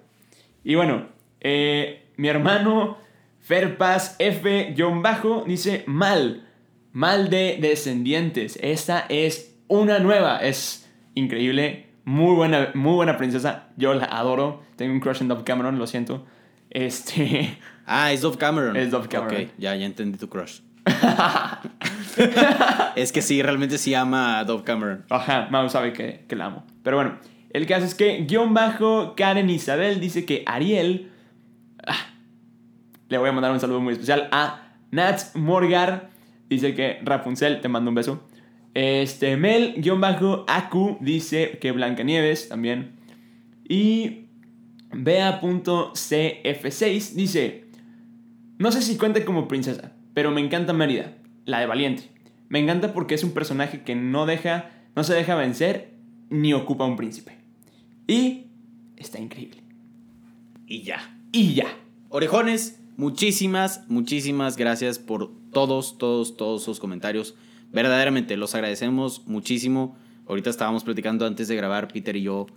Y 0.63 0.75
bueno, 0.75 1.07
eh, 1.39 2.07
mi 2.17 2.27
hermano 2.29 2.97
Ferpaz 3.41 4.15
F-Bajo 4.19 5.43
dice 5.45 5.83
mal. 5.87 6.47
Mal 6.93 7.29
de 7.29 7.57
descendientes. 7.61 8.57
Esta 8.61 9.05
es 9.09 9.55
una 9.67 9.99
nueva. 9.99 10.37
Es 10.37 10.89
increíble. 11.15 11.87
Muy 12.03 12.35
buena, 12.35 12.71
muy 12.73 12.95
buena 12.95 13.17
princesa. 13.17 13.69
Yo 13.77 13.93
la 13.93 14.05
adoro. 14.05 14.61
Tengo 14.75 14.93
un 14.93 14.99
crush 14.99 15.21
en 15.21 15.27
Dove 15.27 15.43
Cameron, 15.43 15.79
lo 15.79 15.87
siento. 15.87 16.25
Este. 16.69 17.57
Ah, 17.93 18.13
es 18.13 18.21
Dove 18.21 18.37
Cameron. 18.37 18.77
Es 18.77 18.89
Dove 18.91 19.09
Cameron. 19.09 19.43
Ok, 19.43 19.49
ya, 19.57 19.75
ya 19.75 19.85
entendí 19.85 20.17
tu 20.17 20.29
crush. 20.29 20.61
es 22.95 23.11
que 23.11 23.21
sí, 23.21 23.41
realmente 23.41 23.77
sí 23.77 23.93
ama 23.93 24.39
a 24.39 24.45
Dove 24.45 24.63
Cameron. 24.63 25.03
Ajá, 25.09 25.47
Mau 25.51 25.67
sabe 25.67 25.91
que, 25.91 26.23
que 26.27 26.35
la 26.37 26.45
amo. 26.45 26.63
Pero 26.83 26.97
bueno, 26.97 27.17
El 27.53 27.65
caso 27.67 27.85
es 27.85 27.95
que, 27.95 28.23
guion 28.25 28.53
bajo, 28.53 29.15
Karen 29.17 29.49
Isabel 29.49 29.99
dice 29.99 30.25
que 30.25 30.43
Ariel. 30.45 31.11
ah, 31.85 31.97
le 33.09 33.17
voy 33.17 33.27
a 33.27 33.31
mandar 33.33 33.51
un 33.51 33.59
saludo 33.59 33.81
muy 33.81 33.93
especial 33.93 34.29
a 34.31 34.61
Nats 34.91 35.35
Morgar. 35.35 36.11
Dice 36.51 36.75
que 36.75 36.99
Rapunzel, 37.01 37.61
te 37.61 37.69
mando 37.69 37.89
un 37.91 37.95
beso. 37.95 38.27
Este, 38.73 39.37
Mel, 39.37 39.75
guion 39.77 40.01
bajo, 40.01 40.43
Aku, 40.49 40.97
dice 40.99 41.59
que 41.61 41.71
Blancanieves 41.71 42.49
también. 42.49 42.97
Y 43.69 44.25
Bea.cf6 44.91 47.13
dice: 47.13 47.63
No 48.57 48.73
sé 48.73 48.81
si 48.81 48.97
cuenta 48.97 49.23
como 49.23 49.47
princesa, 49.47 49.93
pero 50.13 50.31
me 50.31 50.41
encanta 50.41 50.73
Mérida, 50.73 51.13
la 51.45 51.61
de 51.61 51.67
Valiente. 51.67 52.09
Me 52.49 52.59
encanta 52.59 52.91
porque 52.91 53.15
es 53.15 53.23
un 53.23 53.31
personaje 53.31 53.83
que 53.83 53.95
no 53.95 54.25
deja, 54.25 54.71
no 54.93 55.05
se 55.05 55.13
deja 55.13 55.35
vencer 55.35 55.93
ni 56.29 56.51
ocupa 56.51 56.83
un 56.83 56.97
príncipe. 56.97 57.37
Y 58.07 58.47
está 58.97 59.19
increíble. 59.19 59.63
Y 60.67 60.81
ya. 60.81 61.17
Y 61.31 61.53
ya. 61.53 61.67
Orejones, 62.09 62.80
muchísimas, 62.97 63.87
muchísimas 63.89 64.57
gracias 64.57 64.99
por 64.99 65.31
todos, 65.51 65.97
todos, 65.97 66.37
todos 66.37 66.63
sus 66.63 66.79
comentarios. 66.79 67.35
Verdaderamente, 67.71 68.37
los 68.37 68.55
agradecemos 68.55 69.27
muchísimo. 69.27 69.95
Ahorita 70.27 70.49
estábamos 70.49 70.83
platicando 70.83 71.25
antes 71.25 71.47
de 71.47 71.55
grabar, 71.55 71.87
Peter 71.87 72.15
y 72.15 72.23
yo, 72.23 72.47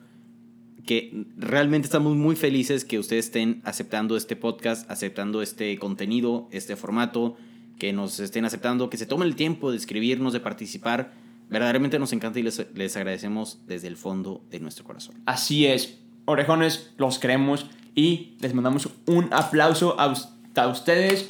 que 0.86 1.26
realmente 1.36 1.86
estamos 1.86 2.16
muy 2.16 2.36
felices 2.36 2.84
que 2.84 2.98
ustedes 2.98 3.26
estén 3.26 3.60
aceptando 3.64 4.16
este 4.16 4.36
podcast, 4.36 4.90
aceptando 4.90 5.42
este 5.42 5.78
contenido, 5.78 6.48
este 6.50 6.76
formato, 6.76 7.36
que 7.78 7.92
nos 7.92 8.20
estén 8.20 8.44
aceptando, 8.44 8.90
que 8.90 8.96
se 8.96 9.06
tomen 9.06 9.28
el 9.28 9.36
tiempo 9.36 9.70
de 9.70 9.76
escribirnos, 9.76 10.32
de 10.32 10.40
participar. 10.40 11.12
Verdaderamente 11.48 11.98
nos 11.98 12.12
encanta 12.12 12.38
y 12.38 12.42
les, 12.42 12.66
les 12.74 12.96
agradecemos 12.96 13.60
desde 13.66 13.88
el 13.88 13.96
fondo 13.96 14.42
de 14.50 14.60
nuestro 14.60 14.84
corazón. 14.84 15.16
Así 15.26 15.66
es. 15.66 15.98
Orejones, 16.26 16.92
los 16.96 17.18
queremos 17.18 17.66
y 17.94 18.36
les 18.40 18.54
mandamos 18.54 18.88
un 19.06 19.28
aplauso 19.32 19.98
a, 20.00 20.08
us- 20.08 20.28
a 20.56 20.68
ustedes. 20.68 21.26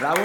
¡Bravo! 0.00 0.20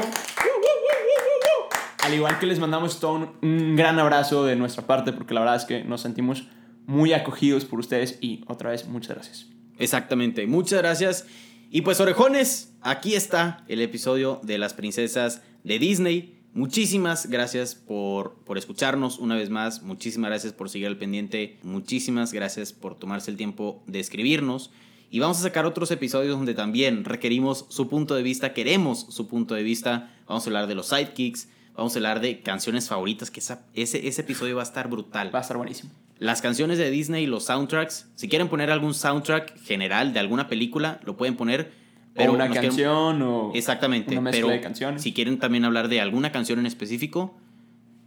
Al 2.04 2.14
igual 2.14 2.38
que 2.38 2.46
les 2.46 2.60
mandamos 2.60 3.02
un, 3.04 3.30
un 3.42 3.76
gran 3.76 3.98
abrazo 3.98 4.44
de 4.44 4.56
nuestra 4.58 4.86
parte, 4.86 5.14
porque 5.14 5.34
la 5.34 5.40
verdad 5.40 5.56
es 5.56 5.66
que 5.66 5.84
nos 5.86 6.02
sentimos 6.02 6.44
muy 6.86 7.14
acogidos 7.14 7.64
por 7.64 7.80
ustedes 7.80 8.18
y 8.20 8.44
otra 8.48 8.72
vez 8.72 8.86
muchas 8.88 9.16
gracias. 9.16 9.48
Exactamente, 9.78 10.46
muchas 10.46 10.80
gracias. 10.80 11.26
Y 11.72 11.82
pues 11.82 12.00
orejones, 12.02 12.74
aquí 12.82 13.16
está 13.16 13.64
el 13.70 13.80
episodio 13.82 14.42
de 14.44 14.58
las 14.58 14.74
princesas 14.74 15.42
de 15.64 15.80
Disney. 15.80 16.40
Muchísimas 16.54 17.28
gracias 17.30 17.74
por, 17.74 18.36
por 18.44 18.58
escucharnos 18.58 19.18
una 19.18 19.36
vez 19.36 19.50
más. 19.50 19.82
Muchísimas 19.82 20.30
gracias 20.30 20.52
por 20.54 20.70
seguir 20.70 20.88
al 20.88 20.98
pendiente. 20.98 21.58
Muchísimas 21.64 22.32
gracias 22.34 22.74
por 22.74 22.96
tomarse 22.96 23.32
el 23.32 23.38
tiempo 23.38 23.82
de 23.88 24.02
escribirnos. 24.02 24.72
Y 25.14 25.20
vamos 25.20 25.38
a 25.40 25.44
sacar 25.44 25.68
otros 25.68 25.92
episodios 25.92 26.36
donde 26.36 26.56
también 26.56 27.06
requerimos 27.06 27.68
su 27.70 27.88
punto 27.88 28.16
de 28.16 28.24
vista, 28.24 28.52
queremos 28.54 29.06
su 29.10 29.28
punto 29.28 29.54
de 29.54 29.62
vista. 29.62 30.12
Vamos 30.28 30.44
a 30.44 30.50
hablar 30.50 30.66
de 30.66 30.74
los 30.74 30.88
sidekicks, 30.88 31.50
vamos 31.76 31.96
a 31.96 32.00
hablar 32.00 32.20
de 32.20 32.42
canciones 32.42 32.88
favoritas, 32.90 33.30
que 33.30 33.40
esa- 33.40 33.64
ese, 33.76 34.08
ese 34.08 34.22
episodio 34.22 34.56
va 34.56 34.64
a 34.64 34.66
estar 34.66 34.90
brutal 34.90 35.30
Va 35.32 35.38
a 35.38 35.42
estar 35.44 35.56
buenísimo. 35.58 35.92
las 36.18 36.42
canciones 36.42 36.80
de 36.80 36.90
Disney, 36.90 37.28
los 37.28 37.44
soundtracks. 37.46 38.08
Si 38.16 38.28
quieren 38.28 38.48
poner 38.48 38.72
algún 38.72 38.96
soundtrack 38.96 39.60
general 39.62 40.14
de 40.14 40.20
alguna 40.20 40.48
película, 40.48 41.00
lo 41.04 41.16
pueden 41.16 41.36
poner. 41.36 41.72
Pero 42.16 42.32
o 42.32 42.36
una 42.36 42.48
quieren- 42.48 42.70
canción 42.72 43.22
o 43.22 43.52
Exactamente. 43.54 44.18
una 44.18 44.32
pero 44.32 44.48
de 44.48 44.62
canciones. 44.62 45.04
si 45.04 45.14
quieren 45.14 45.38
también 45.38 45.64
hablar 45.64 45.90
de 45.90 46.02
alguna 46.02 46.32
canción 46.32 46.58
en 46.58 46.66
específico, 46.66 47.38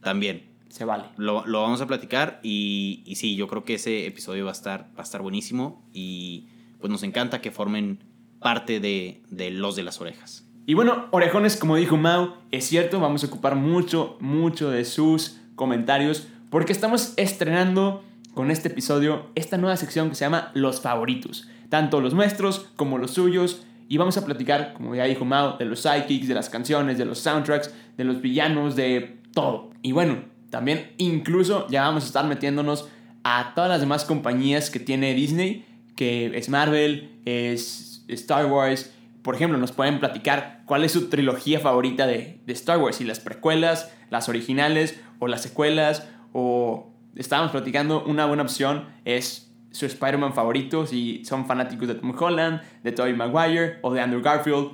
también. 0.03 0.43
Se 0.71 0.85
vale. 0.85 1.05
Lo, 1.17 1.47
lo 1.47 1.63
vamos 1.63 1.81
a 1.81 1.87
platicar 1.87 2.41
y, 2.43 3.03
y 3.07 3.15
sí, 3.15 3.37
yo 3.37 3.47
creo 3.47 3.65
que 3.65 3.75
ese 3.75 4.07
episodio 4.09 4.45
va 4.45 4.51
a 4.51 4.55
estar, 4.55 4.87
va 4.97 5.01
a 5.01 5.03
estar 5.05 5.23
buenísimo 5.23 5.89
y 5.95 6.49
pues 6.81 6.91
nos 6.91 7.03
encanta 7.03 7.41
que 7.41 7.51
formen 7.51 8.01
parte 8.41 8.81
de, 8.81 9.23
de 9.31 9.51
Los 9.51 9.77
de 9.77 9.83
las 9.83 10.01
Orejas. 10.01 10.45
Y 10.67 10.75
bueno, 10.75 11.07
orejones, 11.13 11.57
como 11.57 11.77
dijo 11.77 11.97
Mau, 11.97 12.35
es 12.51 12.67
cierto, 12.67 12.99
vamos 12.99 13.23
a 13.23 13.29
ocupar 13.29 13.55
mucho, 13.55 14.17
mucho 14.21 14.71
de 14.71 14.85
sus 14.85 15.39
comentarios 15.55 16.27
porque 16.51 16.73
estamos 16.73 17.13
estrenando 17.17 18.03
con 18.35 18.51
este 18.51 18.69
episodio 18.69 19.31
esta 19.35 19.57
nueva 19.57 19.77
sección 19.77 20.09
que 20.09 20.15
se 20.15 20.25
llama 20.25 20.51
Los 20.55 20.81
favoritos, 20.81 21.49
tanto 21.69 22.01
los 22.01 22.15
nuestros 22.15 22.69
como 22.77 22.99
los 22.99 23.13
suyos. 23.13 23.63
Y 23.89 23.99
vamos 23.99 24.17
a 24.17 24.25
platicar, 24.25 24.75
como 24.75 24.95
ya 24.97 25.05
dijo 25.05 25.25
Mau, 25.25 25.57
de 25.59 25.65
los 25.65 25.81
sidekicks, 25.81 26.27
de 26.27 26.35
las 26.35 26.51
canciones, 26.51 26.99
de 26.99 27.05
los 27.05 27.21
soundtracks, 27.21 27.73
de 27.97 28.05
los 28.05 28.21
villanos, 28.21 28.75
de 28.75 29.21
todo. 29.33 29.71
Y 29.83 29.93
bueno, 29.93 30.25
también 30.51 30.93
incluso 30.99 31.69
ya 31.69 31.83
vamos 31.83 32.03
a 32.03 32.07
estar 32.07 32.27
metiéndonos 32.27 32.89
a 33.23 33.53
todas 33.55 33.71
las 33.71 33.81
demás 33.81 34.05
compañías 34.05 34.71
que 34.71 34.81
tiene 34.81 35.15
Disney, 35.15 35.65
que 35.97 36.37
es 36.37 36.49
Marvel, 36.49 37.21
es 37.25 38.05
Star 38.09 38.47
Wars. 38.47 38.93
Por 39.23 39.35
ejemplo, 39.35 39.59
nos 39.59 39.73
pueden 39.73 39.99
platicar 39.99 40.63
cuál 40.67 40.85
es 40.85 40.93
su 40.93 41.09
trilogía 41.09 41.59
favorita 41.59 42.07
de, 42.07 42.41
de 42.47 42.53
Star 42.53 42.79
Wars, 42.79 42.97
si 42.97 43.05
las 43.05 43.19
precuelas, 43.19 43.91
las 44.11 44.29
originales 44.29 45.01
o 45.19 45.27
las 45.27 45.43
secuelas, 45.43 46.07
o 46.33 46.93
estábamos 47.17 47.51
platicando, 47.51 48.05
una 48.05 48.27
buena 48.27 48.43
opción 48.43 48.87
es 49.05 49.51
su 49.77 49.87
Spider-Man 49.87 50.33
favorito, 50.33 50.87
si 50.87 51.25
son 51.25 51.47
fanáticos 51.47 51.89
de 51.89 51.95
Tom 51.97 52.15
Holland, 52.19 52.63
de 52.83 52.93
Tobey 52.93 53.15
Maguire 53.15 53.79
o 53.83 53.93
de 53.93 54.01
Andrew 54.01 54.23
Garfield. 54.23 54.71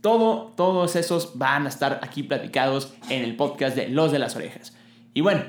Todo, 0.00 0.52
todos 0.56 0.94
esos 0.94 1.36
van 1.36 1.66
a 1.66 1.68
estar 1.68 2.00
aquí 2.02 2.22
platicados 2.22 2.94
en 3.08 3.24
el 3.24 3.34
podcast 3.34 3.74
de 3.76 3.88
Los 3.88 4.12
de 4.12 4.20
las 4.20 4.36
Orejas. 4.36 4.76
Y 5.14 5.20
bueno, 5.20 5.44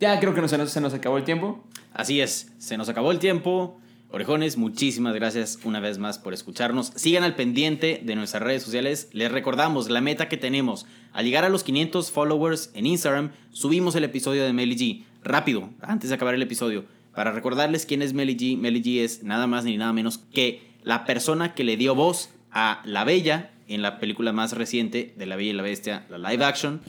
ya 0.00 0.18
creo 0.20 0.34
que 0.34 0.40
nos, 0.40 0.50
se 0.50 0.80
nos 0.80 0.94
acabó 0.94 1.18
el 1.18 1.24
tiempo. 1.24 1.64
Así 1.92 2.20
es, 2.20 2.52
se 2.58 2.78
nos 2.78 2.88
acabó 2.88 3.10
el 3.10 3.18
tiempo. 3.18 3.78
Orejones, 4.14 4.58
muchísimas 4.58 5.12
gracias 5.12 5.58
una 5.64 5.80
vez 5.80 5.98
más 5.98 6.20
por 6.20 6.34
escucharnos. 6.34 6.92
Sigan 6.94 7.24
al 7.24 7.34
pendiente 7.34 8.00
de 8.00 8.14
nuestras 8.14 8.44
redes 8.44 8.62
sociales. 8.62 9.08
Les 9.12 9.32
recordamos 9.32 9.90
la 9.90 10.00
meta 10.00 10.28
que 10.28 10.36
tenemos. 10.36 10.86
Al 11.12 11.24
llegar 11.24 11.42
a 11.42 11.48
los 11.48 11.64
500 11.64 12.12
followers 12.12 12.70
en 12.74 12.86
Instagram, 12.86 13.32
subimos 13.50 13.96
el 13.96 14.04
episodio 14.04 14.44
de 14.44 14.52
Melly 14.52 14.76
G. 14.76 15.04
Rápido, 15.24 15.68
antes 15.80 16.10
de 16.10 16.14
acabar 16.14 16.36
el 16.36 16.42
episodio. 16.42 16.84
Para 17.12 17.32
recordarles 17.32 17.86
quién 17.86 18.02
es 18.02 18.12
Melly 18.12 18.36
G. 18.36 18.56
Melly 18.56 18.84
G 18.84 19.00
es 19.00 19.24
nada 19.24 19.48
más 19.48 19.64
ni 19.64 19.76
nada 19.76 19.92
menos 19.92 20.18
que 20.18 20.62
la 20.84 21.06
persona 21.06 21.52
que 21.54 21.64
le 21.64 21.76
dio 21.76 21.96
voz 21.96 22.30
a 22.52 22.82
La 22.84 23.02
Bella 23.02 23.50
en 23.66 23.82
la 23.82 23.98
película 23.98 24.32
más 24.32 24.52
reciente 24.52 25.12
de 25.16 25.26
La 25.26 25.34
Bella 25.34 25.50
y 25.50 25.54
la 25.54 25.62
Bestia, 25.64 26.06
la 26.08 26.18
live 26.18 26.44
action. 26.44 26.82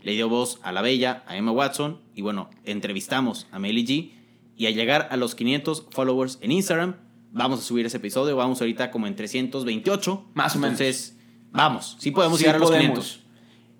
Le 0.00 0.12
dio 0.12 0.30
voz 0.30 0.58
a 0.62 0.72
La 0.72 0.80
Bella, 0.80 1.24
a 1.26 1.36
Emma 1.36 1.52
Watson. 1.52 2.00
Y 2.14 2.22
bueno, 2.22 2.48
entrevistamos 2.64 3.48
a 3.50 3.58
Melly 3.58 3.84
G. 3.84 4.19
Y 4.60 4.66
al 4.66 4.74
llegar 4.74 5.08
a 5.10 5.16
los 5.16 5.34
500 5.34 5.86
followers 5.90 6.38
en 6.42 6.52
Instagram, 6.52 6.96
vamos 7.32 7.60
a 7.60 7.62
subir 7.62 7.86
ese 7.86 7.96
episodio. 7.96 8.36
Vamos 8.36 8.60
ahorita 8.60 8.90
como 8.90 9.06
en 9.06 9.16
328. 9.16 10.26
Más 10.34 10.54
o 10.54 10.58
menos. 10.58 10.78
Entonces, 10.78 11.16
vamos, 11.50 11.96
sí 11.98 12.10
podemos 12.10 12.36
Sí 12.36 12.44
llegar 12.44 12.56
a 12.56 12.58
los 12.58 12.68
podemos. 12.68 12.90
500. 12.90 13.24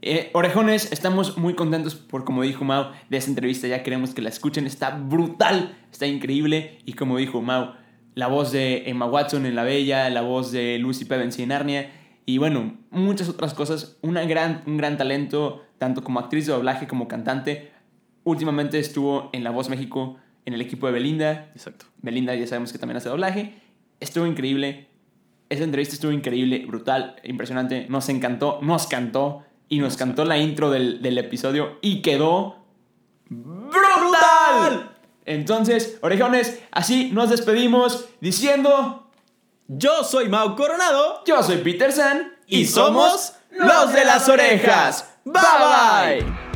Eh, 0.00 0.30
orejones, 0.32 0.90
estamos 0.90 1.36
muy 1.36 1.52
contentos 1.52 1.96
por, 1.96 2.24
como 2.24 2.40
dijo 2.44 2.64
Mau, 2.64 2.92
de 3.10 3.18
esta 3.18 3.30
entrevista. 3.30 3.68
Ya 3.68 3.82
queremos 3.82 4.14
que 4.14 4.22
la 4.22 4.30
escuchen. 4.30 4.66
Está 4.66 4.88
brutal, 4.88 5.76
está 5.92 6.06
increíble. 6.06 6.78
Y 6.86 6.94
como 6.94 7.18
dijo 7.18 7.42
Mau, 7.42 7.74
la 8.14 8.28
voz 8.28 8.50
de 8.50 8.84
Emma 8.86 9.04
Watson 9.04 9.44
en 9.44 9.56
La 9.56 9.64
Bella, 9.64 10.08
la 10.08 10.22
voz 10.22 10.50
de 10.50 10.78
Lucy 10.78 11.04
Pevensey 11.04 11.42
en 11.42 11.50
Narnia. 11.50 11.92
Y 12.24 12.38
bueno, 12.38 12.78
muchas 12.90 13.28
otras 13.28 13.52
cosas. 13.52 13.98
Una 14.00 14.24
gran, 14.24 14.62
un 14.64 14.78
gran 14.78 14.96
talento, 14.96 15.62
tanto 15.76 16.02
como 16.02 16.20
actriz 16.20 16.46
de 16.46 16.54
doblaje 16.54 16.86
como 16.86 17.06
cantante. 17.06 17.70
Últimamente 18.24 18.78
estuvo 18.78 19.28
en 19.34 19.44
La 19.44 19.50
Voz 19.50 19.68
México, 19.68 20.16
en 20.44 20.54
el 20.54 20.60
equipo 20.60 20.86
de 20.86 20.92
Belinda. 20.92 21.50
Exacto. 21.54 21.86
Belinda 22.02 22.34
ya 22.34 22.46
sabemos 22.46 22.72
que 22.72 22.78
también 22.78 22.96
hace 22.96 23.08
doblaje. 23.08 23.54
Estuvo 24.00 24.26
increíble. 24.26 24.88
Esa 25.48 25.64
entrevista 25.64 25.94
estuvo 25.94 26.12
increíble, 26.12 26.64
brutal, 26.66 27.16
impresionante. 27.24 27.86
Nos 27.88 28.08
encantó, 28.08 28.60
nos 28.62 28.86
cantó 28.86 29.44
y 29.68 29.78
nos 29.78 29.96
cantó 29.96 30.24
la 30.24 30.38
intro 30.38 30.70
del, 30.70 31.02
del 31.02 31.18
episodio 31.18 31.78
y 31.80 32.02
quedó 32.02 32.64
brutal. 33.28 34.96
Entonces, 35.24 35.98
orejones, 36.02 36.60
así 36.70 37.10
nos 37.12 37.30
despedimos 37.30 38.06
diciendo, 38.20 39.10
Yo 39.68 40.02
soy 40.04 40.28
Mau 40.28 40.56
Coronado. 40.56 41.22
yo 41.26 41.42
soy 41.42 41.58
Peter 41.58 41.92
San 41.92 42.32
Y 42.46 42.66
somos 42.66 43.34
los 43.52 43.92
de 43.92 44.04
las 44.04 44.28
orejas. 44.28 45.18
Bye 45.24 46.22
bye. 46.22 46.49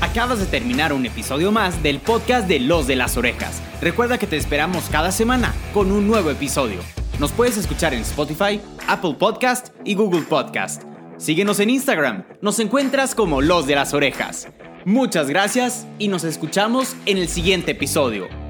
Acabas 0.00 0.38
de 0.38 0.46
terminar 0.46 0.94
un 0.94 1.04
episodio 1.04 1.52
más 1.52 1.82
del 1.82 1.98
podcast 2.00 2.48
de 2.48 2.58
Los 2.58 2.86
de 2.86 2.96
las 2.96 3.18
Orejas. 3.18 3.60
Recuerda 3.82 4.16
que 4.16 4.26
te 4.26 4.38
esperamos 4.38 4.88
cada 4.90 5.12
semana 5.12 5.54
con 5.74 5.92
un 5.92 6.06
nuevo 6.06 6.30
episodio. 6.30 6.80
Nos 7.18 7.32
puedes 7.32 7.58
escuchar 7.58 7.92
en 7.92 8.00
Spotify, 8.00 8.62
Apple 8.88 9.16
Podcast 9.18 9.68
y 9.84 9.94
Google 9.94 10.22
Podcast. 10.22 10.84
Síguenos 11.18 11.60
en 11.60 11.68
Instagram. 11.68 12.24
Nos 12.40 12.60
encuentras 12.60 13.14
como 13.14 13.42
Los 13.42 13.66
de 13.66 13.74
las 13.74 13.92
Orejas. 13.92 14.48
Muchas 14.86 15.28
gracias 15.28 15.86
y 15.98 16.08
nos 16.08 16.24
escuchamos 16.24 16.96
en 17.04 17.18
el 17.18 17.28
siguiente 17.28 17.72
episodio. 17.72 18.49